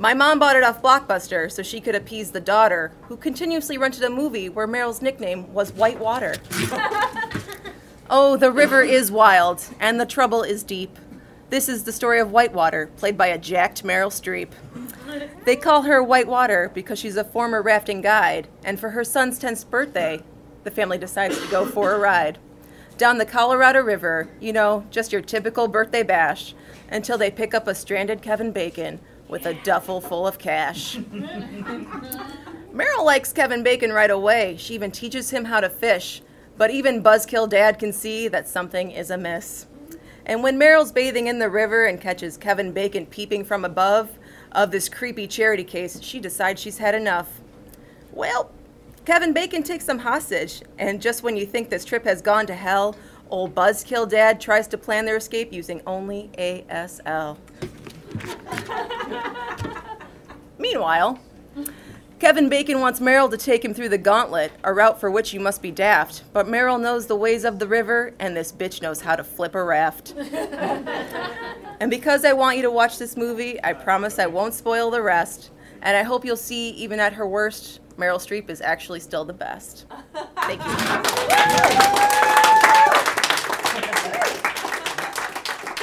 My 0.00 0.14
mom 0.14 0.38
bought 0.38 0.56
it 0.56 0.62
off 0.62 0.80
Blockbuster 0.80 1.50
so 1.50 1.62
she 1.62 1.80
could 1.80 1.94
appease 1.94 2.30
the 2.30 2.40
daughter, 2.40 2.92
who 3.02 3.16
continuously 3.16 3.76
rented 3.76 4.04
a 4.04 4.10
movie 4.10 4.48
where 4.48 4.68
Meryl's 4.68 5.02
nickname 5.02 5.52
was 5.52 5.72
White 5.72 5.98
Water. 5.98 6.36
oh, 8.10 8.36
the 8.36 8.52
river 8.52 8.82
is 8.82 9.10
wild, 9.10 9.64
and 9.80 10.00
the 10.00 10.06
trouble 10.06 10.42
is 10.42 10.62
deep. 10.62 10.96
This 11.50 11.68
is 11.68 11.82
the 11.82 11.92
story 11.92 12.20
of 12.20 12.30
Whitewater, 12.30 12.90
played 12.96 13.18
by 13.18 13.26
a 13.26 13.38
jacked 13.38 13.82
Meryl 13.82 14.12
Streep. 14.12 14.50
They 15.44 15.56
call 15.56 15.82
her 15.82 16.02
Whitewater 16.02 16.70
because 16.72 16.98
she's 16.98 17.16
a 17.16 17.24
former 17.24 17.60
rafting 17.60 18.00
guide, 18.00 18.46
and 18.62 18.78
for 18.78 18.90
her 18.90 19.02
son's 19.02 19.40
10th 19.40 19.68
birthday, 19.68 20.22
the 20.62 20.70
family 20.70 20.98
decides 20.98 21.40
to 21.40 21.48
go 21.48 21.66
for 21.66 21.94
a 21.94 21.98
ride. 21.98 22.38
Down 22.98 23.18
the 23.18 23.24
Colorado 23.24 23.80
River, 23.80 24.28
you 24.40 24.52
know, 24.52 24.84
just 24.90 25.12
your 25.12 25.22
typical 25.22 25.68
birthday 25.68 26.02
bash, 26.02 26.52
until 26.90 27.16
they 27.16 27.30
pick 27.30 27.54
up 27.54 27.68
a 27.68 27.74
stranded 27.74 28.22
Kevin 28.22 28.50
Bacon 28.50 28.98
with 29.28 29.46
a 29.46 29.54
duffel 29.62 30.00
full 30.00 30.26
of 30.26 30.40
cash. 30.40 30.96
Meryl 32.74 33.04
likes 33.04 33.32
Kevin 33.32 33.62
Bacon 33.62 33.92
right 33.92 34.10
away. 34.10 34.56
She 34.58 34.74
even 34.74 34.90
teaches 34.90 35.30
him 35.30 35.44
how 35.44 35.60
to 35.60 35.70
fish, 35.70 36.22
but 36.56 36.72
even 36.72 37.00
Buzzkill 37.00 37.48
Dad 37.48 37.78
can 37.78 37.92
see 37.92 38.26
that 38.26 38.48
something 38.48 38.90
is 38.90 39.12
amiss. 39.12 39.66
And 40.26 40.42
when 40.42 40.58
Meryl's 40.58 40.90
bathing 40.90 41.28
in 41.28 41.38
the 41.38 41.48
river 41.48 41.86
and 41.86 42.00
catches 42.00 42.36
Kevin 42.36 42.72
Bacon 42.72 43.06
peeping 43.06 43.44
from 43.44 43.64
above 43.64 44.10
of 44.50 44.72
this 44.72 44.88
creepy 44.88 45.28
charity 45.28 45.62
case, 45.62 46.02
she 46.02 46.18
decides 46.18 46.60
she's 46.60 46.78
had 46.78 46.96
enough. 46.96 47.40
Well, 48.10 48.50
Kevin 49.08 49.32
Bacon 49.32 49.62
takes 49.62 49.86
them 49.86 50.00
hostage, 50.00 50.60
and 50.76 51.00
just 51.00 51.22
when 51.22 51.34
you 51.34 51.46
think 51.46 51.70
this 51.70 51.82
trip 51.82 52.04
has 52.04 52.20
gone 52.20 52.44
to 52.44 52.54
hell, 52.54 52.94
old 53.30 53.54
Buzzkill 53.54 54.06
Dad 54.06 54.38
tries 54.38 54.68
to 54.68 54.76
plan 54.76 55.06
their 55.06 55.16
escape 55.16 55.50
using 55.50 55.80
only 55.86 56.30
ASL. 56.36 57.38
Meanwhile, 60.58 61.18
Kevin 62.18 62.50
Bacon 62.50 62.80
wants 62.80 63.00
Meryl 63.00 63.30
to 63.30 63.38
take 63.38 63.64
him 63.64 63.72
through 63.72 63.88
the 63.88 63.96
gauntlet, 63.96 64.52
a 64.62 64.74
route 64.74 65.00
for 65.00 65.10
which 65.10 65.32
you 65.32 65.40
must 65.40 65.62
be 65.62 65.70
daft. 65.70 66.24
But 66.34 66.46
Meryl 66.46 66.78
knows 66.78 67.06
the 67.06 67.16
ways 67.16 67.44
of 67.44 67.58
the 67.58 67.66
river, 67.66 68.12
and 68.18 68.36
this 68.36 68.52
bitch 68.52 68.82
knows 68.82 69.00
how 69.00 69.16
to 69.16 69.24
flip 69.24 69.54
a 69.54 69.64
raft. 69.64 70.14
and 71.80 71.90
because 71.90 72.26
I 72.26 72.34
want 72.34 72.58
you 72.58 72.62
to 72.62 72.70
watch 72.70 72.98
this 72.98 73.16
movie, 73.16 73.58
I 73.64 73.72
promise 73.72 74.18
I 74.18 74.26
won't 74.26 74.52
spoil 74.52 74.90
the 74.90 75.00
rest. 75.00 75.50
And 75.80 75.96
I 75.96 76.02
hope 76.02 76.26
you'll 76.26 76.36
see, 76.36 76.70
even 76.70 77.00
at 77.00 77.14
her 77.14 77.26
worst, 77.26 77.80
Meryl 77.98 78.18
Streep 78.18 78.48
is 78.48 78.60
actually 78.60 79.00
still 79.00 79.24
the 79.24 79.32
best. 79.32 79.86
Thank 80.36 80.62
you. 80.62 80.70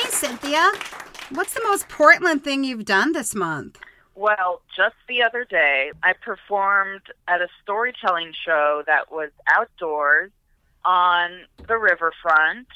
Hey, 0.02 0.10
Cynthia. 0.10 0.72
What's 1.32 1.54
the 1.54 1.62
most 1.66 1.90
Portland 1.90 2.42
thing 2.42 2.64
you've 2.64 2.86
done 2.86 3.12
this 3.12 3.36
month? 3.36 3.78
Well, 4.16 4.62
just 4.78 4.96
the 5.10 5.24
other 5.24 5.44
day, 5.44 5.92
I 6.04 6.14
performed 6.14 7.02
at 7.28 7.42
a 7.42 7.50
storytelling 7.62 8.32
show 8.46 8.84
that 8.88 9.12
was 9.12 9.32
outdoors 9.48 10.32
on 10.86 11.42
the 11.68 11.78
riverfront, 11.78 12.70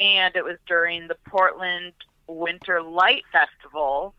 and 0.00 0.36
it 0.36 0.44
was 0.44 0.58
during 0.66 1.08
the 1.08 1.16
Portland 1.26 1.94
Winter 2.26 2.82
Light 2.82 3.22
Festival. 3.32 4.14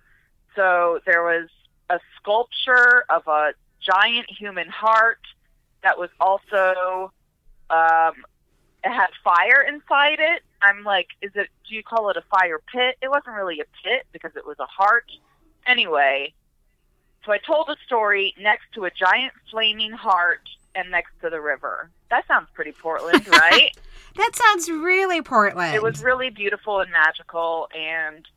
So 0.56 1.00
there 1.06 1.22
was 1.22 1.50
a 1.92 2.00
sculpture 2.18 3.06
of 3.10 3.28
a 3.28 3.54
giant 3.84 4.30
human 4.30 4.68
heart 4.70 5.20
that 5.84 5.98
was 5.98 6.10
also, 6.20 7.12
um, 7.70 8.14
it 8.84 8.92
had 8.92 9.10
fire 9.24 9.62
inside 9.62 10.20
it. 10.20 10.44
I'm 10.62 10.84
like, 10.84 11.08
is 11.22 11.32
it, 11.36 11.50
do 11.68 11.76
you 11.76 11.84
call 11.84 12.10
it 12.10 12.18
a 12.18 12.24
fire 12.30 12.60
pit? 12.72 12.98
It 13.02 13.10
wasn't 13.10 13.36
really 13.36 13.60
a 13.60 13.66
pit 13.84 14.06
because 14.12 14.32
it 14.36 14.46
was 14.46 14.58
a 14.60 14.66
heart. 14.66 15.12
Anyway, 15.68 16.34
so 17.26 17.32
I 17.32 17.38
told 17.38 17.70
a 17.70 17.76
story 17.86 18.34
next 18.40 18.66
to 18.76 18.86
a 18.86 18.92
giant 18.92 19.34
flaming 19.50 19.92
heart 19.92 20.42
and 20.76 20.90
next 20.92 21.12
to 21.22 21.30
the 21.30 21.40
river. 21.40 21.90
That 22.10 22.28
sounds 22.28 22.50
pretty 22.54 22.72
Portland, 22.72 23.28
right? 23.32 23.76
That 24.16 24.32
sounds 24.36 24.70
really 24.70 25.22
Portland. 25.22 25.76
it 25.76 25.82
was 25.82 26.04
really 26.04 26.30
beautiful 26.30 26.80
and 26.82 26.92
magical, 26.92 27.68
and 27.76 28.28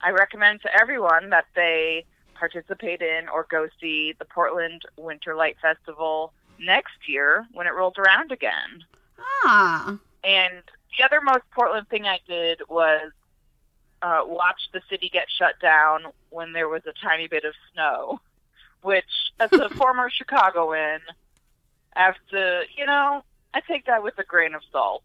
I 0.00 0.10
recommend 0.10 0.62
to 0.62 0.80
everyone 0.80 1.30
that 1.30 1.46
they 1.54 2.04
participate 2.38 3.02
in 3.02 3.28
or 3.28 3.46
go 3.50 3.68
see 3.80 4.14
the 4.18 4.24
Portland 4.24 4.82
Winter 4.96 5.34
Light 5.34 5.56
Festival 5.60 6.32
next 6.58 7.08
year 7.08 7.46
when 7.52 7.66
it 7.66 7.74
rolls 7.74 7.94
around 7.98 8.32
again. 8.32 8.84
Ah. 9.44 9.98
And 10.24 10.62
the 10.96 11.04
other 11.04 11.20
most 11.20 11.44
Portland 11.54 11.88
thing 11.88 12.06
I 12.06 12.18
did 12.26 12.60
was 12.68 13.12
uh, 14.02 14.22
watch 14.24 14.68
the 14.72 14.80
city 14.88 15.08
get 15.08 15.26
shut 15.28 15.58
down 15.60 16.04
when 16.30 16.52
there 16.52 16.68
was 16.68 16.82
a 16.86 16.92
tiny 16.92 17.28
bit 17.28 17.44
of 17.44 17.54
snow, 17.72 18.20
which, 18.82 19.04
as 19.40 19.52
a 19.52 19.68
former 19.76 20.10
Chicagoan, 20.10 21.00
I 21.96 22.00
have 22.02 22.16
to, 22.30 22.62
you 22.76 22.86
know, 22.86 23.22
I 23.54 23.60
take 23.60 23.86
that 23.86 24.02
with 24.02 24.18
a 24.18 24.24
grain 24.24 24.54
of 24.54 24.62
salt 24.70 25.02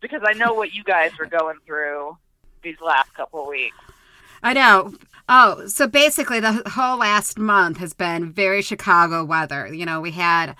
because 0.00 0.22
I 0.24 0.34
know 0.34 0.54
what 0.54 0.72
you 0.72 0.84
guys 0.84 1.12
were 1.18 1.26
going 1.26 1.56
through 1.66 2.16
these 2.62 2.80
last 2.80 3.12
couple 3.14 3.42
of 3.42 3.48
weeks. 3.48 3.76
I 4.42 4.52
know. 4.52 4.94
Oh, 5.28 5.66
so 5.66 5.86
basically, 5.86 6.40
the 6.40 6.62
whole 6.70 6.98
last 6.98 7.38
month 7.38 7.78
has 7.78 7.92
been 7.92 8.32
very 8.32 8.62
Chicago 8.62 9.24
weather. 9.24 9.72
You 9.72 9.84
know, 9.84 10.00
we 10.00 10.12
had 10.12 10.56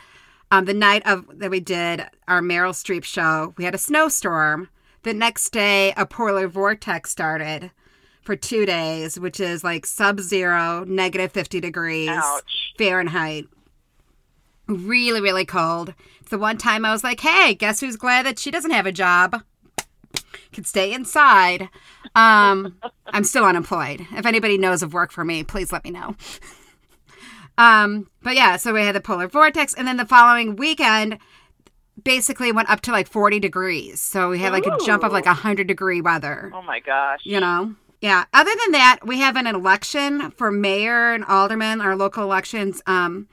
um, 0.51 0.67
the 0.67 0.75
night 0.75 1.03
of 1.07 1.25
that 1.39 1.51
we 1.51 1.61
did 1.61 2.05
our 2.27 2.41
Meryl 2.41 2.73
Streep 2.73 3.05
show. 3.05 3.55
We 3.57 3.65
had 3.65 3.75
a 3.75 3.79
snowstorm. 3.79 4.69
The 5.05 5.15
next 5.15 5.51
day, 5.51 5.95
a 5.97 6.05
polar 6.05 6.49
vortex 6.49 7.11
started 7.11 7.71
for 8.21 8.37
two 8.37 8.67
days, 8.67 9.19
which 9.19 9.41
is 9.41 9.65
like 9.65 9.87
sub-zero, 9.87 10.85
negative 10.87 11.33
fifty 11.33 11.61
degrees 11.61 12.11
Ouch. 12.11 12.75
Fahrenheit. 12.77 13.47
Really, 14.67 15.23
really 15.23 15.47
cold. 15.47 15.95
It's 16.21 16.29
the 16.29 16.37
one 16.37 16.59
time 16.59 16.85
I 16.85 16.93
was 16.93 17.03
like, 17.03 17.21
"Hey, 17.21 17.55
guess 17.55 17.81
who's 17.81 17.97
glad 17.97 18.27
that 18.27 18.39
she 18.39 18.51
doesn't 18.51 18.71
have 18.71 18.85
a 18.85 18.93
job? 18.93 19.43
Can 20.53 20.65
stay 20.65 20.93
inside." 20.93 21.69
Um, 22.15 22.77
I'm 23.07 23.25
still 23.25 23.45
unemployed. 23.45 24.07
If 24.13 24.27
anybody 24.27 24.59
knows 24.59 24.83
of 24.83 24.93
work 24.93 25.13
for 25.13 25.25
me, 25.25 25.45
please 25.45 25.73
let 25.73 25.85
me 25.85 25.91
know. 25.91 26.17
Um, 27.57 28.09
but 28.23 28.37
yeah, 28.37 28.57
so 28.57 28.73
we 28.73 28.83
had 28.83 28.95
the 28.95 29.01
polar 29.01 29.27
vortex, 29.27 29.75
and 29.75 29.87
then 29.87 29.97
the 29.97 30.07
following 30.07 30.55
weekend 30.55 31.19
basically 32.05 32.53
went 32.53 32.71
up 32.71 32.81
to 32.83 32.93
like 32.93 33.09
40 33.09 33.41
degrees. 33.41 34.01
So 34.01 34.31
we 34.31 34.39
had 34.39 34.53
like 34.53 34.67
a 34.67 34.79
jump 34.87 35.03
of 35.03 35.11
like 35.13 35.27
100 35.27 35.67
degree 35.67 36.01
weather, 36.01 36.53
Oh 36.55 36.63
my 36.63 36.79
gosh. 36.79 37.21
you 37.25 37.41
know? 37.41 37.75
Yeah. 38.01 38.27
Other 38.33 38.53
than 38.65 38.73
that, 38.73 39.01
we 39.05 39.19
have 39.19 39.35
an 39.35 39.49
election 39.49 40.31
for 40.31 40.53
mayor 40.53 41.13
and 41.13 41.25
alderman, 41.25 41.81
our 41.81 41.97
local 41.97 42.23
elections, 42.23 42.81
um, 42.87 43.27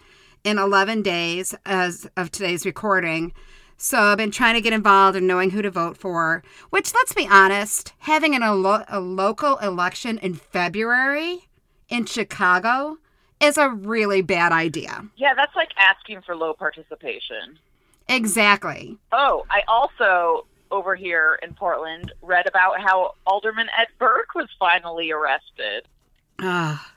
in 0.44 0.58
11 0.58 1.04
days 1.04 1.54
as 1.64 2.08
of 2.18 2.32
today's 2.32 2.66
recording. 2.66 3.32
So 3.78 4.00
I've 4.00 4.18
been 4.18 4.32
trying 4.32 4.56
to 4.56 4.62
get 4.62 4.74
involved 4.74 5.18
in 5.18 5.28
knowing 5.28 5.52
who 5.52 5.62
to 5.62 5.70
vote 5.70 5.98
for, 5.98 6.44
which 6.70 6.94
let's 6.94 7.14
be 7.14 7.28
honest, 7.30 7.94
having 8.00 8.36
an, 8.36 8.42
a 8.44 9.00
local 9.00 9.58
election 9.58 10.18
in 10.20 10.36
February 10.36 11.50
in 11.90 12.06
Chicago 12.06 12.98
is 13.42 13.58
a 13.58 13.70
really 13.70 14.22
bad 14.22 14.52
idea. 14.52 15.06
Yeah, 15.18 15.34
that's 15.36 15.56
like 15.56 15.72
asking 15.78 16.22
for 16.22 16.36
low 16.36 16.54
participation. 16.54 17.60
Exactly. 18.08 18.98
Oh, 19.12 19.46
I 19.50 19.62
also 19.68 20.46
over 20.72 20.96
here 20.96 21.40
in 21.44 21.54
Portland 21.54 22.12
read 22.22 22.48
about 22.48 22.80
how 22.82 23.14
Alderman 23.26 23.68
Ed 23.78 23.88
Burke 24.00 24.34
was 24.36 24.48
finally 24.58 25.12
arrested. 25.12 25.88
Ah, 26.40 26.94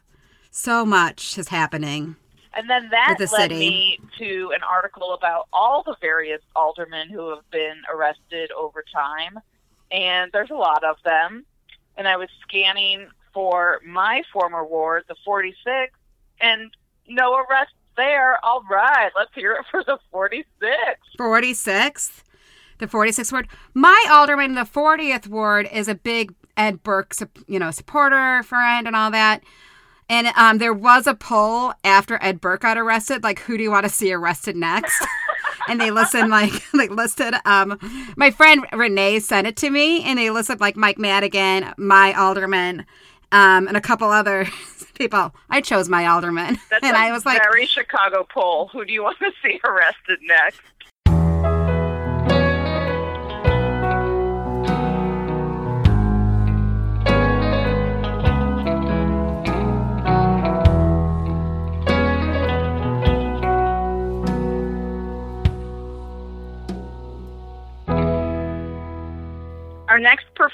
so 0.51 0.85
much 0.85 1.39
is 1.39 1.49
happening. 1.49 2.17
And 2.59 2.69
then 2.69 2.89
that 2.91 3.15
the 3.19 3.29
led 3.33 3.53
city. 3.53 3.55
me 3.55 4.01
to 4.19 4.51
an 4.53 4.63
article 4.69 5.15
about 5.15 5.47
all 5.53 5.85
the 5.85 5.95
various 6.01 6.41
aldermen 6.57 7.09
who 7.09 7.31
have 7.31 7.49
been 7.53 7.83
arrested 7.89 8.51
over 8.51 8.85
time. 8.93 9.39
And 9.93 10.33
there's 10.33 10.51
a 10.51 10.57
lot 10.57 10.83
of 10.83 10.97
them. 11.05 11.47
And 11.97 12.09
I 12.09 12.17
was 12.17 12.29
scanning 12.43 13.07
for 13.33 13.81
my 13.87 14.25
former 14.33 14.65
ward, 14.65 15.05
the 15.07 15.15
46, 15.25 15.93
and 16.41 16.73
no 17.09 17.37
arrests 17.37 17.75
there. 17.97 18.45
All 18.45 18.65
right, 18.69 19.13
let's 19.15 19.33
hear 19.37 19.53
it 19.53 19.67
for 19.71 19.85
the 19.85 19.99
46. 20.11 20.45
46th, 21.17 22.23
the 22.79 22.89
46th 22.89 23.31
ward. 23.31 23.47
My 23.73 24.05
alderman 24.11 24.47
in 24.47 24.55
the 24.57 24.63
40th 24.63 25.29
ward 25.29 25.69
is 25.73 25.87
a 25.87 25.95
big 25.95 26.35
Ed 26.57 26.83
Burke, 26.83 27.15
you 27.47 27.61
know, 27.61 27.71
supporter, 27.71 28.43
friend, 28.43 28.89
and 28.89 28.97
all 28.97 29.13
that. 29.13 29.45
And 30.09 30.29
um, 30.37 30.59
there 30.59 30.73
was 30.73 31.07
a 31.07 31.15
poll 31.15 31.75
after 31.85 32.19
Ed 32.23 32.41
Burke 32.41 32.63
got 32.63 32.79
arrested, 32.79 33.23
like 33.23 33.41
who 33.41 33.57
do 33.57 33.63
you 33.63 33.71
want 33.71 33.85
to 33.85 33.91
see 33.91 34.13
arrested 34.13 34.57
next? 34.57 35.05
and 35.69 35.81
they 35.81 35.91
listened 35.91 36.31
like 36.31 36.53
they 36.73 36.89
listed. 36.89 37.35
Um, 37.45 37.79
my 38.17 38.31
friend 38.31 38.67
Renee 38.73 39.21
sent 39.21 39.47
it 39.47 39.57
to 39.59 39.71
me, 39.71 40.03
and 40.03 40.19
they 40.19 40.31
listed 40.31 40.61
like 40.61 40.77
Mike 40.77 40.99
Madigan, 40.99 41.75
my 41.77 42.13
alderman, 42.15 42.87
um, 43.33 43.69
and 43.69 43.77
a 43.77 43.81
couple 43.81 44.09
other 44.09 44.49
people. 44.95 45.35
I 45.51 45.61
chose 45.61 45.89
my 45.89 46.07
alderman, 46.07 46.59
That's 46.71 46.85
and 46.85 46.97
a 46.97 46.99
I 46.99 47.13
was 47.13 47.25
like, 47.25 47.41
very 47.43 47.67
Chicago 47.67 48.27
poll. 48.33 48.69
Who 48.73 48.85
do 48.85 48.93
you 48.93 49.03
want 49.03 49.19
to 49.19 49.31
see 49.43 49.61
arrested 49.65 50.19
next? 50.23 50.61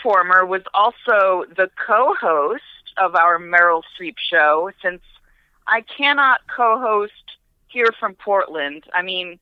Performer 0.04 0.44
was 0.44 0.62
also 0.74 1.44
the 1.56 1.70
co 1.86 2.14
host 2.20 2.62
of 2.98 3.14
our 3.14 3.38
Meryl 3.38 3.82
Streep 3.98 4.14
show 4.18 4.70
since 4.82 5.00
I 5.66 5.80
cannot 5.80 6.40
co 6.54 6.78
host 6.78 7.12
here 7.68 7.88
from 7.98 8.14
Portland. 8.14 8.84
I 8.92 9.02
mean, 9.02 9.38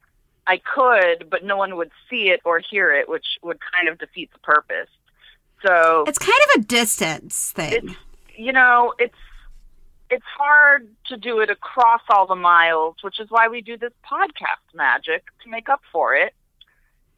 I 0.46 0.58
could, 0.58 1.28
but 1.30 1.44
no 1.44 1.56
one 1.56 1.76
would 1.76 1.90
see 2.08 2.30
it 2.30 2.40
or 2.44 2.60
hear 2.60 2.92
it, 2.92 3.08
which 3.08 3.26
would 3.42 3.58
kind 3.72 3.88
of 3.88 3.98
defeat 3.98 4.30
the 4.32 4.38
purpose. 4.38 4.88
So, 5.64 6.04
it's 6.06 6.18
kind 6.18 6.40
of 6.54 6.62
a 6.62 6.64
distance 6.64 7.52
thing. 7.52 7.96
you 8.36 8.52
know, 8.52 8.94
it's 8.98 9.14
it's 10.10 10.24
hard 10.36 10.88
to 11.06 11.16
do 11.16 11.40
it 11.40 11.50
across 11.50 12.02
all 12.08 12.26
the 12.26 12.36
miles, 12.36 12.96
which 13.02 13.18
is 13.18 13.30
why 13.30 13.48
we 13.48 13.62
do 13.62 13.76
this 13.76 13.92
podcast 14.04 14.74
magic 14.74 15.24
to 15.42 15.50
make 15.50 15.68
up 15.68 15.80
for 15.90 16.14
it. 16.14 16.34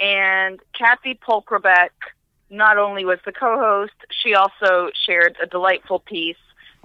And 0.01 0.61
Kathy 0.73 1.15
Polkrabeck 1.15 1.91
not 2.51 2.79
only 2.79 3.05
was 3.05 3.19
the 3.25 3.33
co-host, 3.33 3.95
she 4.23 4.35
also 4.35 4.91
shared 5.07 5.37
a 5.43 5.47
delightful 5.47 6.01
piece 6.01 6.37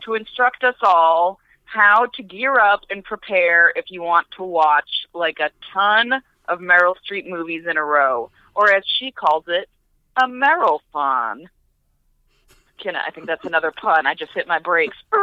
to 0.03 0.13
instruct 0.15 0.63
us 0.63 0.75
all 0.81 1.39
how 1.65 2.07
to 2.15 2.23
gear 2.23 2.59
up 2.59 2.81
and 2.89 3.03
prepare 3.03 3.71
if 3.75 3.85
you 3.89 4.01
want 4.01 4.25
to 4.37 4.43
watch 4.43 4.89
like 5.13 5.39
a 5.39 5.51
ton 5.71 6.13
of 6.47 6.59
Meryl 6.59 6.95
Streep 7.07 7.29
movies 7.29 7.65
in 7.69 7.77
a 7.77 7.83
row, 7.83 8.31
or 8.55 8.73
as 8.73 8.83
she 8.97 9.11
calls 9.11 9.43
it, 9.47 9.69
a 10.17 10.23
Meryl-thon. 10.23 11.47
Kenna, 12.81 12.99
I 13.05 13.11
think 13.11 13.27
that's 13.27 13.45
another 13.45 13.71
pun. 13.71 14.07
I 14.07 14.15
just 14.15 14.31
hit 14.33 14.47
my 14.47 14.57
brakes. 14.57 14.97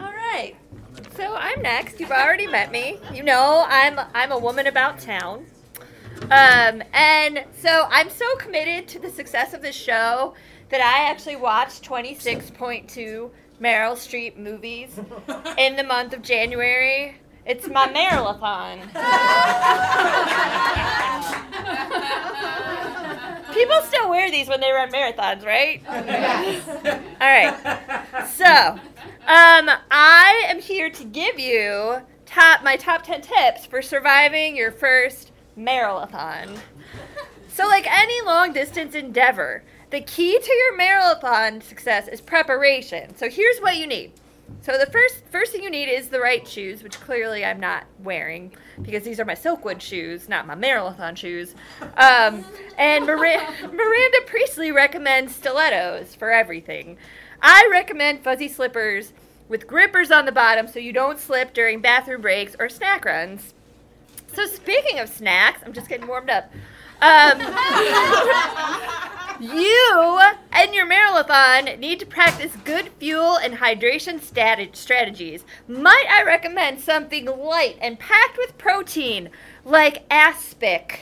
All 0.00 0.12
right. 0.12 0.54
So 1.16 1.34
I'm 1.34 1.60
next. 1.62 1.98
You've 1.98 2.10
already 2.10 2.46
met 2.46 2.70
me. 2.70 2.98
You 3.12 3.22
know 3.22 3.64
I'm 3.68 3.98
I'm 4.14 4.32
a 4.32 4.38
woman 4.38 4.66
about 4.66 5.00
town. 5.00 5.46
Um, 6.24 6.82
and 6.92 7.44
so 7.58 7.86
I'm 7.90 8.10
so 8.10 8.24
committed 8.36 8.86
to 8.88 8.98
the 8.98 9.10
success 9.10 9.54
of 9.54 9.62
this 9.62 9.74
show 9.74 10.34
that 10.68 10.80
I 10.80 11.10
actually 11.10 11.36
watched 11.36 11.84
26.2 11.84 13.30
Meryl 13.60 13.94
Streep 13.94 14.36
movies 14.36 14.98
in 15.58 15.76
the 15.76 15.84
month 15.84 16.12
of 16.12 16.22
January. 16.22 17.16
It's 17.46 17.68
my 17.68 17.88
Meryl-a-thon. 17.88 18.90
People 23.54 23.82
still 23.82 24.08
wear 24.08 24.30
these 24.30 24.48
when 24.48 24.60
they 24.60 24.70
run 24.70 24.90
marathons, 24.92 25.44
right? 25.44 25.82
Yes. 25.84 26.68
All 27.20 27.28
right. 27.28 28.28
So, 28.28 28.46
um, 29.26 29.70
I 29.90 30.44
am 30.46 30.60
here 30.60 30.88
to 30.90 31.04
give 31.04 31.38
you 31.40 32.00
top 32.26 32.62
my 32.62 32.76
top 32.76 33.02
ten 33.02 33.20
tips 33.20 33.66
for 33.66 33.82
surviving 33.82 34.56
your 34.56 34.70
first 34.70 35.32
marathon. 35.64 36.58
So, 37.48 37.66
like 37.66 37.86
any 37.90 38.20
long 38.22 38.52
distance 38.52 38.94
endeavor, 38.94 39.62
the 39.90 40.00
key 40.00 40.38
to 40.38 40.52
your 40.52 40.76
marathon 40.76 41.60
success 41.60 42.08
is 42.08 42.20
preparation. 42.20 43.16
So, 43.16 43.28
here's 43.28 43.58
what 43.58 43.76
you 43.76 43.86
need. 43.86 44.12
So 44.62 44.76
the 44.76 44.86
first 44.86 45.24
first 45.30 45.52
thing 45.52 45.62
you 45.62 45.70
need 45.70 45.88
is 45.88 46.08
the 46.08 46.20
right 46.20 46.46
shoes, 46.46 46.82
which 46.82 47.00
clearly 47.00 47.44
I'm 47.44 47.60
not 47.60 47.84
wearing 48.02 48.52
because 48.82 49.04
these 49.04 49.18
are 49.18 49.24
my 49.24 49.34
Silkwood 49.34 49.80
shoes, 49.80 50.28
not 50.28 50.46
my 50.46 50.54
marathon 50.54 51.14
shoes. 51.14 51.54
Um, 51.96 52.44
and 52.76 53.06
Mira- 53.06 53.54
Miranda 53.62 54.18
Priestly 54.26 54.70
recommends 54.70 55.34
stilettos 55.34 56.14
for 56.14 56.30
everything. 56.30 56.98
I 57.40 57.68
recommend 57.70 58.22
fuzzy 58.22 58.48
slippers 58.48 59.12
with 59.48 59.66
grippers 59.66 60.10
on 60.10 60.26
the 60.26 60.32
bottom 60.32 60.68
so 60.68 60.78
you 60.78 60.92
don't 60.92 61.18
slip 61.18 61.54
during 61.54 61.80
bathroom 61.80 62.20
breaks 62.20 62.54
or 62.58 62.68
snack 62.68 63.04
runs. 63.04 63.54
So 64.32 64.46
speaking 64.46 64.98
of 64.98 65.08
snacks, 65.08 65.60
I'm 65.64 65.72
just 65.72 65.88
getting 65.88 66.06
warmed 66.06 66.30
up. 66.30 66.50
Um, 67.02 67.40
you 69.40 70.20
and 70.52 70.74
your 70.74 70.86
marathon 70.86 71.80
need 71.80 71.98
to 72.00 72.06
practice 72.06 72.52
good 72.64 72.90
fuel 72.98 73.36
and 73.36 73.54
hydration 73.54 74.20
stati- 74.20 74.76
strategies. 74.76 75.44
Might 75.66 76.04
I 76.10 76.24
recommend 76.24 76.80
something 76.80 77.24
light 77.24 77.78
and 77.80 77.98
packed 77.98 78.36
with 78.36 78.58
protein, 78.58 79.30
like 79.64 80.04
aspic? 80.10 81.00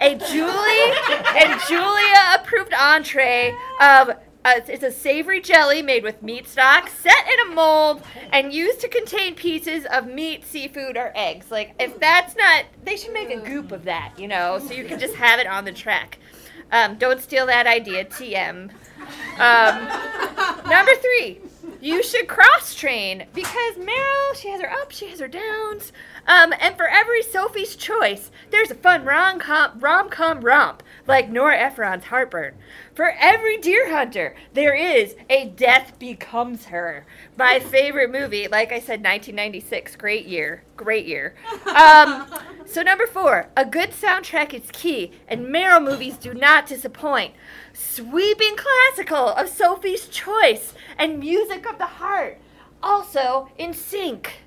A 0.00 0.14
Julie 0.14 0.92
and 1.40 1.60
Julia 1.68 2.38
approved 2.38 2.72
entree 2.74 3.52
of 3.80 4.10
uh, 4.46 4.60
it's 4.68 4.84
a 4.84 4.92
savory 4.92 5.40
jelly 5.40 5.82
made 5.82 6.04
with 6.04 6.22
meat 6.22 6.46
stock, 6.46 6.88
set 6.88 7.26
in 7.32 7.50
a 7.50 7.54
mold, 7.54 8.00
and 8.30 8.52
used 8.52 8.80
to 8.80 8.88
contain 8.88 9.34
pieces 9.34 9.84
of 9.86 10.06
meat, 10.06 10.44
seafood, 10.44 10.96
or 10.96 11.10
eggs. 11.16 11.50
Like, 11.50 11.74
if 11.80 11.98
that's 11.98 12.36
not, 12.36 12.64
they 12.84 12.96
should 12.96 13.12
make 13.12 13.30
a 13.30 13.40
goop 13.40 13.72
of 13.72 13.82
that, 13.84 14.12
you 14.16 14.28
know, 14.28 14.60
so 14.60 14.72
you 14.72 14.84
can 14.84 15.00
just 15.00 15.16
have 15.16 15.40
it 15.40 15.48
on 15.48 15.64
the 15.64 15.72
track. 15.72 16.18
Um, 16.70 16.94
don't 16.94 17.20
steal 17.20 17.46
that 17.46 17.66
idea, 17.66 18.04
TM. 18.04 18.70
Um, 19.40 20.68
number 20.70 20.92
three, 20.94 21.40
you 21.80 22.04
should 22.04 22.28
cross 22.28 22.72
train 22.72 23.26
because 23.34 23.74
Meryl, 23.74 24.34
she 24.36 24.48
has 24.50 24.60
her 24.60 24.70
ups, 24.70 24.96
she 24.96 25.08
has 25.08 25.18
her 25.18 25.28
downs. 25.28 25.92
Um, 26.28 26.54
and 26.60 26.76
for 26.76 26.86
every 26.86 27.22
Sophie's 27.22 27.74
choice, 27.74 28.30
there's 28.50 28.70
a 28.70 28.76
fun 28.76 29.04
rom 29.04 29.40
com 29.40 29.78
rom 29.80 30.08
com 30.08 30.40
romp 30.40 30.84
like 31.06 31.30
Nora 31.30 31.56
Ephron's 31.56 32.04
Heartburn. 32.04 32.54
For 32.94 33.12
every 33.18 33.58
deer 33.58 33.90
hunter, 33.90 34.34
there 34.54 34.74
is 34.74 35.14
a 35.28 35.46
Death 35.46 35.98
Becomes 35.98 36.66
Her. 36.66 37.06
My 37.36 37.60
favorite 37.60 38.10
movie, 38.10 38.48
like 38.48 38.72
I 38.72 38.78
said, 38.78 39.00
1996, 39.04 39.96
great 39.96 40.26
year, 40.26 40.62
great 40.76 41.06
year. 41.06 41.34
Um, 41.66 42.26
so 42.66 42.82
number 42.82 43.06
four, 43.06 43.48
a 43.56 43.64
good 43.64 43.90
soundtrack 43.90 44.54
is 44.54 44.70
key, 44.72 45.12
and 45.28 45.46
Meryl 45.46 45.82
movies 45.82 46.16
do 46.16 46.34
not 46.34 46.66
disappoint. 46.66 47.34
Sweeping 47.72 48.56
classical 48.56 49.28
of 49.28 49.48
Sophie's 49.48 50.08
Choice 50.08 50.72
and 50.98 51.18
music 51.18 51.68
of 51.68 51.78
the 51.78 51.86
heart, 51.86 52.38
also 52.82 53.50
in 53.58 53.72
sync. 53.74 54.45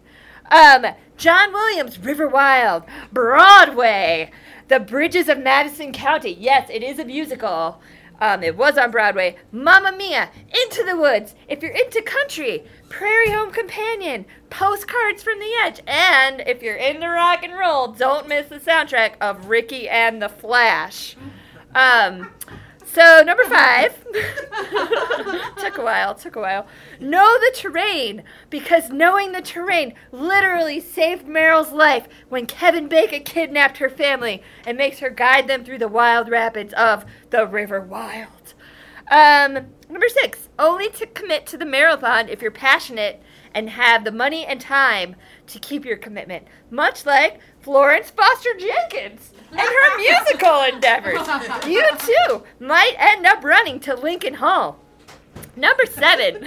Um, 0.52 0.86
John 1.18 1.52
Williams, 1.52 2.00
River 2.00 2.28
Wild, 2.28 2.84
Broadway, 3.12 4.32
The 4.68 4.80
Bridges 4.80 5.30
of 5.30 5.40
Madison 5.40 5.92
County. 5.92 6.32
Yes, 6.32 6.70
it 6.70 6.84
is 6.84 7.00
a 7.00 7.06
musical. 7.06 7.82
Um, 8.22 8.44
it 8.44 8.58
was 8.58 8.78
on 8.78 8.92
Broadway. 8.92 9.38
Mamma 9.52 9.92
Mia, 9.92 10.30
Into 10.64 10.84
the 10.84 10.98
Woods. 10.98 11.36
If 11.48 11.62
you're 11.62 11.72
into 11.72 12.02
country, 12.02 12.66
Prairie 12.90 13.32
Home 13.32 13.52
Companion, 13.52 14.26
Postcards 14.50 15.24
from 15.24 15.40
the 15.40 15.52
Edge, 15.64 15.82
and 15.88 16.42
if 16.46 16.62
you're 16.62 16.76
into 16.76 17.08
rock 17.08 17.44
and 17.44 17.58
roll, 17.58 17.90
don't 17.90 18.28
miss 18.28 18.48
the 18.48 18.60
soundtrack 18.60 19.14
of 19.22 19.48
Ricki 19.48 19.88
and 19.88 20.22
the 20.22 20.30
Flash. 20.30 21.16
Um, 21.76 22.32
So 22.92 23.22
number 23.24 23.44
five 23.44 24.04
took 25.58 25.78
a 25.78 25.84
while. 25.84 26.16
Took 26.16 26.36
a 26.36 26.42
while. 26.42 26.66
Know 27.00 27.38
the 27.40 27.56
terrain 27.56 28.24
because 28.50 28.90
knowing 28.90 29.32
the 29.32 29.42
terrain 29.42 29.94
literally 30.12 30.80
saved 30.80 31.28
Meryl's 31.28 31.72
life 31.72 32.08
when 32.30 32.48
Kevin 32.48 32.88
Bacon 32.88 33.24
kidnapped 33.24 33.78
her 33.78 33.90
family 33.90 34.42
and 34.66 34.76
makes 34.76 35.00
her 35.00 35.12
guide 35.12 35.48
them 35.48 35.64
through 35.64 35.78
the 35.78 35.88
wild 35.88 36.30
rapids 36.30 36.74
of 36.74 37.06
the 37.30 37.46
River 37.46 37.80
Wild. 37.80 38.56
Um, 39.12 39.68
number 39.90 40.10
six. 40.10 40.50
Only 40.58 40.90
to 40.90 41.06
commit 41.06 41.46
to 41.48 41.58
the 41.58 41.66
marathon 41.66 42.28
if 42.28 42.42
you're 42.42 42.52
passionate 42.52 43.22
and 43.54 43.70
have 43.70 44.04
the 44.04 44.12
money 44.12 44.46
and 44.46 44.60
time 44.60 45.16
to 45.48 45.60
keep 45.60 45.86
your 45.86 45.98
commitment, 45.98 46.48
much 46.70 47.06
like 47.06 47.40
Florence 47.62 48.10
Foster 48.10 48.50
Jenkins 48.58 49.34
and 49.52 49.60
her 49.60 49.98
musical 49.98 50.62
endeavors. 50.74 51.68
You 51.68 51.88
too 51.98 52.44
might 52.60 52.96
end 52.98 53.26
up 53.26 53.44
running 53.44 53.80
to 53.82 53.96
Lincoln 53.96 54.36
Hall. 54.36 54.80
Number 55.56 55.86
seven. 55.86 56.46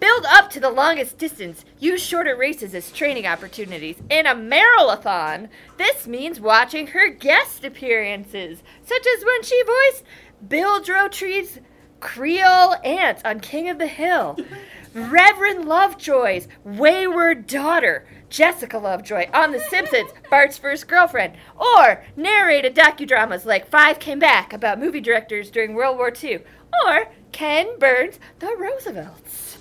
Build 0.00 0.26
up 0.26 0.48
to 0.50 0.60
the 0.60 0.70
longest 0.70 1.18
distance. 1.18 1.64
Use 1.80 2.00
shorter 2.00 2.36
races 2.36 2.72
as 2.72 2.92
training 2.92 3.26
opportunities. 3.26 3.96
In 4.08 4.26
a 4.26 4.34
marathon, 4.34 5.48
this 5.76 6.06
means 6.06 6.38
watching 6.38 6.88
her 6.88 7.08
guest 7.08 7.64
appearances, 7.64 8.62
such 8.84 9.06
as 9.16 9.24
when 9.24 9.42
she 9.42 9.60
voiced 9.64 10.04
Bill 10.46 10.80
Dauterive's 10.80 11.58
Creole 11.98 12.76
aunt 12.84 13.24
on 13.24 13.40
King 13.40 13.68
of 13.68 13.78
the 13.78 13.88
Hill. 13.88 14.38
Reverend 14.94 15.64
Lovejoy's 15.66 16.46
wayward 16.64 17.46
daughter, 17.48 18.06
Jessica 18.30 18.78
Lovejoy, 18.78 19.28
on 19.32 19.52
The 19.52 19.60
Simpsons, 19.60 20.10
Bart's 20.30 20.58
first 20.58 20.88
girlfriend, 20.88 21.34
or 21.56 22.04
narrated 22.16 22.74
docudramas 22.74 23.44
like 23.44 23.70
Five 23.70 23.98
Came 23.98 24.18
Back 24.18 24.52
about 24.52 24.78
movie 24.78 25.00
directors 25.00 25.50
during 25.50 25.74
World 25.74 25.96
War 25.96 26.12
II, 26.22 26.40
or 26.86 27.08
Ken 27.32 27.78
Burns' 27.78 28.18
The 28.38 28.54
Roosevelts. 28.58 29.58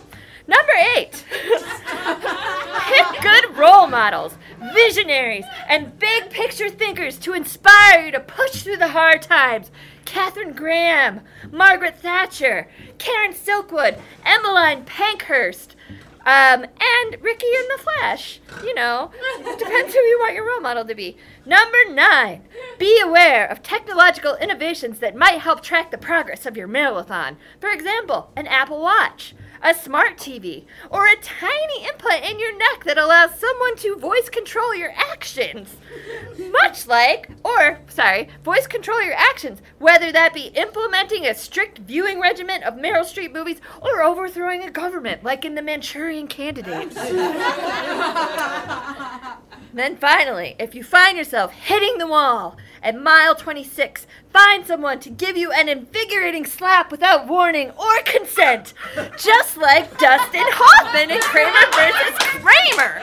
Number 0.48 0.72
eight, 0.96 1.26
pick 2.88 3.22
good 3.22 3.58
role 3.58 3.88
models, 3.88 4.38
visionaries, 4.74 5.44
and 5.68 6.00
big 6.00 6.30
picture 6.30 6.70
thinkers 6.70 7.18
to 7.20 7.34
inspire 7.34 8.06
you 8.06 8.12
to 8.12 8.22
push 8.22 8.64
through 8.64 8.78
the 8.78 8.88
hard 8.88 9.22
times. 9.22 9.72
Katharine 10.06 10.54
Graham, 10.54 11.20
Margaret 11.52 12.00
Thatcher, 12.00 12.70
Karen 12.98 13.34
Silkwood, 13.34 14.00
Emmeline 14.24 14.86
Pankhurst, 14.86 15.76
um, 16.28 16.64
and 16.64 17.22
Ricki 17.22 17.48
and 17.58 17.80
the 17.80 17.84
Flash. 17.84 18.42
You 18.62 18.74
know, 18.76 19.12
it 19.40 19.60
depends 19.60 19.94
who 19.94 20.00
you 20.02 20.20
want 20.20 20.36
your 20.36 20.46
role 20.46 20.60
model 20.60 20.84
to 20.84 20.94
be. 20.94 21.16
Number 21.46 21.78
nine, 21.90 22.44
be 22.78 23.00
aware 23.00 23.48
of 23.48 23.64
technological 23.64 24.36
innovations 24.36 25.00
that 25.00 25.16
might 25.16 25.40
help 25.40 25.64
track 25.64 25.90
the 25.90 25.98
progress 25.98 26.46
of 26.46 26.58
your 26.58 26.68
marathon. 26.68 27.38
For 27.62 27.70
example, 27.70 28.30
an 28.36 28.46
Apple 28.46 28.82
Watch, 28.82 29.36
a 29.62 29.74
smart 29.74 30.18
TV, 30.18 30.66
or 30.90 31.08
a 31.08 31.16
tiny 31.18 31.86
implant 31.86 32.26
in 32.26 32.40
your 32.40 32.58
neck 32.58 32.84
that 32.86 32.98
allows 32.98 33.40
someone 33.40 33.76
to 33.78 33.96
voice 33.98 34.30
control 34.30 34.76
your 34.76 34.94
actions. 34.96 35.78
Much 36.52 36.88
like, 36.88 37.30
or, 37.44 37.80
sorry, 37.88 38.30
voice 38.44 38.68
control 38.68 39.02
your 39.04 39.16
actions, 39.16 39.62
whether 39.80 40.12
that 40.12 40.34
be 40.34 40.48
implementing 40.56 41.26
a 41.26 41.36
strict 41.36 41.80
viewing 41.80 42.20
regimen 42.20 42.64
of 42.64 42.76
Meryl 42.76 43.04
Streep 43.04 43.34
movies 43.34 43.62
or 43.82 44.02
overthrowing 44.04 44.64
a 44.64 44.72
government, 44.72 45.24
like 45.24 45.46
in 45.46 45.56
The 45.56 45.62
Manchurian 45.62 46.28
Candidate. 46.28 46.94
Then 49.74 49.98
finally, 49.98 50.56
if 50.58 50.74
you 50.74 50.84
find 50.84 51.18
yourself 51.18 51.52
hitting 51.52 52.00
the 52.00 52.08
wall 52.08 52.58
at 52.82 53.00
mile 53.00 53.36
26, 53.36 54.08
find 54.34 54.66
someone 54.66 55.00
to 55.02 55.12
give 55.12 55.38
you 55.38 55.52
an 55.52 55.70
invigorating 55.70 56.46
slap 56.46 56.90
without 56.90 57.28
warning 57.28 57.70
or 57.72 58.02
consent, 58.04 58.74
just 59.20 59.47
like 59.56 59.98
Dustin 59.98 60.44
Hoffman 60.44 61.12
in 61.12 61.22
Kramer 61.22 61.66
versus 61.72 62.18
Kramer. 62.42 63.02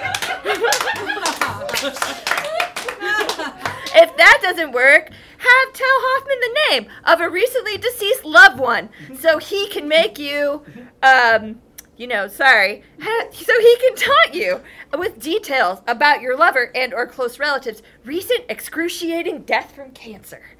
if 3.94 4.16
that 4.16 4.38
doesn't 4.42 4.72
work, 4.72 5.10
have 5.38 5.72
tell 5.72 5.86
Hoffman 5.88 6.40
the 6.40 6.60
name 6.70 6.86
of 7.04 7.20
a 7.20 7.30
recently 7.30 7.78
deceased 7.78 8.24
loved 8.24 8.58
one 8.58 8.88
so 9.18 9.38
he 9.38 9.68
can 9.68 9.88
make 9.88 10.18
you 10.18 10.62
um 11.02 11.60
you 11.96 12.06
know, 12.08 12.26
sorry, 12.26 12.82
so 12.98 13.60
he 13.60 13.76
can 13.76 13.94
taunt 13.94 14.34
you 14.34 14.60
with 14.98 15.20
details 15.20 15.80
about 15.86 16.20
your 16.20 16.36
lover 16.36 16.70
and 16.74 16.92
or 16.92 17.06
close 17.06 17.38
relatives' 17.38 17.82
recent 18.04 18.44
excruciating 18.48 19.42
death 19.42 19.74
from 19.74 19.92
cancer. 19.92 20.53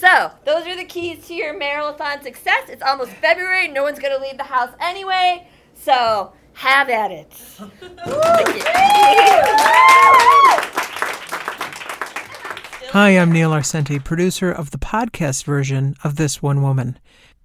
So, 0.00 0.32
those 0.46 0.66
are 0.66 0.74
the 0.74 0.86
keys 0.86 1.26
to 1.26 1.34
your 1.34 1.54
marathon 1.54 2.22
success. 2.22 2.70
It's 2.70 2.82
almost 2.82 3.12
February. 3.12 3.68
No 3.68 3.82
one's 3.82 3.98
going 3.98 4.16
to 4.16 4.22
leave 4.22 4.38
the 4.38 4.44
house 4.44 4.70
anyway. 4.80 5.46
So, 5.74 6.32
have 6.54 6.88
at 6.88 7.10
it. 7.10 7.30
Hi, 12.92 13.10
I'm 13.10 13.30
Neil 13.30 13.50
Arcenti, 13.50 14.02
producer 14.02 14.50
of 14.50 14.70
the 14.70 14.78
podcast 14.78 15.44
version 15.44 15.96
of 16.02 16.16
This 16.16 16.40
One 16.40 16.62
Woman. 16.62 16.98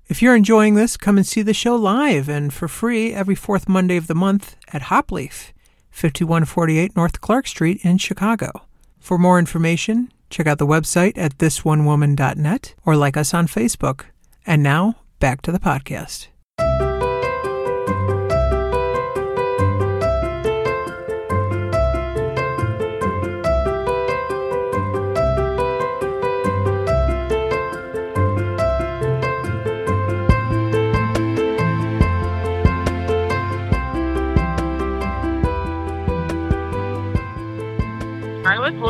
If 0.08 0.22
you're 0.22 0.34
enjoying 0.34 0.76
this, 0.76 0.96
come 0.96 1.18
and 1.18 1.28
see 1.28 1.42
the 1.42 1.54
show 1.54 1.76
live 1.76 2.30
and 2.30 2.54
for 2.54 2.70
free 2.70 3.14
every 3.14 3.36
fourth 3.36 3.68
Monday 3.68 3.98
of 3.98 4.08
the 4.08 4.16
month 4.16 4.56
at 4.72 4.84
Hopleaf, 4.84 5.52
5148 5.92 6.96
North 6.96 7.20
Clark 7.20 7.48
Street 7.48 7.82
in 7.84 7.98
Chicago. 7.98 8.66
For 9.02 9.18
more 9.18 9.40
information, 9.40 10.10
check 10.30 10.48
out 10.48 10.58
the 10.58 10.68
website 10.68 11.18
at 11.18 11.38
thisonewoman.net 11.38 12.76
or 12.86 12.96
like 12.96 13.18
us 13.18 13.34
on 13.34 13.48
Facebook. 13.48 14.06
And 14.46 14.62
now, 14.62 14.96
back 15.20 15.42
to 15.44 15.52
the 15.52 15.60
podcast. 15.60 16.28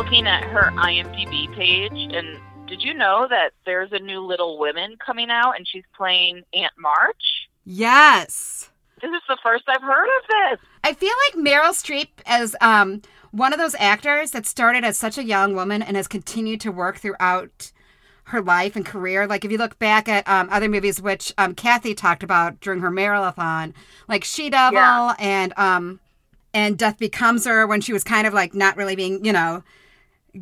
Looking 0.06 0.28
at 0.28 0.44
her 0.44 0.70
IMDb 0.76 1.52
page, 1.56 2.14
and 2.14 2.38
did 2.68 2.80
you 2.80 2.94
know 2.94 3.26
that 3.28 3.50
there's 3.64 3.90
a 3.90 3.98
new 3.98 4.20
Little 4.20 4.56
Women 4.56 4.96
coming 5.04 5.30
out, 5.30 5.56
and 5.56 5.66
she's 5.66 5.82
playing 5.96 6.44
Aunt 6.54 6.72
March? 6.78 7.48
Yes. 7.64 8.70
This 9.02 9.10
is 9.10 9.22
the 9.28 9.36
first 9.42 9.64
I've 9.66 9.82
heard 9.82 10.06
of 10.06 10.28
this. 10.28 10.60
I 10.84 10.92
feel 10.92 11.10
like 11.26 11.44
Meryl 11.44 11.70
Streep 11.72 12.06
as 12.24 12.54
um, 12.60 13.02
one 13.32 13.52
of 13.52 13.58
those 13.58 13.74
actors 13.80 14.30
that 14.30 14.46
started 14.46 14.84
as 14.84 14.96
such 14.96 15.18
a 15.18 15.24
young 15.24 15.56
woman 15.56 15.82
and 15.82 15.96
has 15.96 16.06
continued 16.06 16.60
to 16.60 16.70
work 16.70 16.98
throughout 16.98 17.72
her 18.26 18.40
life 18.40 18.76
and 18.76 18.86
career. 18.86 19.26
Like 19.26 19.44
if 19.44 19.50
you 19.50 19.58
look 19.58 19.76
back 19.80 20.08
at 20.08 20.26
um, 20.28 20.46
other 20.52 20.68
movies, 20.68 21.02
which 21.02 21.34
um, 21.36 21.52
Kathy 21.56 21.94
talked 21.96 22.22
about 22.22 22.60
during 22.60 22.78
her 22.78 22.92
marathon, 22.92 23.74
like 24.08 24.22
She 24.22 24.50
Devil 24.50 24.78
Yeah. 24.78 25.14
and 25.18 25.52
um, 25.58 25.98
and 26.54 26.78
Death 26.78 26.96
Becomes 26.98 27.44
Her, 27.44 27.66
when 27.66 27.80
she 27.80 27.92
was 27.92 28.04
kind 28.04 28.24
of 28.28 28.32
like 28.32 28.54
not 28.54 28.76
really 28.76 28.94
being, 28.94 29.24
you 29.24 29.32
know, 29.32 29.64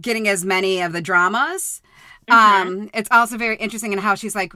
getting 0.00 0.28
as 0.28 0.44
many 0.44 0.80
of 0.80 0.92
the 0.92 1.00
dramas. 1.00 1.82
Um, 2.28 2.90
it's 2.94 3.08
also 3.10 3.36
very 3.36 3.56
interesting 3.56 3.92
in 3.92 3.98
how 3.98 4.14
she's 4.14 4.34
like 4.34 4.54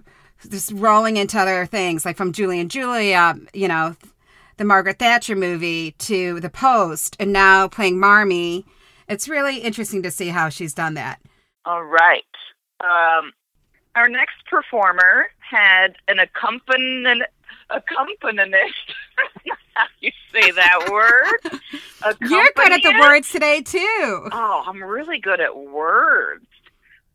just 0.50 0.72
rolling 0.72 1.16
into 1.16 1.38
other 1.38 1.66
things, 1.66 2.04
like 2.04 2.16
from 2.16 2.32
Julie 2.32 2.60
and 2.60 2.70
Julia, 2.70 3.34
you 3.52 3.68
know, 3.68 3.96
the 4.56 4.64
Margaret 4.64 4.98
Thatcher 4.98 5.36
movie 5.36 5.92
to 5.98 6.40
The 6.40 6.50
Post, 6.50 7.16
and 7.20 7.32
now 7.32 7.68
playing 7.68 7.98
Marmee. 7.98 8.64
It's 9.08 9.28
really 9.28 9.58
interesting 9.58 10.02
to 10.02 10.10
see 10.10 10.28
how 10.28 10.48
she's 10.48 10.74
done 10.74 10.94
that. 10.94 11.20
All 11.64 11.84
right. 11.84 12.24
Um, 12.80 13.32
our 13.94 14.08
next 14.08 14.44
performer 14.48 15.28
had 15.38 15.96
an 16.08 16.18
accompanist. 16.18 17.22
Accompanist. 17.70 18.94
You 20.00 20.10
say 20.32 20.50
that 20.50 20.90
word? 20.90 21.52
You're 22.28 22.48
good 22.56 22.72
at 22.72 22.82
the 22.82 22.98
words 23.00 23.30
today 23.30 23.62
too. 23.62 24.28
Oh, 24.32 24.64
I'm 24.66 24.82
really 24.82 25.18
good 25.18 25.40
at 25.40 25.56
words. 25.56 26.44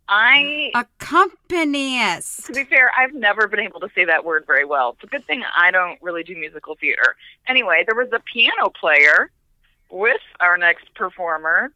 I, 0.08 0.72
Accompanist. 0.76 2.46
to 2.46 2.54
be 2.54 2.64
fair, 2.66 2.92
I've 2.98 3.14
never 3.14 3.48
been 3.48 3.62
able 3.62 3.80
to 3.82 3.90
say 3.96 4.06
that 4.06 4.26
word 4.26 4.46
very 4.46 4.66
well. 4.66 4.92
It's 4.92 5.04
a 5.04 5.08
good 5.08 5.26
thing 5.26 5.44
I 5.56 5.72
don't 5.72 6.02
really 6.02 6.24
do 6.24 6.36
musical 6.36 6.76
theater. 6.76 7.16
Anyway, 7.48 7.84
there 7.88 7.96
was 7.96 8.10
a 8.12 8.20
piano 8.20 8.70
player 8.70 9.32
with 9.90 10.22
our 10.40 10.58
next 10.58 10.94
performer, 10.94 11.72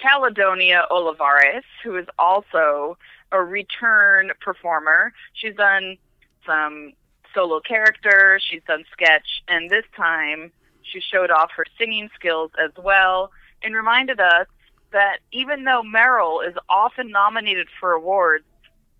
Caledonia 0.00 0.86
Olivares, 0.90 1.64
who 1.82 1.96
is 1.96 2.06
also 2.18 2.98
a 3.30 3.40
return 3.42 4.32
performer. 4.40 5.12
She's 5.34 5.54
done 5.54 5.96
some 6.44 6.92
solo 7.34 7.60
character, 7.60 8.40
she's 8.42 8.62
done 8.66 8.84
sketch, 8.92 9.42
and 9.48 9.68
this 9.68 9.84
time 9.96 10.52
she 10.82 11.00
showed 11.00 11.30
off 11.30 11.50
her 11.56 11.64
singing 11.78 12.08
skills 12.14 12.50
as 12.62 12.70
well 12.82 13.30
and 13.62 13.74
reminded 13.74 14.20
us 14.20 14.46
that 14.92 15.18
even 15.32 15.64
though 15.64 15.82
Meryl 15.82 16.46
is 16.46 16.54
often 16.68 17.10
nominated 17.10 17.66
for 17.80 17.92
awards, 17.92 18.44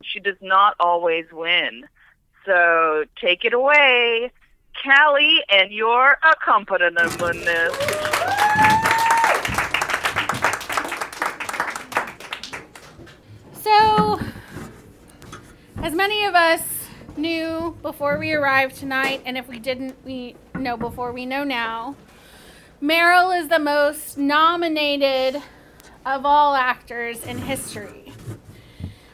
she 0.03 0.19
does 0.21 0.37
not 0.41 0.75
always 0.81 1.27
win. 1.33 1.85
So 2.45 3.05
take 3.21 3.45
it 3.45 3.55
away, 3.55 4.33
Callie, 4.83 5.43
and 5.49 5.73
your 5.73 6.19
accompaniment. 6.31 7.13
So, 13.53 14.21
as 15.83 15.95
many 15.95 16.25
of 16.25 16.35
us 16.35 16.74
knew 17.17 17.77
before 17.83 18.19
we 18.19 18.33
arrived 18.33 18.77
tonight, 18.77 19.23
and 19.25 19.37
if 19.37 19.49
we 19.49 19.59
didn't, 19.59 19.97
we 20.05 20.37
know 20.55 20.77
before 20.77 21.13
we 21.13 21.27
know 21.27 21.45
now, 21.45 21.97
Meryl 22.83 23.39
is 23.39 23.49
the 23.49 23.59
most 23.59 24.19
nominated 24.19 25.43
of 26.05 26.27
all 26.27 26.55
actors 26.55 27.25
in 27.25 27.39
history. 27.39 28.13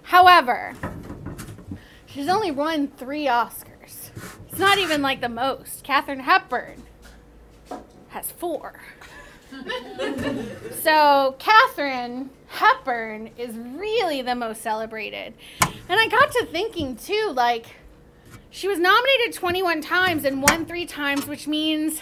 However, 0.03 0.75
she's 2.07 2.29
only 2.29 2.51
won 2.51 2.89
three 2.89 3.27
Oscars. 3.27 4.11
It's 4.49 4.59
not 4.59 4.79
even 4.79 5.03
like 5.03 5.21
the 5.21 5.29
most. 5.29 5.85
Katherine 5.85 6.21
Hepburn 6.21 6.83
has 8.09 8.33
four. 8.33 8.81
so 10.83 11.37
Katherine 11.39 12.31
Hepburn 12.49 13.31
is 13.39 13.57
really 13.57 14.23
the 14.23 14.35
most 14.35 14.63
celebrated. 14.63 15.35
And 15.63 16.01
I 16.01 16.09
got 16.09 16.33
to 16.33 16.47
thinking 16.47 16.97
too, 16.97 17.33
like, 17.35 17.67
she 18.51 18.69
was 18.69 18.79
nominated 18.79 19.33
21 19.33 19.81
times 19.81 20.25
and 20.25 20.43
won 20.43 20.67
three 20.67 20.85
times, 20.87 21.27
which 21.27 21.47
means 21.47 22.01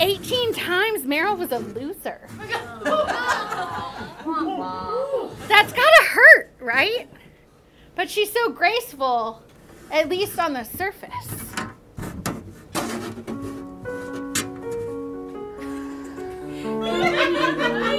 18 0.00 0.54
times 0.54 1.02
Meryl 1.02 1.38
was 1.38 1.52
a 1.52 1.58
loser. 1.58 2.26
That's 5.48 5.72
gotta 5.72 6.04
hurt, 6.04 6.50
right? 6.58 7.08
But 7.94 8.10
she's 8.10 8.32
so 8.32 8.50
graceful, 8.50 9.42
at 9.90 10.08
least 10.08 10.38
on 10.38 10.54
the 10.54 10.64
surface. 10.64 11.10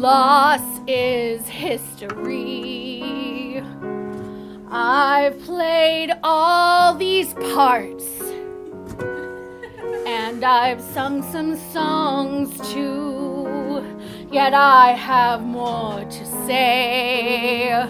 loss 0.00 0.80
is 0.86 1.46
history. 1.46 3.02
I've 4.70 5.38
played 5.44 6.12
all 6.22 6.94
these 6.94 7.34
parts, 7.54 8.06
and 10.06 10.42
I've 10.42 10.80
sung 10.80 11.22
some 11.30 11.54
songs 11.54 12.58
too. 12.72 13.84
Yet 14.32 14.54
I 14.54 14.92
have 14.92 15.42
more 15.42 16.02
to 16.02 16.26
say, 16.46 17.84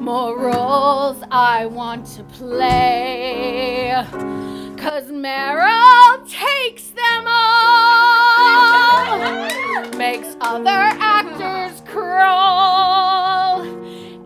more 0.00 0.38
roles 0.38 1.22
I 1.30 1.66
want 1.66 2.06
to 2.16 2.22
play. 2.24 3.92
Cause 4.78 5.10
Meryl 5.10 6.26
takes 6.26 6.86
them 6.88 7.26
all, 7.26 9.18
makes 9.98 10.34
other 10.40 10.70
actors 10.70 11.19
crawl. 11.90 13.62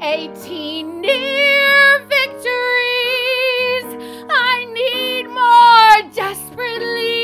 18 0.03 1.01
near 1.01 1.99
victories, 2.09 3.89
I 4.29 4.67
need 4.73 5.29
more 5.29 6.13
desperately. 6.13 7.23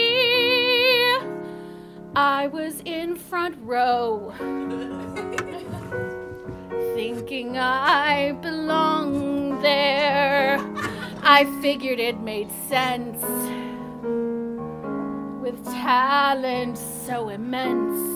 I 2.16 2.46
was 2.46 2.80
in 2.86 3.16
front 3.16 3.56
row, 3.62 4.32
thinking 6.94 7.58
I 7.58 8.32
belonged 8.40 9.62
there. 9.62 10.58
I 11.22 11.44
figured 11.60 12.00
it 12.00 12.18
made 12.20 12.50
sense 12.68 13.22
with 15.42 15.62
talent 15.66 16.78
so 16.78 17.28
immense. 17.28 18.09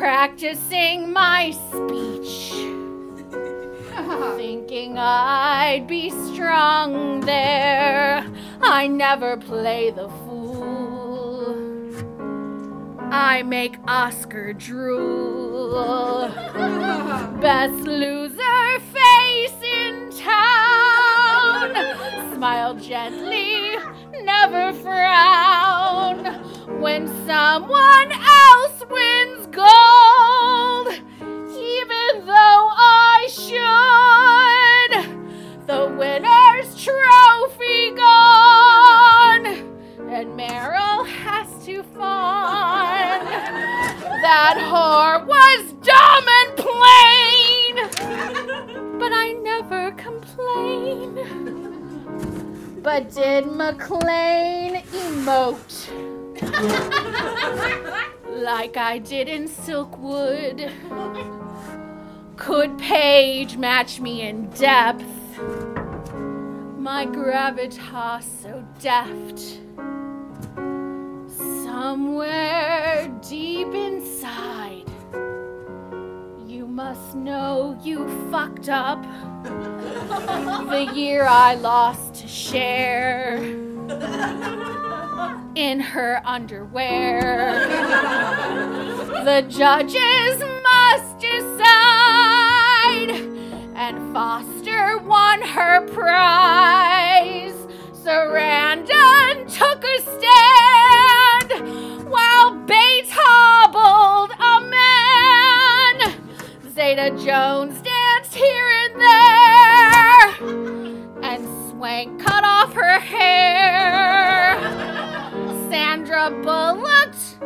Practicing 0.00 1.12
my 1.12 1.50
speech, 1.50 2.52
thinking 4.38 4.96
I'd 4.96 5.84
be 5.86 6.08
strong 6.08 7.20
there. 7.20 8.26
I 8.62 8.86
never 8.86 9.36
play 9.36 9.90
the 9.90 10.08
fool. 10.08 11.54
I 13.12 13.42
make 13.42 13.76
Oscar 13.86 14.54
drool. 14.54 16.28
Best 17.42 17.84
loser 17.86 18.80
face 18.94 19.62
in 19.62 20.10
town. 20.12 21.74
Smile 22.34 22.74
gently, 22.76 23.76
never 24.22 24.72
frown. 24.72 26.24
When 26.80 27.06
someone 27.26 28.19
Did 53.08 53.46
MacLaine 53.46 54.82
emote 54.92 55.88
like 58.42 58.76
I 58.76 58.98
did 58.98 59.26
in 59.26 59.48
Silkwood? 59.48 60.70
Could 62.36 62.78
Page 62.78 63.56
match 63.56 64.00
me 64.00 64.28
in 64.28 64.50
depth? 64.50 65.38
My 66.78 67.06
gravitas 67.06 68.24
so 68.42 68.62
deft. 68.80 69.60
Somewhere 71.64 73.08
deep 73.26 73.68
inside, 73.68 74.84
you 76.46 76.66
must 76.66 77.14
know 77.14 77.78
you 77.82 78.06
fucked 78.30 78.68
up 78.68 79.02
the 79.42 80.90
year 80.94 81.26
I 81.28 81.54
lost 81.54 82.14
to 82.16 82.28
Cher 82.28 83.36
in 85.54 85.80
her 85.80 86.20
underwear. 86.24 87.58
the 89.24 89.42
judges 89.48 90.42
must 90.62 91.18
decide, 91.18 93.10
and 93.74 94.12
Foster 94.12 94.98
won 94.98 95.42
her 95.42 95.86
prize. 95.88 97.56
Sarandon 97.92 99.46
took 99.52 99.84
a 99.84 100.00
stand 100.16 101.50
while 102.10 102.54
Bates 102.66 103.10
hobbled 103.12 104.30
a 104.40 104.60
man. 104.68 106.14
Zeta 106.72 107.10
Jones 107.24 107.80
there, 109.00 110.20
and 111.22 111.42
Swank 111.68 112.20
cut 112.22 112.44
off 112.44 112.72
her 112.74 112.98
hair. 113.00 114.58
Sandra 115.70 116.30
Bullocked 116.30 117.38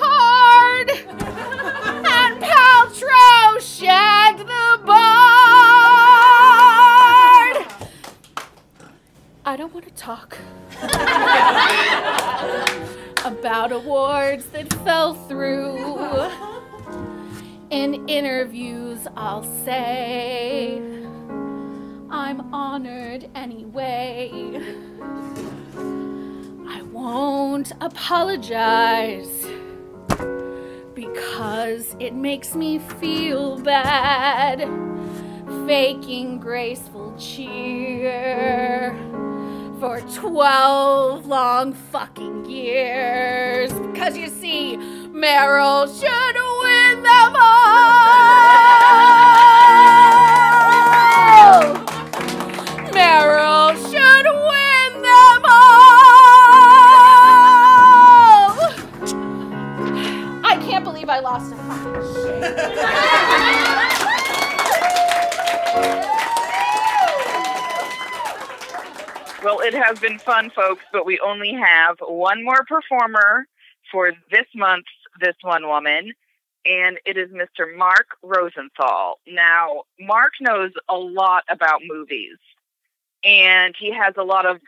hard, 0.00 0.90
and 0.90 2.40
Paltrow 2.42 3.58
shagged 3.60 4.40
the 4.40 4.80
bard. 4.84 4.98
I 9.44 9.56
don't 9.56 9.72
want 9.72 9.86
to 9.86 9.94
talk 9.94 10.38
about 13.24 13.72
awards 13.72 14.46
that 14.46 14.72
fell 14.84 15.14
through. 15.14 16.06
In 17.70 18.08
interviews, 18.08 19.06
I'll 19.16 19.44
say 19.64 20.80
I'm 22.28 22.52
honored 22.52 23.30
anyway. 23.34 24.30
I 26.68 26.82
won't 26.92 27.72
apologize 27.80 29.46
because 30.92 31.96
it 31.98 32.12
makes 32.12 32.54
me 32.54 32.80
feel 32.80 33.58
bad 33.60 34.58
faking 35.66 36.38
graceful 36.38 37.14
cheer 37.18 38.94
for 39.80 40.02
12 40.02 41.24
long 41.24 41.72
fucking 41.72 42.44
years. 42.44 43.72
Because 43.72 44.18
you 44.18 44.28
see, 44.28 44.76
Meryl 44.76 45.88
should 45.98 46.36
win 46.60 47.02
them 47.02 47.36
all. 47.40 49.07
Well, 69.48 69.60
it 69.60 69.72
has 69.72 69.98
been 69.98 70.18
fun, 70.18 70.50
folks, 70.50 70.84
but 70.92 71.06
we 71.06 71.18
only 71.20 71.54
have 71.54 71.96
one 72.00 72.44
more 72.44 72.66
performer 72.68 73.46
for 73.90 74.12
this 74.30 74.44
month's 74.54 74.90
This 75.22 75.36
One 75.40 75.66
Woman, 75.66 76.12
and 76.66 76.98
it 77.06 77.16
is 77.16 77.30
Mr. 77.30 77.74
Mark 77.74 78.08
Rosenthal. 78.22 79.20
Now, 79.26 79.84
Mark 79.98 80.34
knows 80.42 80.72
a 80.90 80.96
lot 80.98 81.44
about 81.48 81.80
movies, 81.82 82.36
and 83.24 83.74
he 83.78 83.90
has 83.90 84.12
a 84.18 84.22
lot 84.22 84.44
of 84.44 84.60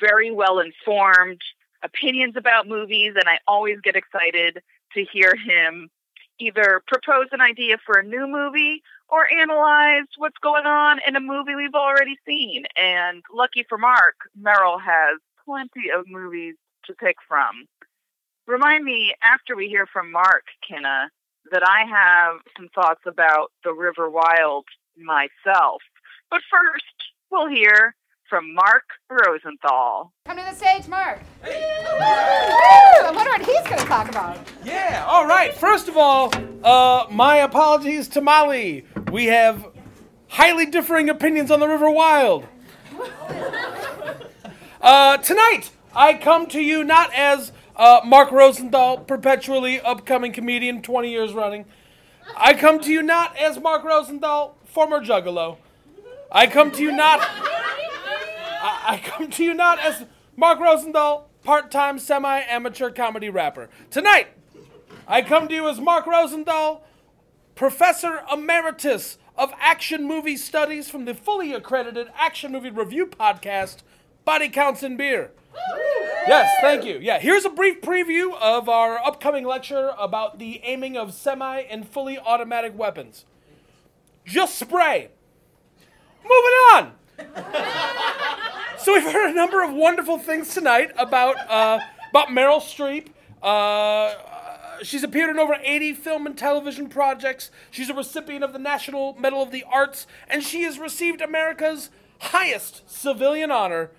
very 0.00 0.30
well 0.30 0.58
informed 0.58 1.42
opinions 1.82 2.34
about 2.34 2.66
movies, 2.66 3.12
and 3.16 3.28
I 3.28 3.40
always 3.46 3.78
get 3.82 3.94
excited 3.94 4.62
to 4.94 5.04
hear 5.04 5.34
him 5.36 5.90
either 6.38 6.82
propose 6.86 7.26
an 7.32 7.42
idea 7.42 7.76
for 7.84 7.98
a 7.98 8.02
new 8.02 8.26
movie 8.26 8.82
or 9.14 9.32
analyze 9.32 10.08
what's 10.18 10.38
going 10.42 10.66
on 10.66 10.98
in 11.06 11.14
a 11.14 11.20
movie 11.20 11.54
we've 11.54 11.74
already 11.74 12.16
seen. 12.26 12.64
And 12.74 13.22
lucky 13.32 13.64
for 13.68 13.78
Mark, 13.78 14.16
Meryl 14.36 14.80
has 14.80 15.20
plenty 15.44 15.88
of 15.96 16.06
movies 16.08 16.56
to 16.86 16.94
pick 16.94 17.14
from. 17.28 17.66
Remind 18.48 18.84
me 18.84 19.14
after 19.22 19.54
we 19.54 19.68
hear 19.68 19.86
from 19.86 20.10
Mark, 20.10 20.42
Kenna, 20.68 21.10
that 21.52 21.62
I 21.64 21.84
have 21.84 22.40
some 22.56 22.68
thoughts 22.74 23.02
about 23.06 23.52
the 23.62 23.72
River 23.72 24.10
Wild 24.10 24.64
myself. 24.98 25.80
But 26.28 26.40
first, 26.50 26.84
we'll 27.30 27.48
hear 27.48 27.94
from 28.28 28.52
Mark 28.52 28.82
Rosenthal. 29.08 30.12
Come 30.26 30.38
to 30.38 30.42
the 30.42 30.54
stage, 30.54 30.88
Mark. 30.88 31.20
Woo! 31.44 31.50
I 31.52 33.12
wonder 33.14 33.30
what 33.30 33.42
he's 33.42 33.62
going 33.68 33.78
to 33.78 33.86
talk 33.86 34.08
about. 34.08 34.38
Yeah, 34.64 35.04
all 35.06 35.26
right. 35.26 35.54
First 35.54 35.88
of 35.88 35.96
all, 35.96 36.32
uh, 36.64 37.06
my 37.10 37.36
apologies 37.36 38.08
to 38.08 38.20
Molly. 38.20 38.84
We 39.14 39.26
have 39.26 39.68
highly 40.26 40.66
differing 40.66 41.08
opinions 41.08 41.52
on 41.52 41.60
the 41.60 41.68
River 41.68 41.88
Wild. 41.88 42.46
Uh, 44.80 45.16
tonight, 45.16 45.70
I 45.96 46.12
come 46.12 46.46
to 46.48 46.60
you 46.60 46.84
not 46.84 47.10
as 47.14 47.52
uh, 47.74 48.02
Mark 48.04 48.30
Rosenthal, 48.30 48.98
perpetually 48.98 49.80
upcoming 49.80 50.30
comedian, 50.30 50.82
20 50.82 51.10
years 51.10 51.32
running. 51.32 51.64
I 52.36 52.52
come 52.52 52.80
to 52.80 52.92
you 52.92 53.02
not 53.02 53.34
as 53.38 53.58
Mark 53.58 53.82
Rosenthal, 53.82 54.58
former 54.66 55.00
juggalo. 55.00 55.56
I 56.30 56.46
come 56.48 56.70
to 56.72 56.82
you 56.82 56.92
not. 56.92 57.20
I, 57.22 58.80
I 58.88 59.00
come 59.02 59.30
to 59.30 59.42
you 59.42 59.54
not 59.54 59.78
as 59.78 60.04
Mark 60.36 60.60
Rosenthal, 60.60 61.30
part-time 61.44 61.98
semi-amateur 61.98 62.90
comedy 62.90 63.30
rapper. 63.30 63.70
Tonight, 63.90 64.26
I 65.08 65.22
come 65.22 65.48
to 65.48 65.54
you 65.54 65.66
as 65.66 65.80
Mark 65.80 66.06
Rosenthal, 66.06 66.84
Professor 67.54 68.22
Emeritus 68.32 69.18
of 69.36 69.52
Action 69.60 70.04
Movie 70.08 70.36
Studies 70.36 70.88
from 70.88 71.04
the 71.04 71.14
fully 71.14 71.52
accredited 71.52 72.08
Action 72.16 72.50
Movie 72.50 72.70
Review 72.70 73.06
podcast, 73.06 73.78
Body 74.24 74.48
Counts 74.48 74.82
and 74.82 74.98
Beer. 74.98 75.30
Yes, 76.26 76.50
thank 76.60 76.84
you. 76.84 76.98
Yeah, 76.98 77.20
here's 77.20 77.44
a 77.44 77.50
brief 77.50 77.80
preview 77.80 78.34
of 78.40 78.68
our 78.68 78.98
upcoming 78.98 79.44
lecture 79.44 79.92
about 79.98 80.38
the 80.38 80.60
aiming 80.64 80.96
of 80.96 81.14
semi 81.14 81.60
and 81.60 81.88
fully 81.88 82.18
automatic 82.18 82.76
weapons. 82.76 83.24
Just 84.24 84.58
spray. 84.58 85.10
Moving 86.22 86.58
on. 86.72 86.92
So 88.78 88.92
we've 88.94 89.04
heard 89.04 89.30
a 89.30 89.34
number 89.34 89.62
of 89.62 89.72
wonderful 89.72 90.18
things 90.18 90.52
tonight 90.52 90.90
about 90.98 91.36
uh, 91.48 91.78
about 92.10 92.28
Meryl 92.28 92.60
Streep. 92.60 93.08
Uh, 93.42 94.14
she's 94.82 95.02
appeared 95.02 95.30
in 95.30 95.38
over 95.38 95.56
80 95.62 95.94
film 95.94 96.26
and 96.26 96.36
television 96.36 96.88
projects. 96.88 97.50
She's 97.70 97.90
a 97.90 97.94
recipient 97.94 98.44
of 98.44 98.52
the 98.52 98.58
National 98.58 99.14
Medal 99.14 99.42
of 99.42 99.50
the 99.50 99.64
Arts, 99.70 100.06
and 100.28 100.42
she 100.42 100.62
has 100.62 100.78
received 100.78 101.20
America's 101.20 101.90
highest 102.18 102.88
civilian 102.90 103.50
honor, 103.50 103.90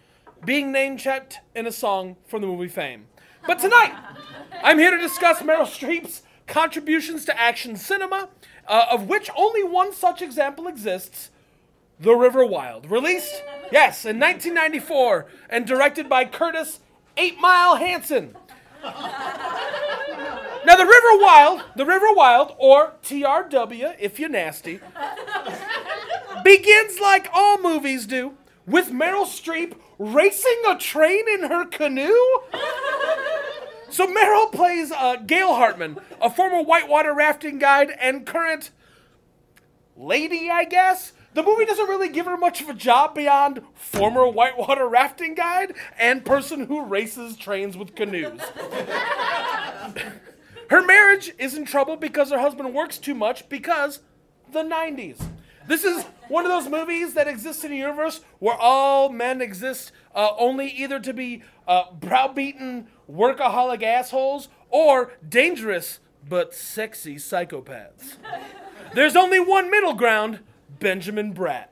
being 0.44 0.72
name 0.72 0.98
checked 0.98 1.40
in 1.56 1.66
a 1.68 1.72
song 1.72 2.18
from 2.28 2.42
the 2.42 2.48
movie 2.48 2.68
Fame. 2.68 3.08
But 3.48 3.60
tonight, 3.60 3.94
I'm 4.64 4.80
here 4.80 4.92
to 4.92 4.98
discuss 4.98 5.40
Meryl 5.40 5.66
Streep's 5.66 6.24
contributions 6.48 7.26
to 7.26 7.40
action 7.40 7.76
cinema, 7.76 8.30
uh, 8.68 8.86
of 8.92 9.08
which 9.08 9.30
only 9.36 9.64
one 9.64 9.94
such 9.94 10.22
example 10.22 10.68
exists 10.68 11.32
the 12.00 12.14
River 12.14 12.46
Wild, 12.46 12.90
released, 12.92 13.42
yes, 13.72 14.06
in 14.06 14.20
1994 14.20 15.28
and 15.50 15.66
directed 15.66 16.10
by 16.10 16.26
Curtis 16.26 16.80
Eight 17.16 17.40
Mile 17.40 17.78
Hanson. 17.78 18.36
Now, 20.66 20.76
the 20.76 20.86
River 20.86 21.24
Wild, 21.24 21.64
the 21.76 21.86
River 21.86 22.08
Wild, 22.14 22.56
or 22.58 22.94
TRW 23.04 23.96
if 24.00 24.20
you're 24.20 24.30
nasty, 24.30 24.80
begins 26.44 27.00
like 27.00 27.30
all 27.34 27.62
movies 27.62 28.08
do 28.08 28.34
with 28.66 28.90
Meryl 28.90 29.26
Streep 29.26 29.74
racing 30.00 30.62
a 30.68 30.76
train 30.76 31.26
in 31.30 31.50
her 31.50 31.66
canoe. 31.66 32.40
So 33.90 34.08
Meryl 34.08 34.52
plays 34.52 34.92
uh, 34.92 35.18
Gail 35.18 35.54
Hartman, 35.54 36.00
a 36.20 36.32
former 36.32 36.62
whitewater 36.64 37.14
rafting 37.14 37.60
guide 37.60 37.92
and 38.00 38.26
current 38.26 38.72
lady, 39.96 40.50
I 40.50 40.64
guess. 40.64 41.14
The 41.36 41.44
movie 41.44 41.66
doesn't 41.66 41.88
really 41.88 42.10
give 42.10 42.26
her 42.26 42.38
much 42.38 42.62
of 42.62 42.70
a 42.70 42.74
job 42.74 43.14
beyond 43.14 43.62
former 43.76 44.28
whitewater 44.28 44.88
rafting 44.88 45.36
guide 45.36 45.76
and 46.00 46.26
person 46.26 46.66
who 46.66 46.84
races 46.86 47.38
trains 47.38 47.78
with 47.78 47.94
canoes. 47.94 48.40
her 50.70 50.86
marriage 50.86 51.32
is 51.38 51.56
in 51.56 51.66
trouble 51.66 51.96
because 51.96 52.32
her 52.32 52.40
husband 52.40 52.74
works 52.74 52.98
too 52.98 53.16
much 53.16 53.48
because 53.50 54.02
the 54.52 54.64
90s. 54.64 55.22
This 55.68 55.84
is 55.84 56.04
one 56.28 56.46
of 56.46 56.52
those 56.52 56.70
movies 56.70 57.14
that 57.16 57.28
exists 57.28 57.64
in 57.64 57.72
a 57.72 57.76
universe 57.76 58.22
where 58.40 58.56
all 58.56 59.10
men 59.10 59.42
exist 59.42 59.92
uh, 60.14 60.32
only 60.38 60.68
either 60.68 61.00
to 61.00 61.14
be 61.14 61.44
uh, 61.68 61.92
browbeaten 61.92 62.88
workaholic 63.12 63.82
assholes 63.82 64.48
or 64.70 65.14
dangerous 65.28 66.00
but 66.28 66.54
sexy 66.54 67.16
psychopaths. 67.16 68.18
There's 68.94 69.16
only 69.16 69.40
one 69.40 69.70
middle 69.70 69.94
ground 69.94 70.40
Benjamin 70.80 71.34
Bratt. 71.34 71.68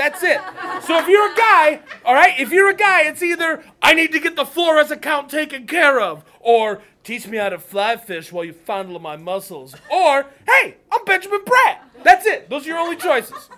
That's 0.00 0.22
it. 0.22 0.40
So 0.86 0.96
if 0.96 1.08
you're 1.08 1.30
a 1.30 1.36
guy, 1.36 1.80
all 2.06 2.14
right, 2.14 2.32
if 2.40 2.50
you're 2.50 2.70
a 2.70 2.74
guy, 2.74 3.02
it's 3.02 3.22
either 3.22 3.62
I 3.82 3.92
need 3.92 4.12
to 4.12 4.18
get 4.18 4.34
the 4.34 4.46
Flores 4.46 4.90
account 4.90 5.28
taken 5.28 5.66
care 5.66 6.00
of, 6.00 6.24
or 6.40 6.80
teach 7.04 7.26
me 7.26 7.36
how 7.36 7.50
to 7.50 7.58
fly 7.58 7.98
fish 7.98 8.32
while 8.32 8.42
you 8.42 8.54
fondle 8.54 8.98
my 8.98 9.18
muscles, 9.18 9.76
or 9.92 10.24
hey, 10.48 10.76
I'm 10.90 11.04
Benjamin 11.04 11.42
Bratt. 11.42 11.80
That's 12.02 12.24
it. 12.24 12.48
Those 12.48 12.64
are 12.64 12.68
your 12.70 12.78
only 12.78 12.96
choices. 12.96 13.50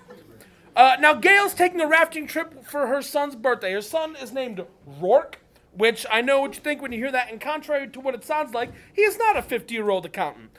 Uh, 0.74 0.97
now, 0.99 1.14
Gail's 1.14 1.55
taking 1.55 1.80
a 1.80 1.86
rafting 1.86 2.26
trip 2.26 2.66
for 2.66 2.88
her 2.88 3.03
son's 3.03 3.36
birthday. 3.36 3.72
Her 3.74 3.80
son 3.80 4.16
is 4.16 4.32
named 4.32 4.66
Rourke, 5.01 5.38
which 5.76 6.05
I 6.11 6.22
know 6.22 6.40
what 6.40 6.57
you 6.57 6.61
think 6.61 6.82
when 6.82 6.90
you 6.90 6.99
hear 6.99 7.12
that, 7.12 7.30
and 7.30 7.40
contrary 7.40 7.86
to 7.86 8.01
what 8.01 8.16
it 8.16 8.24
sounds 8.24 8.53
like, 8.53 8.72
he 8.93 9.03
is 9.03 9.16
not 9.16 9.36
a 9.36 9.43
50 9.43 9.72
year 9.72 9.90
old 9.90 10.07
accountant. 10.07 10.51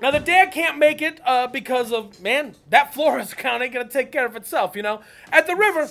Now 0.00 0.12
the 0.12 0.20
dad 0.20 0.52
can't 0.52 0.78
make 0.78 1.02
it 1.02 1.20
uh, 1.26 1.48
because 1.48 1.92
of 1.92 2.20
man 2.20 2.54
that 2.70 2.94
Flores 2.94 3.32
account 3.32 3.62
ain't 3.64 3.72
gonna 3.72 3.88
take 3.88 4.12
care 4.12 4.26
of 4.26 4.36
itself, 4.36 4.76
you 4.76 4.82
know. 4.82 5.00
At 5.32 5.46
the 5.46 5.56
river, 5.56 5.88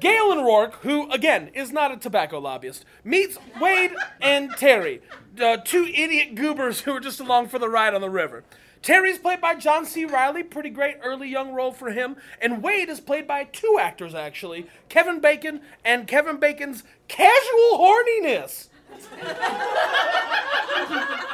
Galen 0.00 0.44
Rourke, 0.44 0.74
who 0.82 1.10
again 1.10 1.50
is 1.54 1.72
not 1.72 1.92
a 1.92 1.96
tobacco 1.96 2.38
lobbyist, 2.38 2.84
meets 3.02 3.38
Wade 3.60 3.94
and 4.20 4.50
Terry, 4.56 5.02
uh, 5.40 5.56
two 5.58 5.84
idiot 5.84 6.34
goobers 6.34 6.80
who 6.82 6.92
are 6.92 7.00
just 7.00 7.20
along 7.20 7.48
for 7.48 7.58
the 7.58 7.68
ride 7.68 7.94
on 7.94 8.00
the 8.00 8.10
river. 8.10 8.44
Terry's 8.80 9.18
played 9.18 9.40
by 9.40 9.56
John 9.56 9.84
C. 9.84 10.04
Reilly, 10.04 10.44
pretty 10.44 10.70
great 10.70 10.98
early 11.02 11.28
young 11.28 11.52
role 11.52 11.72
for 11.72 11.90
him. 11.90 12.16
And 12.40 12.62
Wade 12.62 12.88
is 12.88 13.00
played 13.00 13.26
by 13.26 13.44
two 13.44 13.76
actors, 13.80 14.14
actually 14.14 14.68
Kevin 14.88 15.20
Bacon 15.20 15.60
and 15.84 16.06
Kevin 16.06 16.36
Bacon's 16.38 16.84
casual 17.08 17.78
horniness. 17.78 18.68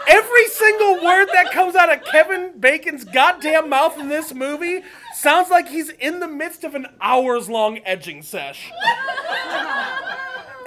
Every 0.06 0.46
single 0.48 0.94
word 1.04 1.28
that 1.32 1.50
comes 1.52 1.74
out 1.74 1.92
of 1.92 2.04
Kevin 2.04 2.58
Bacon's 2.58 3.04
goddamn 3.04 3.68
mouth 3.68 3.98
in 3.98 4.08
this 4.08 4.34
movie 4.34 4.82
sounds 5.14 5.50
like 5.50 5.68
he's 5.68 5.90
in 5.90 6.20
the 6.20 6.28
midst 6.28 6.64
of 6.64 6.74
an 6.74 6.86
hours 7.00 7.48
long 7.48 7.78
edging 7.84 8.22
sesh. 8.22 8.70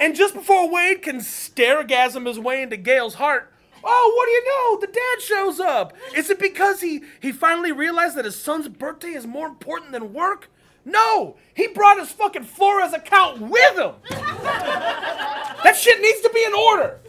And 0.00 0.14
just 0.14 0.34
before 0.34 0.70
Wade 0.70 1.02
can 1.02 1.18
staregasm 1.18 2.26
his 2.26 2.38
way 2.38 2.62
into 2.62 2.76
Gail's 2.76 3.14
heart, 3.14 3.52
oh, 3.82 4.12
what 4.16 4.26
do 4.26 4.32
you 4.32 4.44
know? 4.46 4.80
The 4.80 4.86
dad 4.92 5.22
shows 5.22 5.60
up. 5.60 5.92
Is 6.14 6.30
it 6.30 6.38
because 6.38 6.80
he, 6.80 7.02
he 7.20 7.32
finally 7.32 7.72
realized 7.72 8.16
that 8.16 8.24
his 8.24 8.40
son's 8.40 8.68
birthday 8.68 9.08
is 9.08 9.26
more 9.26 9.46
important 9.46 9.92
than 9.92 10.12
work? 10.12 10.48
No, 10.84 11.36
he 11.54 11.68
brought 11.68 11.98
his 11.98 12.10
fucking 12.12 12.44
Flores 12.44 12.92
account 12.92 13.40
with 13.40 13.78
him. 13.78 13.92
that 14.10 15.76
shit 15.78 16.00
needs 16.00 16.20
to 16.20 16.30
be 16.32 16.44
in 16.44 16.54
order. 16.54 17.00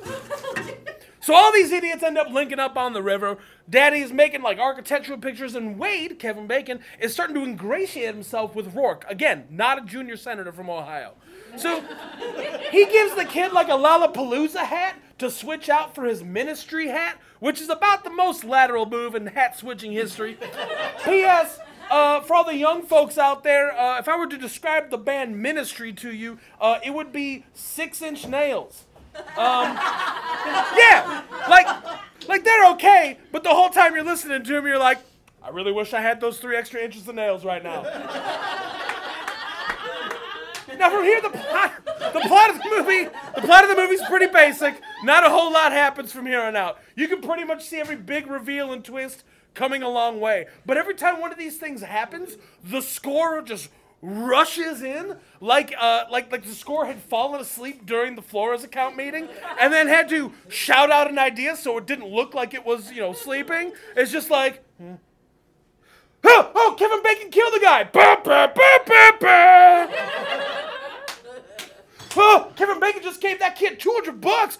So 1.22 1.36
all 1.36 1.52
these 1.52 1.72
idiots 1.72 2.02
end 2.02 2.18
up 2.18 2.32
linking 2.32 2.60
up 2.60 2.76
on 2.76 2.94
the 2.94 3.04
river. 3.04 3.38
Daddy's 3.70 4.12
making 4.12 4.42
like 4.42 4.58
architectural 4.58 5.20
pictures, 5.20 5.54
and 5.54 5.78
Wade, 5.78 6.18
Kevin 6.18 6.48
Bacon, 6.48 6.80
is 7.00 7.14
starting 7.14 7.36
to 7.36 7.44
ingratiate 7.44 8.16
himself 8.16 8.56
with 8.56 8.74
Rourke. 8.74 9.06
Again, 9.08 9.46
not 9.52 9.78
a 9.78 9.86
junior 9.86 10.18
senator 10.18 10.52
from 10.52 10.72
Ohio. 10.72 11.14
So 11.56 11.84
he 12.72 12.86
gives 12.88 13.14
the 13.16 13.26
kid 13.26 13.52
like 13.52 13.68
a 13.68 13.74
Lollapalooza 13.74 14.66
hat 14.66 14.96
to 15.20 15.30
switch 15.30 15.70
out 15.70 15.94
for 15.94 16.06
his 16.06 16.24
ministry 16.24 16.88
hat, 16.88 17.20
which 17.40 17.62
is 17.62 17.70
about 17.70 18.04
the 18.04 18.10
most 18.10 18.44
lateral 18.44 18.86
move 18.86 19.14
in 19.14 19.28
hat 19.28 19.58
switching 19.58 19.92
history. 19.92 20.38
P.S. 21.06 21.60
Uh, 21.90 22.22
for 22.22 22.36
all 22.36 22.44
the 22.44 22.56
young 22.56 22.84
folks 22.84 23.18
out 23.18 23.44
there, 23.44 23.78
uh, 23.78 23.98
if 24.00 24.08
I 24.08 24.18
were 24.18 24.28
to 24.28 24.38
describe 24.38 24.92
the 24.92 24.98
band 24.98 25.38
Ministry 25.42 25.92
to 25.94 26.12
you, 26.14 26.40
uh, 26.62 26.80
it 26.84 26.92
would 26.92 27.12
be 27.12 27.46
six 27.54 28.02
inch 28.02 28.28
nails. 28.28 28.86
Um, 29.16 29.24
yeah, 29.36 31.24
like, 31.50 31.68
like 32.28 32.44
they're 32.44 32.72
okay, 32.72 33.18
but 33.32 33.44
the 33.44 33.50
whole 33.50 33.70
time 33.70 33.96
you're 33.96 34.04
listening 34.04 34.44
to 34.44 34.54
them, 34.54 34.68
you're 34.68 34.78
like, 34.78 35.00
I 35.42 35.50
really 35.50 35.72
wish 35.72 35.94
I 35.94 36.02
had 36.02 36.22
those 36.22 36.38
three 36.38 36.56
extra 36.56 36.82
inches 36.82 37.08
of 37.08 37.16
nails 37.16 37.44
right 37.44 37.64
now. 37.64 37.84
Now 40.78 40.90
from 40.90 41.04
here, 41.04 41.20
the 41.22 41.30
plot, 41.30 41.74
the 41.86 42.22
plot 42.22 42.50
of 42.52 42.58
the 42.58 42.70
movie, 42.70 43.10
the 43.36 43.42
plot 43.42 43.64
of 43.64 43.70
the 43.70 43.76
movie's 43.76 44.02
pretty 44.08 44.28
basic. 44.28 44.80
Not 45.04 45.26
a 45.26 45.30
whole 45.30 45.52
lot 45.52 45.74
happens 45.74 46.14
from 46.14 46.26
here 46.26 46.42
on 46.42 46.56
out. 46.56 46.80
You 46.96 47.10
can 47.10 47.22
pretty 47.22 47.44
much 47.44 47.66
see 47.66 47.80
every 47.80 47.98
big 47.98 48.28
reveal 48.28 48.72
and 48.72 48.84
twist 48.84 49.26
coming 49.60 49.84
a 49.84 49.90
long 49.90 50.22
way. 50.22 50.48
But 50.66 50.78
every 50.78 50.96
time 50.96 51.20
one 51.20 51.34
of 51.34 51.38
these 51.38 51.58
things 51.58 51.82
happens, 51.82 52.38
the 52.64 52.80
score 52.80 53.42
just 53.42 53.68
rushes 54.02 54.82
in 54.82 55.18
like 55.42 55.74
uh 55.78 56.06
like 56.10 56.32
like 56.32 56.46
the 56.46 56.54
score 56.54 56.86
had 56.86 56.98
fallen 57.02 57.42
asleep 57.42 57.86
during 57.86 58.16
the 58.16 58.22
Flores 58.22 58.64
account 58.64 58.96
meeting 58.96 59.28
and 59.60 59.74
then 59.74 59.88
had 59.90 60.08
to 60.08 60.32
shout 60.48 60.90
out 60.90 61.10
an 61.10 61.20
idea 61.20 61.58
so 61.58 61.78
it 61.78 61.86
didn't 61.86 62.08
look 62.08 62.34
like 62.34 62.54
it 62.54 62.66
was, 62.66 62.90
you 62.94 63.02
know, 63.02 63.12
sleeping. 63.12 63.74
It's 63.98 64.14
just 64.14 64.30
like. 64.30 64.64
Oh, 66.22 66.52
oh, 66.54 66.76
Kevin 66.78 67.02
Bacon 67.04 67.30
killed 67.30 67.54
the 67.54 67.60
guy. 67.60 67.84
Bah, 67.84 68.18
bah, 68.24 68.52
bah. 69.20 69.88
Oh, 72.22 72.52
Kevin 72.56 72.80
Bacon 72.80 73.04
just 73.04 73.22
gave 73.22 73.40
that 73.40 73.56
kid 73.56 73.80
200 73.80 74.20
bucks. 74.20 74.58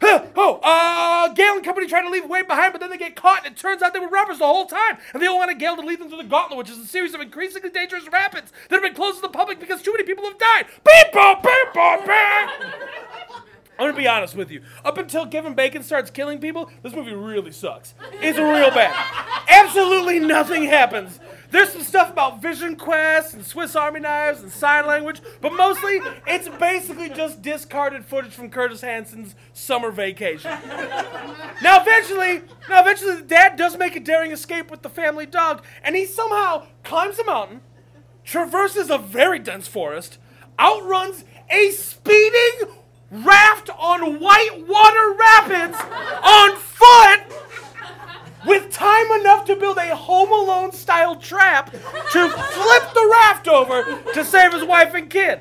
Huh, 0.00 0.24
Oh, 0.34 0.60
uh, 0.62 1.28
Gail 1.34 1.54
and 1.54 1.64
company 1.64 1.86
try 1.86 2.00
to 2.02 2.08
leave 2.08 2.24
Wade 2.28 2.46
behind, 2.48 2.72
but 2.72 2.80
then 2.80 2.88
they 2.90 2.96
get 2.96 3.14
caught, 3.16 3.44
and 3.44 3.54
it 3.54 3.58
turns 3.58 3.82
out 3.82 3.92
they 3.92 3.98
were 4.00 4.08
robbers 4.08 4.38
the 4.38 4.46
whole 4.46 4.64
time. 4.66 4.96
And 5.12 5.22
they 5.22 5.26
all 5.26 5.36
wanted 5.38 5.58
Gail 5.58 5.76
to 5.76 5.82
lead 5.82 6.00
them 6.00 6.08
through 6.08 6.18
the 6.22 6.24
gauntlet, 6.24 6.56
which 6.58 6.70
is 6.70 6.78
a 6.78 6.86
series 6.86 7.12
of 7.14 7.20
increasingly 7.20 7.68
dangerous 7.70 8.08
rapids 8.10 8.50
that 8.68 8.76
have 8.76 8.82
been 8.82 8.94
closed 8.94 9.16
to 9.16 9.22
the 9.22 9.28
public 9.28 9.60
because 9.60 9.82
too 9.82 9.92
many 9.92 10.04
people 10.04 10.24
have 10.24 10.38
died. 10.38 10.66
Beep, 10.84 11.12
boop, 11.12 11.42
beep, 11.42 11.68
boop, 11.74 12.06
beep. 12.06 12.70
I'm 13.78 13.86
gonna 13.86 13.96
be 13.96 14.08
honest 14.08 14.34
with 14.36 14.50
you. 14.50 14.62
Up 14.84 14.98
until 14.98 15.26
Kevin 15.26 15.54
Bacon 15.54 15.82
starts 15.82 16.10
killing 16.10 16.38
people, 16.38 16.70
this 16.82 16.92
movie 16.92 17.14
really 17.14 17.50
sucks. 17.50 17.94
It's 18.20 18.38
real 18.38 18.70
bad. 18.70 18.94
Absolutely 19.48 20.18
nothing 20.18 20.64
happens. 20.64 21.18
There's 21.50 21.70
some 21.70 21.82
stuff 21.82 22.10
about 22.10 22.40
Vision 22.40 22.76
Quest 22.76 23.34
and 23.34 23.44
Swiss 23.44 23.74
Army 23.74 24.00
knives 24.00 24.40
and 24.40 24.52
sign 24.52 24.86
language, 24.86 25.20
but 25.40 25.52
mostly 25.52 26.00
it's 26.26 26.48
basically 26.48 27.08
just 27.08 27.42
discarded 27.42 28.04
footage 28.04 28.32
from 28.32 28.50
Curtis 28.50 28.82
Hanson's 28.82 29.34
summer 29.52 29.90
vacation. 29.90 30.50
Now 31.62 31.82
eventually, 31.82 32.42
now 32.68 32.80
eventually 32.80 33.16
the 33.16 33.26
dad 33.26 33.56
does 33.56 33.76
make 33.76 33.96
a 33.96 34.00
daring 34.00 34.30
escape 34.30 34.70
with 34.70 34.82
the 34.82 34.88
family 34.88 35.26
dog, 35.26 35.64
and 35.82 35.96
he 35.96 36.06
somehow 36.06 36.66
climbs 36.84 37.18
a 37.18 37.24
mountain, 37.24 37.62
traverses 38.24 38.88
a 38.90 38.98
very 38.98 39.40
dense 39.40 39.66
forest, 39.66 40.18
outruns 40.58 41.24
a 41.50 41.70
speeding 41.70 42.70
raft 43.10 43.70
on 43.76 44.20
whitewater 44.20 45.14
rapids 45.18 45.76
on 46.22 46.56
foot 46.56 47.20
with 48.46 48.70
time 48.72 49.10
enough 49.20 49.44
to 49.46 49.56
build 49.56 49.78
a 49.78 49.94
Home 49.94 50.30
Alone 50.30 50.72
style 50.72 51.16
trap 51.16 51.70
to 51.72 52.28
flip 52.28 52.94
the 52.94 53.08
raft 53.12 53.48
over 53.48 54.00
to 54.14 54.24
save 54.24 54.52
his 54.52 54.64
wife 54.64 54.94
and 54.94 55.10
kid. 55.10 55.40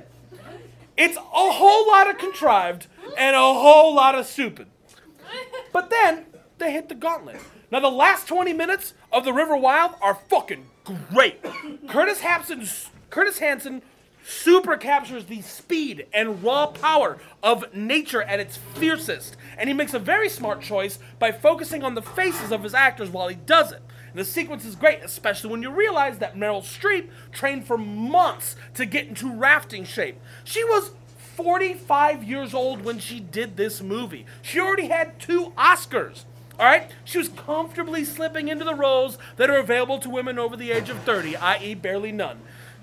It's 0.97 1.17
a 1.17 1.21
whole 1.21 1.87
lot 1.87 2.09
of 2.09 2.17
contrived 2.17 2.87
and 3.17 3.35
a 3.35 3.39
whole 3.39 3.95
lot 3.95 4.15
of 4.15 4.25
stupid. 4.25 4.67
But 5.71 5.89
then 5.89 6.25
they 6.57 6.71
hit 6.71 6.89
the 6.89 6.95
gauntlet. 6.95 7.39
Now 7.71 7.79
the 7.79 7.89
last 7.89 8.27
20 8.27 8.53
minutes 8.53 8.93
of 9.11 9.23
the 9.23 9.33
River 9.33 9.55
Wild 9.55 9.93
are 10.01 10.15
fucking 10.15 10.65
great. 11.13 11.39
Curtis 11.87 12.19
Hanson, 12.21 12.67
Curtis 13.09 13.39
super 14.25 14.77
captures 14.77 15.25
the 15.25 15.41
speed 15.41 16.05
and 16.13 16.43
raw 16.43 16.67
power 16.67 17.17
of 17.41 17.73
nature 17.73 18.21
at 18.21 18.39
its 18.39 18.57
fiercest. 18.75 19.37
And 19.60 19.68
he 19.68 19.74
makes 19.76 19.93
a 19.93 19.99
very 19.99 20.30
smart 20.30 20.62
choice 20.62 20.99
by 21.20 21.34
focusing 21.34 21.84
on 21.84 21.93
the 21.93 22.01
faces 22.01 22.51
of 22.51 22.64
his 22.64 22.74
actors 22.74 23.10
while 23.10 23.28
he 23.28 23.36
does 23.36 23.74
it. 23.74 23.82
And 24.10 24.20
the 24.20 24.26
sequence 24.26 24.64
is 24.64 24.76
great, 24.76 25.03
especially 25.03 25.51
when 25.51 25.62
you 25.62 25.70
realize 25.70 26.18
that 26.20 26.36
Meryl 26.36 26.64
Streep 26.64 27.10
trained 27.34 27.68
for 27.68 27.78
months 27.78 28.55
to 28.76 28.86
get 28.86 29.07
into 29.07 29.32
rafting 29.32 29.84
shape. 29.84 30.18
She 30.45 30.64
was 30.64 30.91
45 31.36 32.24
years 32.24 32.53
old 32.53 32.86
when 32.86 32.99
she 32.99 33.20
did 33.20 33.57
this 33.57 33.82
movie. 33.82 34.26
She 34.41 34.60
already 34.62 34.88
had 34.88 35.20
two 35.20 35.51
Oscars. 35.57 36.24
All 36.57 36.66
right? 36.66 36.89
She 37.03 37.18
was 37.18 37.30
comfortably 37.30 38.05
slipping 38.05 38.47
into 38.47 38.64
the 38.66 38.76
roles 38.76 39.18
that 39.36 39.49
are 39.49 39.57
available 39.57 39.99
to 39.99 40.10
women 40.10 40.39
over 40.39 40.55
the 40.55 40.72
age 40.72 40.89
of 40.89 40.99
30, 41.03 41.36
i.e., 41.36 41.74
barely 41.76 42.14
none. 42.14 42.39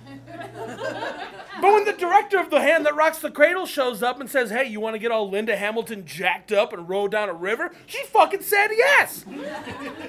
But 1.61 1.73
when 1.73 1.85
the 1.85 1.93
director 1.93 2.39
of 2.39 2.51
The 2.51 2.61
Hand 2.61 2.85
That 2.87 2.95
Rocks 2.95 3.19
the 3.19 3.31
Cradle 3.31 3.67
shows 3.67 4.03
up 4.03 4.21
and 4.21 4.29
says, 4.29 4.51
hey, 4.51 4.67
you 4.67 4.81
want 4.81 4.95
to 4.95 4.99
get 4.99 5.11
all 5.11 5.29
Linda 5.31 5.57
Hamilton 5.57 6.05
jacked 6.05 6.53
up 6.53 6.73
and 6.73 6.89
row 6.89 7.09
down 7.09 7.29
a 7.29 7.35
river? 7.35 7.73
She 7.87 8.03
fucking 8.05 8.43
said 8.43 8.69
yes. 8.73 9.25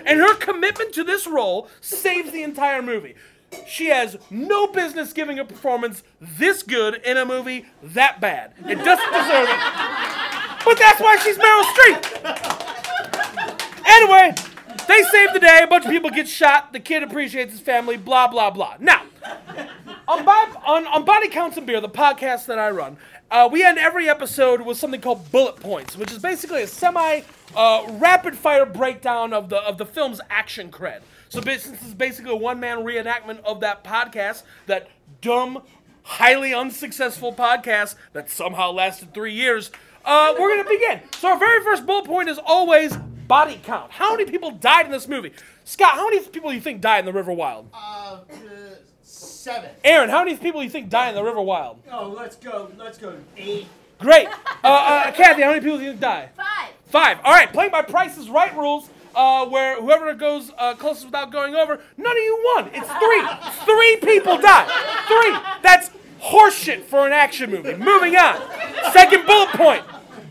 and 0.05 0.19
her 0.19 0.35
commitment 0.35 0.93
to 0.93 1.03
this 1.03 1.25
role 1.27 1.69
saves 1.79 2.31
the 2.31 2.43
entire 2.43 2.81
movie. 2.81 3.15
She 3.65 3.87
has 3.87 4.17
no 4.29 4.67
business 4.67 5.13
giving 5.13 5.39
a 5.39 5.45
performance 5.45 6.03
this 6.19 6.63
good 6.63 6.95
in 7.05 7.15
a 7.15 7.25
movie 7.25 7.65
that 7.81 8.19
bad. 8.19 8.53
It 8.67 8.75
doesn't 8.75 9.11
deserve 9.13 9.47
it. 9.49 9.59
But 10.65 10.77
that's 10.77 10.99
why 10.99 11.17
she's 11.23 11.37
Meryl 11.37 11.63
Streep. 11.71 12.77
Anyway, 13.85 14.35
they 14.87 15.03
save 15.03 15.33
the 15.33 15.39
day. 15.39 15.61
A 15.63 15.67
bunch 15.67 15.85
of 15.85 15.91
people 15.91 16.09
get 16.09 16.27
shot. 16.27 16.73
The 16.73 16.79
kid 16.81 17.03
appreciates 17.03 17.53
his 17.53 17.61
family. 17.61 17.95
Blah 17.95 18.27
blah 18.27 18.49
blah. 18.49 18.75
Now, 18.79 19.03
on, 20.07 20.23
Bob, 20.23 20.61
on, 20.65 20.87
on 20.87 21.05
Body 21.05 21.27
Counts 21.27 21.57
and 21.57 21.67
Beer, 21.67 21.81
the 21.81 21.89
podcast 21.89 22.45
that 22.45 22.57
I 22.57 22.69
run, 22.69 22.97
uh, 23.29 23.49
we 23.51 23.63
end 23.63 23.77
every 23.77 24.09
episode 24.09 24.61
with 24.61 24.77
something 24.77 25.01
called 25.01 25.29
bullet 25.31 25.57
points, 25.57 25.97
which 25.97 26.11
is 26.11 26.19
basically 26.19 26.63
a 26.63 26.67
semi 26.67 27.21
uh, 27.55 27.85
rapid 27.99 28.35
fire 28.35 28.65
breakdown 28.65 29.33
of 29.33 29.49
the 29.49 29.57
of 29.57 29.77
the 29.77 29.85
film's 29.85 30.21
action 30.29 30.71
cred. 30.71 31.01
So 31.29 31.41
since 31.41 31.63
this 31.63 31.81
is 31.83 31.93
basically 31.93 32.31
a 32.31 32.35
one 32.37 32.59
man 32.59 32.79
reenactment 32.79 33.43
of 33.43 33.59
that 33.61 33.83
podcast, 33.83 34.43
that 34.67 34.87
dumb, 35.19 35.61
highly 36.03 36.53
unsuccessful 36.53 37.33
podcast 37.33 37.95
that 38.13 38.29
somehow 38.29 38.71
lasted 38.71 39.13
three 39.13 39.33
years, 39.33 39.71
uh, 40.05 40.33
we're 40.39 40.55
gonna 40.55 40.69
begin. 40.69 41.01
So 41.17 41.29
our 41.29 41.37
very 41.39 41.61
first 41.63 41.85
bullet 41.85 42.05
point 42.05 42.29
is 42.29 42.39
always 42.45 42.95
body 43.27 43.59
count. 43.61 43.91
How 43.91 44.15
many 44.15 44.29
people 44.29 44.51
died 44.51 44.85
in 44.85 44.91
this 44.91 45.07
movie? 45.07 45.33
Scott, 45.65 45.95
how 45.95 46.05
many 46.09 46.21
people 46.21 46.49
do 46.49 46.55
you 46.55 46.61
think 46.61 46.79
died 46.79 46.99
in 46.99 47.05
the 47.05 47.11
River 47.11 47.33
Wild? 47.33 47.67
Uh, 47.73 48.19
seven. 49.47 49.69
Aaron, 49.83 50.09
how 50.09 50.25
many 50.25 50.35
people 50.35 50.59
do 50.59 50.65
you 50.65 50.69
think 50.69 50.89
die 50.89 51.07
in 51.07 51.15
the 51.15 51.23
River 51.23 51.41
Wild? 51.41 51.77
Oh, 51.89 52.09
let's 52.09 52.35
go. 52.35 52.69
Let's 52.77 52.97
go. 52.97 53.15
Eight. 53.37 53.67
Great. 53.97 54.27
Uh, 54.27 54.67
uh, 54.67 55.11
Kathy, 55.13 55.41
how 55.41 55.49
many 55.49 55.61
people 55.61 55.77
do 55.77 55.85
you 55.85 55.91
think 55.91 56.01
die? 56.01 56.29
Five. 56.35 56.73
Five. 56.87 57.17
All 57.23 57.31
right, 57.31 57.51
playing 57.51 57.71
by 57.71 57.81
Price 57.81 58.17
Is 58.17 58.29
Right 58.29 58.55
rules, 58.57 58.89
uh, 59.15 59.45
where 59.45 59.79
whoever 59.81 60.13
goes 60.13 60.51
uh, 60.57 60.75
closest 60.75 61.05
without 61.05 61.31
going 61.31 61.55
over, 61.55 61.79
none 61.97 62.11
of 62.11 62.23
you 62.23 62.53
won. 62.55 62.69
It's 62.73 62.89
three. 62.89 63.65
three 63.65 63.97
people 64.15 64.37
die. 64.37 64.65
Three. 65.07 65.61
That's 65.63 65.91
horseshit 66.21 66.83
for 66.83 67.07
an 67.07 67.13
action 67.13 67.49
movie. 67.49 67.75
Moving 67.75 68.17
on. 68.17 68.41
Second 68.91 69.25
bullet 69.25 69.49
point. 69.49 69.85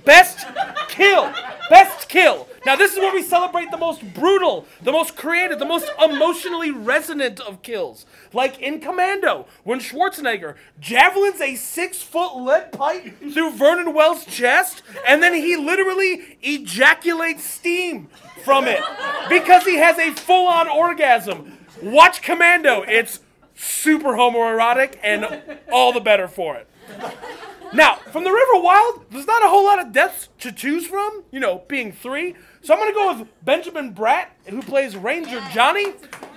Best 0.05 0.47
kill. 0.89 1.33
Best 1.71 2.11
kill. 2.11 2.49
Now, 2.67 2.75
this 2.75 2.95
is 2.95 2.99
where 2.99 3.15
we 3.15 3.23
celebrate 3.23 3.71
the 3.71 3.77
most 3.77 4.03
brutal, 4.13 4.67
the 4.83 4.91
most 4.91 5.15
creative, 5.15 5.61
the 5.61 5.65
most 5.65 5.89
emotionally 6.03 6.73
resonant 6.73 7.39
of 7.39 7.63
kills. 7.63 8.07
Like 8.33 8.59
in 8.59 8.81
Commando, 8.81 9.47
when 9.63 9.79
Schwarzenegger 9.79 10.57
javelins 10.81 11.41
a 11.41 11.55
six 11.55 12.03
foot 12.03 12.35
lead 12.37 12.73
pipe 12.73 13.21
through 13.21 13.53
Vernon 13.53 13.95
Wells' 13.95 14.25
chest, 14.25 14.83
and 15.07 15.23
then 15.23 15.33
he 15.33 15.55
literally 15.55 16.39
ejaculates 16.43 17.45
steam 17.45 18.09
from 18.43 18.65
it 18.65 18.83
because 19.29 19.65
he 19.65 19.77
has 19.77 19.97
a 19.99 20.11
full 20.11 20.49
on 20.49 20.69
orgasm. 20.69 21.57
Watch 21.81 22.21
Commando. 22.21 22.83
It's 22.83 23.21
super 23.55 24.15
homoerotic 24.15 24.99
and 25.05 25.41
all 25.71 25.93
the 25.93 26.01
better 26.01 26.27
for 26.27 26.57
it. 26.57 26.69
Now, 27.73 27.97
from 27.97 28.25
the 28.25 28.31
River 28.31 28.63
Wild, 28.63 29.05
there's 29.11 29.27
not 29.27 29.45
a 29.45 29.49
whole 29.49 29.65
lot 29.65 29.81
of 29.81 29.93
deaths 29.93 30.29
to 30.41 30.53
choose 30.53 30.87
from, 30.87 31.25
you 31.31 31.41
know, 31.41 31.63
being 31.69 31.93
three. 31.93 32.35
So 32.67 32.75
I'm 32.75 32.81
going 32.81 32.93
to 32.93 32.95
go 32.95 33.17
with 33.17 33.29
Benjamin 33.45 33.95
Bratt, 33.95 34.27
who 34.47 34.61
plays 34.61 34.97
Ranger 34.97 35.41
Johnny, 35.53 35.93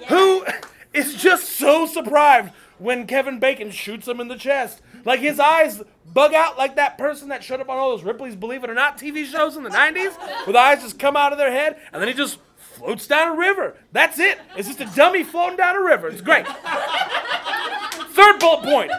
who 0.09 0.45
is 0.93 1.15
just 1.15 1.53
so 1.53 1.88
surprised 1.88 2.51
when 2.77 3.07
Kevin 3.07 3.39
Bacon 3.39 3.71
shoots 3.71 4.07
him 4.07 4.19
in 4.19 4.27
the 4.27 4.36
chest. 4.36 4.80
Like 5.05 5.21
his 5.21 5.39
eyes 5.39 5.82
bug 6.13 6.36
out 6.36 6.55
like 6.55 6.75
that 6.75 6.99
person 6.99 7.30
that 7.30 7.43
showed 7.43 7.61
up 7.61 7.69
on 7.69 7.77
all 7.77 7.89
those 7.89 8.03
Ripley's 8.03 8.36
Believe 8.36 8.63
It 8.63 8.69
or 8.69 8.75
Not 8.75 8.99
TV 8.99 9.25
shows 9.25 9.57
in 9.57 9.63
the 9.63 9.71
90s, 9.71 10.15
where 10.45 10.53
the 10.53 10.59
eyes 10.59 10.84
just 10.84 10.99
come 10.99 11.15
out 11.15 11.32
of 11.32 11.39
their 11.39 11.51
head, 11.51 11.80
and 11.91 11.99
then 11.99 12.07
he 12.07 12.13
just 12.13 12.38
floats 12.57 13.07
down 13.07 13.36
a 13.36 13.36
river. 13.36 13.75
That's 13.91 14.19
it. 14.19 14.38
It's 14.55 14.67
just 14.67 14.82
a 14.82 14.95
dummy 14.95 15.23
floating 15.23 15.57
down 15.57 15.77
a 15.77 15.82
river. 15.82 16.09
It's 16.09 16.21
great. 16.21 16.45
Third 16.45 18.38
bullet 18.39 18.65
point. 18.65 18.91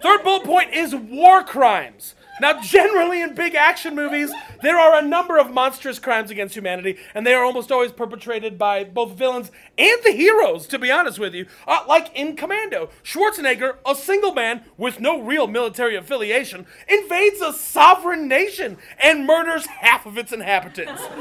Third 0.00 0.24
bullet 0.24 0.44
point 0.44 0.72
is 0.72 0.94
war 0.94 1.44
crimes. 1.44 2.14
Now, 2.40 2.60
generally 2.60 3.22
in 3.22 3.34
big 3.34 3.54
action 3.54 3.94
movies, 3.94 4.30
there 4.62 4.78
are 4.78 4.98
a 4.98 5.02
number 5.02 5.38
of 5.38 5.52
monstrous 5.52 5.98
crimes 5.98 6.30
against 6.30 6.54
humanity, 6.54 6.96
and 7.14 7.26
they 7.26 7.34
are 7.34 7.44
almost 7.44 7.72
always 7.72 7.92
perpetrated 7.92 8.58
by 8.58 8.84
both 8.84 9.12
villains 9.12 9.50
and 9.76 10.00
the 10.04 10.12
heroes, 10.12 10.66
to 10.68 10.78
be 10.78 10.90
honest 10.90 11.18
with 11.18 11.34
you. 11.34 11.46
Uh, 11.66 11.84
like 11.88 12.14
in 12.14 12.36
Commando, 12.36 12.90
Schwarzenegger, 13.02 13.76
a 13.86 13.94
single 13.94 14.34
man 14.34 14.64
with 14.76 15.00
no 15.00 15.20
real 15.20 15.46
military 15.46 15.96
affiliation, 15.96 16.66
invades 16.88 17.40
a 17.40 17.52
sovereign 17.52 18.28
nation 18.28 18.78
and 18.98 19.26
murders 19.26 19.66
half 19.66 20.06
of 20.06 20.18
its 20.18 20.32
inhabitants. 20.32 21.02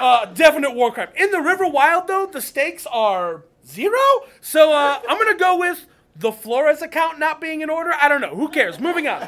uh, 0.00 0.26
definite 0.34 0.74
war 0.74 0.92
crime. 0.92 1.08
In 1.16 1.30
the 1.30 1.40
River 1.40 1.66
Wild, 1.66 2.06
though, 2.06 2.26
the 2.26 2.40
stakes 2.40 2.86
are 2.86 3.44
zero, 3.66 3.98
so 4.40 4.72
uh, 4.72 5.00
I'm 5.08 5.18
gonna 5.18 5.36
go 5.36 5.58
with 5.58 5.86
the 6.18 6.32
Flores 6.32 6.82
account 6.82 7.18
not 7.18 7.40
being 7.40 7.60
in 7.60 7.70
order? 7.70 7.92
I 8.00 8.08
don't 8.08 8.20
know. 8.20 8.34
Who 8.34 8.48
cares? 8.48 8.80
Moving 8.80 9.06
on. 9.06 9.20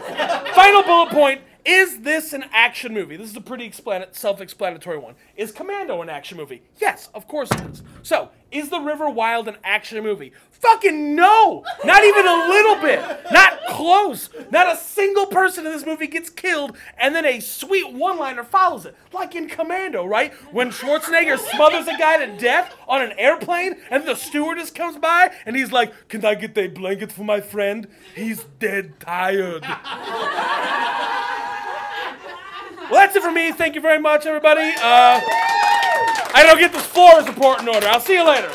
Final 0.54 0.82
bullet 0.82 1.10
point. 1.10 1.40
Is 1.70 2.00
this 2.00 2.32
an 2.32 2.46
action 2.50 2.92
movie? 2.92 3.16
This 3.16 3.30
is 3.30 3.36
a 3.36 3.40
pretty 3.40 3.72
self 4.10 4.40
explanatory 4.40 4.98
one. 4.98 5.14
Is 5.36 5.52
Commando 5.52 6.02
an 6.02 6.08
action 6.08 6.36
movie? 6.36 6.62
Yes, 6.80 7.08
of 7.14 7.28
course 7.28 7.48
it 7.52 7.60
is. 7.60 7.84
So, 8.02 8.30
is 8.50 8.70
The 8.70 8.80
River 8.80 9.08
Wild 9.08 9.46
an 9.46 9.56
action 9.62 10.02
movie? 10.02 10.32
Fucking 10.50 11.14
no! 11.14 11.64
Not 11.84 12.02
even 12.02 12.26
a 12.26 12.48
little 12.48 12.74
bit! 12.82 12.98
Not 13.30 13.60
close! 13.68 14.30
Not 14.50 14.74
a 14.74 14.76
single 14.76 15.26
person 15.26 15.64
in 15.64 15.70
this 15.70 15.86
movie 15.86 16.08
gets 16.08 16.28
killed, 16.28 16.76
and 16.98 17.14
then 17.14 17.24
a 17.24 17.38
sweet 17.38 17.92
one 17.92 18.18
liner 18.18 18.42
follows 18.42 18.84
it. 18.84 18.96
Like 19.12 19.36
in 19.36 19.48
Commando, 19.48 20.04
right? 20.04 20.34
When 20.50 20.70
Schwarzenegger 20.72 21.38
smothers 21.38 21.86
a 21.86 21.96
guy 21.96 22.26
to 22.26 22.36
death 22.36 22.74
on 22.88 23.00
an 23.00 23.12
airplane, 23.16 23.76
and 23.90 24.04
the 24.08 24.16
stewardess 24.16 24.72
comes 24.72 24.98
by, 24.98 25.30
and 25.46 25.54
he's 25.54 25.70
like, 25.70 26.08
Can 26.08 26.24
I 26.24 26.34
get 26.34 26.58
a 26.58 26.66
blanket 26.66 27.12
for 27.12 27.22
my 27.22 27.40
friend? 27.40 27.86
He's 28.16 28.42
dead 28.58 28.98
tired. 28.98 29.64
Well, 32.90 32.98
that's 32.98 33.14
it 33.14 33.22
for 33.22 33.30
me. 33.30 33.52
Thank 33.52 33.76
you 33.76 33.80
very 33.80 34.00
much, 34.00 34.26
everybody. 34.26 34.72
Uh, 34.76 35.20
I 36.34 36.42
don't 36.44 36.58
get 36.58 36.72
this 36.72 36.84
Flores 36.84 37.26
report 37.28 37.60
important 37.60 37.68
order. 37.68 37.86
I'll 37.86 38.00
see 38.00 38.14
you 38.14 38.26
later. 38.26 38.50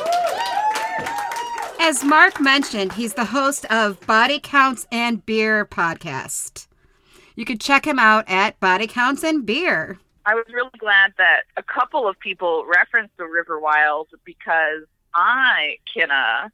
As 1.79 2.03
Mark 2.03 2.41
mentioned, 2.41 2.93
he's 2.93 3.13
the 3.13 3.25
host 3.25 3.65
of 3.65 3.99
Body 4.05 4.39
Counts 4.41 4.87
and 4.91 5.25
Beer 5.25 5.65
podcast. 5.65 6.67
You 7.35 7.45
can 7.45 7.57
check 7.57 7.85
him 7.85 7.97
out 7.97 8.25
at 8.27 8.59
Body 8.59 8.87
Counts 8.87 9.23
and 9.23 9.45
Beer. 9.45 9.99
I 10.25 10.35
was 10.35 10.45
really 10.51 10.69
glad 10.79 11.13
that 11.17 11.43
a 11.55 11.63
couple 11.63 12.07
of 12.07 12.19
people 12.19 12.65
referenced 12.67 13.15
the 13.17 13.25
River 13.25 13.59
Wild 13.59 14.09
because 14.25 14.83
I, 15.13 15.77
Kenna, 15.93 16.51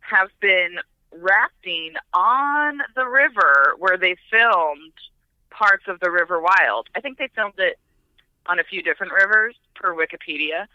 have 0.00 0.28
been 0.40 0.76
rafting 1.10 1.94
on 2.12 2.78
the 2.94 3.06
river 3.06 3.74
where 3.78 3.96
they 3.96 4.16
filmed 4.30 4.92
parts 5.56 5.84
of 5.88 6.00
the 6.00 6.10
River 6.10 6.40
Wild. 6.40 6.88
I 6.94 7.00
think 7.00 7.18
they 7.18 7.28
filmed 7.34 7.58
it 7.58 7.78
on 8.46 8.58
a 8.58 8.64
few 8.64 8.82
different 8.82 9.12
rivers 9.12 9.56
per 9.74 9.94
Wikipedia. 9.94 10.66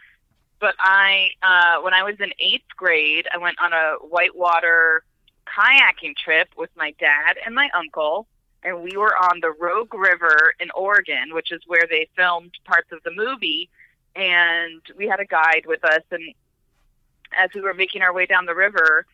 But 0.59 0.75
I, 0.79 1.29
uh, 1.41 1.81
when 1.81 1.93
I 1.93 2.03
was 2.03 2.15
in 2.19 2.31
eighth 2.39 2.75
grade, 2.75 3.27
I 3.33 3.37
went 3.37 3.57
on 3.61 3.73
a 3.73 3.95
whitewater 4.01 5.03
kayaking 5.47 6.15
trip 6.15 6.49
with 6.57 6.69
my 6.75 6.93
dad 6.99 7.37
and 7.45 7.55
my 7.55 7.69
uncle, 7.73 8.27
and 8.63 8.81
we 8.81 8.95
were 8.95 9.15
on 9.15 9.39
the 9.41 9.51
Rogue 9.51 9.93
River 9.93 10.53
in 10.59 10.69
Oregon, 10.75 11.33
which 11.33 11.51
is 11.51 11.61
where 11.65 11.85
they 11.89 12.07
filmed 12.15 12.51
parts 12.65 12.91
of 12.91 12.99
the 13.03 13.11
movie. 13.11 13.69
And 14.15 14.81
we 14.97 15.07
had 15.07 15.19
a 15.19 15.25
guide 15.25 15.65
with 15.65 15.83
us, 15.83 16.03
and 16.11 16.33
as 17.35 17.49
we 17.55 17.61
were 17.61 17.73
making 17.73 18.01
our 18.01 18.13
way 18.13 18.25
down 18.25 18.45
the 18.45 18.55
river, 18.55 19.05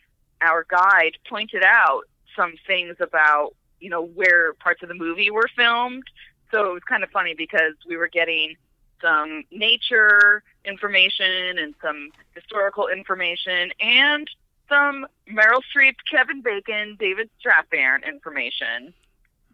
our 0.41 0.65
guide 0.67 1.17
pointed 1.29 1.63
out 1.63 2.03
some 2.35 2.55
things 2.65 2.95
about 2.99 3.53
you 3.79 3.89
know 3.89 4.03
where 4.05 4.53
parts 4.53 4.81
of 4.83 4.89
the 4.89 4.95
movie 4.95 5.29
were 5.29 5.49
filmed. 5.55 6.03
So 6.51 6.69
it 6.69 6.73
was 6.73 6.83
kind 6.83 7.03
of 7.03 7.09
funny 7.11 7.33
because 7.35 7.73
we 7.87 7.97
were 7.97 8.07
getting 8.07 8.55
some 9.01 9.43
nature 9.51 10.43
information 10.65 11.57
and 11.59 11.75
some 11.81 12.09
historical 12.33 12.87
information 12.87 13.71
and 13.79 14.29
some 14.69 15.05
Meryl 15.29 15.61
Streep, 15.73 15.95
Kevin 16.09 16.41
Bacon, 16.41 16.95
David 16.99 17.29
Strathairn 17.39 18.05
information. 18.05 18.93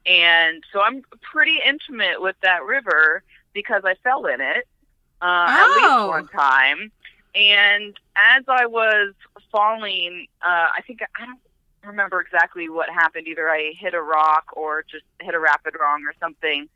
And 0.05 0.63
so 0.71 0.81
I'm 0.81 1.01
pretty 1.21 1.59
intimate 1.65 2.21
with 2.21 2.35
that 2.41 2.63
river 2.63 3.23
because 3.53 3.83
I 3.85 3.95
fell 4.03 4.25
in 4.25 4.41
it 4.41 4.67
uh, 5.21 5.49
at 5.51 5.65
Oh. 5.67 5.73
least 5.75 6.07
one 6.09 6.27
time. 6.27 6.91
And 7.35 7.99
as 8.15 8.43
I 8.47 8.65
was 8.67 9.13
falling, 9.51 10.27
uh, 10.41 10.67
I 10.77 10.81
think 10.85 10.99
I 11.19 11.25
don't 11.25 11.39
remember 11.85 12.21
exactly 12.21 12.69
what 12.69 12.89
happened. 12.89 13.27
Either 13.27 13.49
I 13.49 13.73
hit 13.77 13.93
a 13.93 14.01
rock 14.01 14.45
or 14.53 14.83
just 14.89 15.03
hit 15.21 15.33
a 15.35 15.39
rapid 15.39 15.75
wrong 15.79 16.03
or 16.03 16.13
something. 16.19 16.67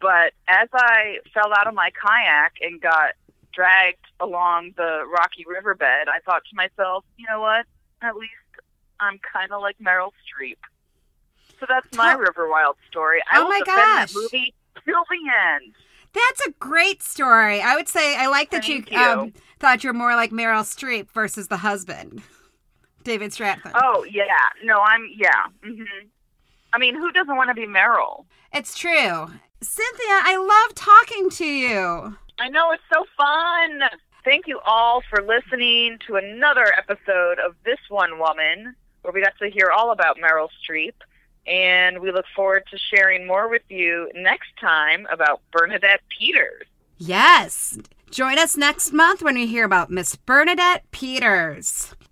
But 0.00 0.32
as 0.48 0.68
I 0.72 1.18
fell 1.32 1.52
out 1.56 1.66
of 1.66 1.74
my 1.74 1.90
kayak 1.90 2.54
and 2.60 2.80
got 2.80 3.12
dragged 3.52 4.04
along 4.20 4.72
the 4.76 5.04
rocky 5.12 5.44
riverbed, 5.46 6.08
I 6.08 6.18
thought 6.24 6.42
to 6.50 6.56
myself, 6.56 7.04
you 7.16 7.26
know 7.30 7.40
what? 7.40 7.66
At 8.02 8.16
least 8.16 8.32
I'm 9.00 9.18
kind 9.32 9.52
of 9.52 9.60
like 9.62 9.76
Meryl 9.78 10.10
Streep. 10.26 10.56
So 11.60 11.66
that's 11.68 11.86
my 11.96 12.14
Oh. 12.14 12.18
River 12.18 12.48
Wild 12.48 12.76
story. 12.90 13.20
I 13.30 13.38
Oh 13.40 13.48
my 13.48 13.60
gosh. 13.64 14.12
that 14.12 14.14
movie 14.14 14.54
till 14.84 15.04
the 15.08 15.30
end. 15.60 15.74
That's 16.12 16.46
a 16.46 16.50
great 16.58 17.02
story. 17.02 17.60
I 17.62 17.74
would 17.76 17.88
say 17.88 18.16
I 18.16 18.26
like 18.26 18.50
that 18.50 18.64
Thank 18.64 18.90
you, 18.90 18.98
you. 18.98 19.04
Um, 19.06 19.32
thought 19.60 19.82
you're 19.84 19.92
more 19.92 20.14
like 20.16 20.30
Meryl 20.30 20.62
Streep 20.64 21.08
versus 21.10 21.48
the 21.48 21.58
husband, 21.58 22.22
David 23.04 23.30
Strathairn. 23.32 23.72
Oh 23.74 24.04
yeah, 24.10 24.24
no, 24.64 24.80
I'm 24.80 25.08
yeah. 25.16 25.46
hmm 25.64 25.82
I 26.74 26.78
mean, 26.78 26.94
who 26.94 27.12
doesn't 27.12 27.36
want 27.36 27.48
to 27.50 27.54
be 27.54 27.66
Meryl? 27.66 28.24
It's 28.54 28.76
true. 28.76 29.28
Cynthia, 29.60 30.18
I 30.22 30.36
love 30.66 30.74
talking 30.74 31.28
to 31.30 31.44
you. 31.44 32.16
I 32.38 32.48
know 32.48 32.70
it's 32.72 32.82
so 32.92 33.04
fun. 33.16 33.82
Thank 34.24 34.46
you 34.46 34.58
all 34.64 35.02
for 35.10 35.22
listening 35.22 35.98
to 36.06 36.16
another 36.16 36.72
episode 36.76 37.38
of 37.44 37.54
This 37.64 37.78
One 37.88 38.18
Woman, 38.18 38.74
where 39.02 39.12
we 39.12 39.20
got 39.22 39.34
to 39.40 39.50
hear 39.50 39.70
all 39.70 39.92
about 39.92 40.16
Meryl 40.16 40.48
Streep. 40.64 40.94
And 41.46 42.00
we 42.00 42.10
look 42.12 42.24
forward 42.34 42.64
to 42.70 42.78
sharing 42.78 43.26
more 43.26 43.48
with 43.48 43.62
you 43.68 44.10
next 44.14 44.48
time 44.60 45.06
about 45.12 45.40
Bernadette 45.52 46.00
Peters. 46.16 46.66
Yes. 46.98 47.78
Join 48.10 48.38
us 48.38 48.56
next 48.56 48.92
month 48.92 49.22
when 49.22 49.34
we 49.34 49.46
hear 49.46 49.64
about 49.64 49.90
Miss 49.90 50.14
Bernadette 50.16 50.88
Peters. 50.92 51.94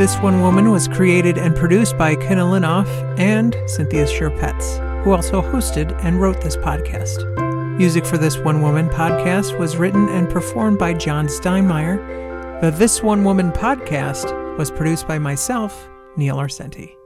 This 0.00 0.16
One 0.16 0.40
Woman 0.40 0.70
was 0.70 0.88
created 0.88 1.36
and 1.36 1.54
produced 1.54 1.98
by 1.98 2.16
Kenna 2.16 2.44
Linoff 2.44 2.88
and 3.18 3.54
Cynthia 3.66 4.06
Sherpetz, 4.06 5.04
who 5.04 5.12
also 5.12 5.42
hosted 5.42 5.94
and 6.02 6.18
wrote 6.18 6.40
this 6.40 6.56
podcast. 6.56 7.76
Music 7.76 8.06
for 8.06 8.16
This 8.16 8.38
One 8.38 8.62
Woman 8.62 8.88
podcast 8.88 9.58
was 9.58 9.76
written 9.76 10.08
and 10.08 10.26
performed 10.30 10.78
by 10.78 10.94
John 10.94 11.26
Steinmeier. 11.26 12.62
The 12.62 12.70
This 12.70 13.02
One 13.02 13.24
Woman 13.24 13.52
podcast 13.52 14.56
was 14.56 14.70
produced 14.70 15.06
by 15.06 15.18
myself, 15.18 15.90
Neil 16.16 16.36
Arcenti. 16.36 16.96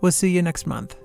We'll 0.00 0.10
see 0.10 0.30
you 0.30 0.42
next 0.42 0.66
month. 0.66 0.96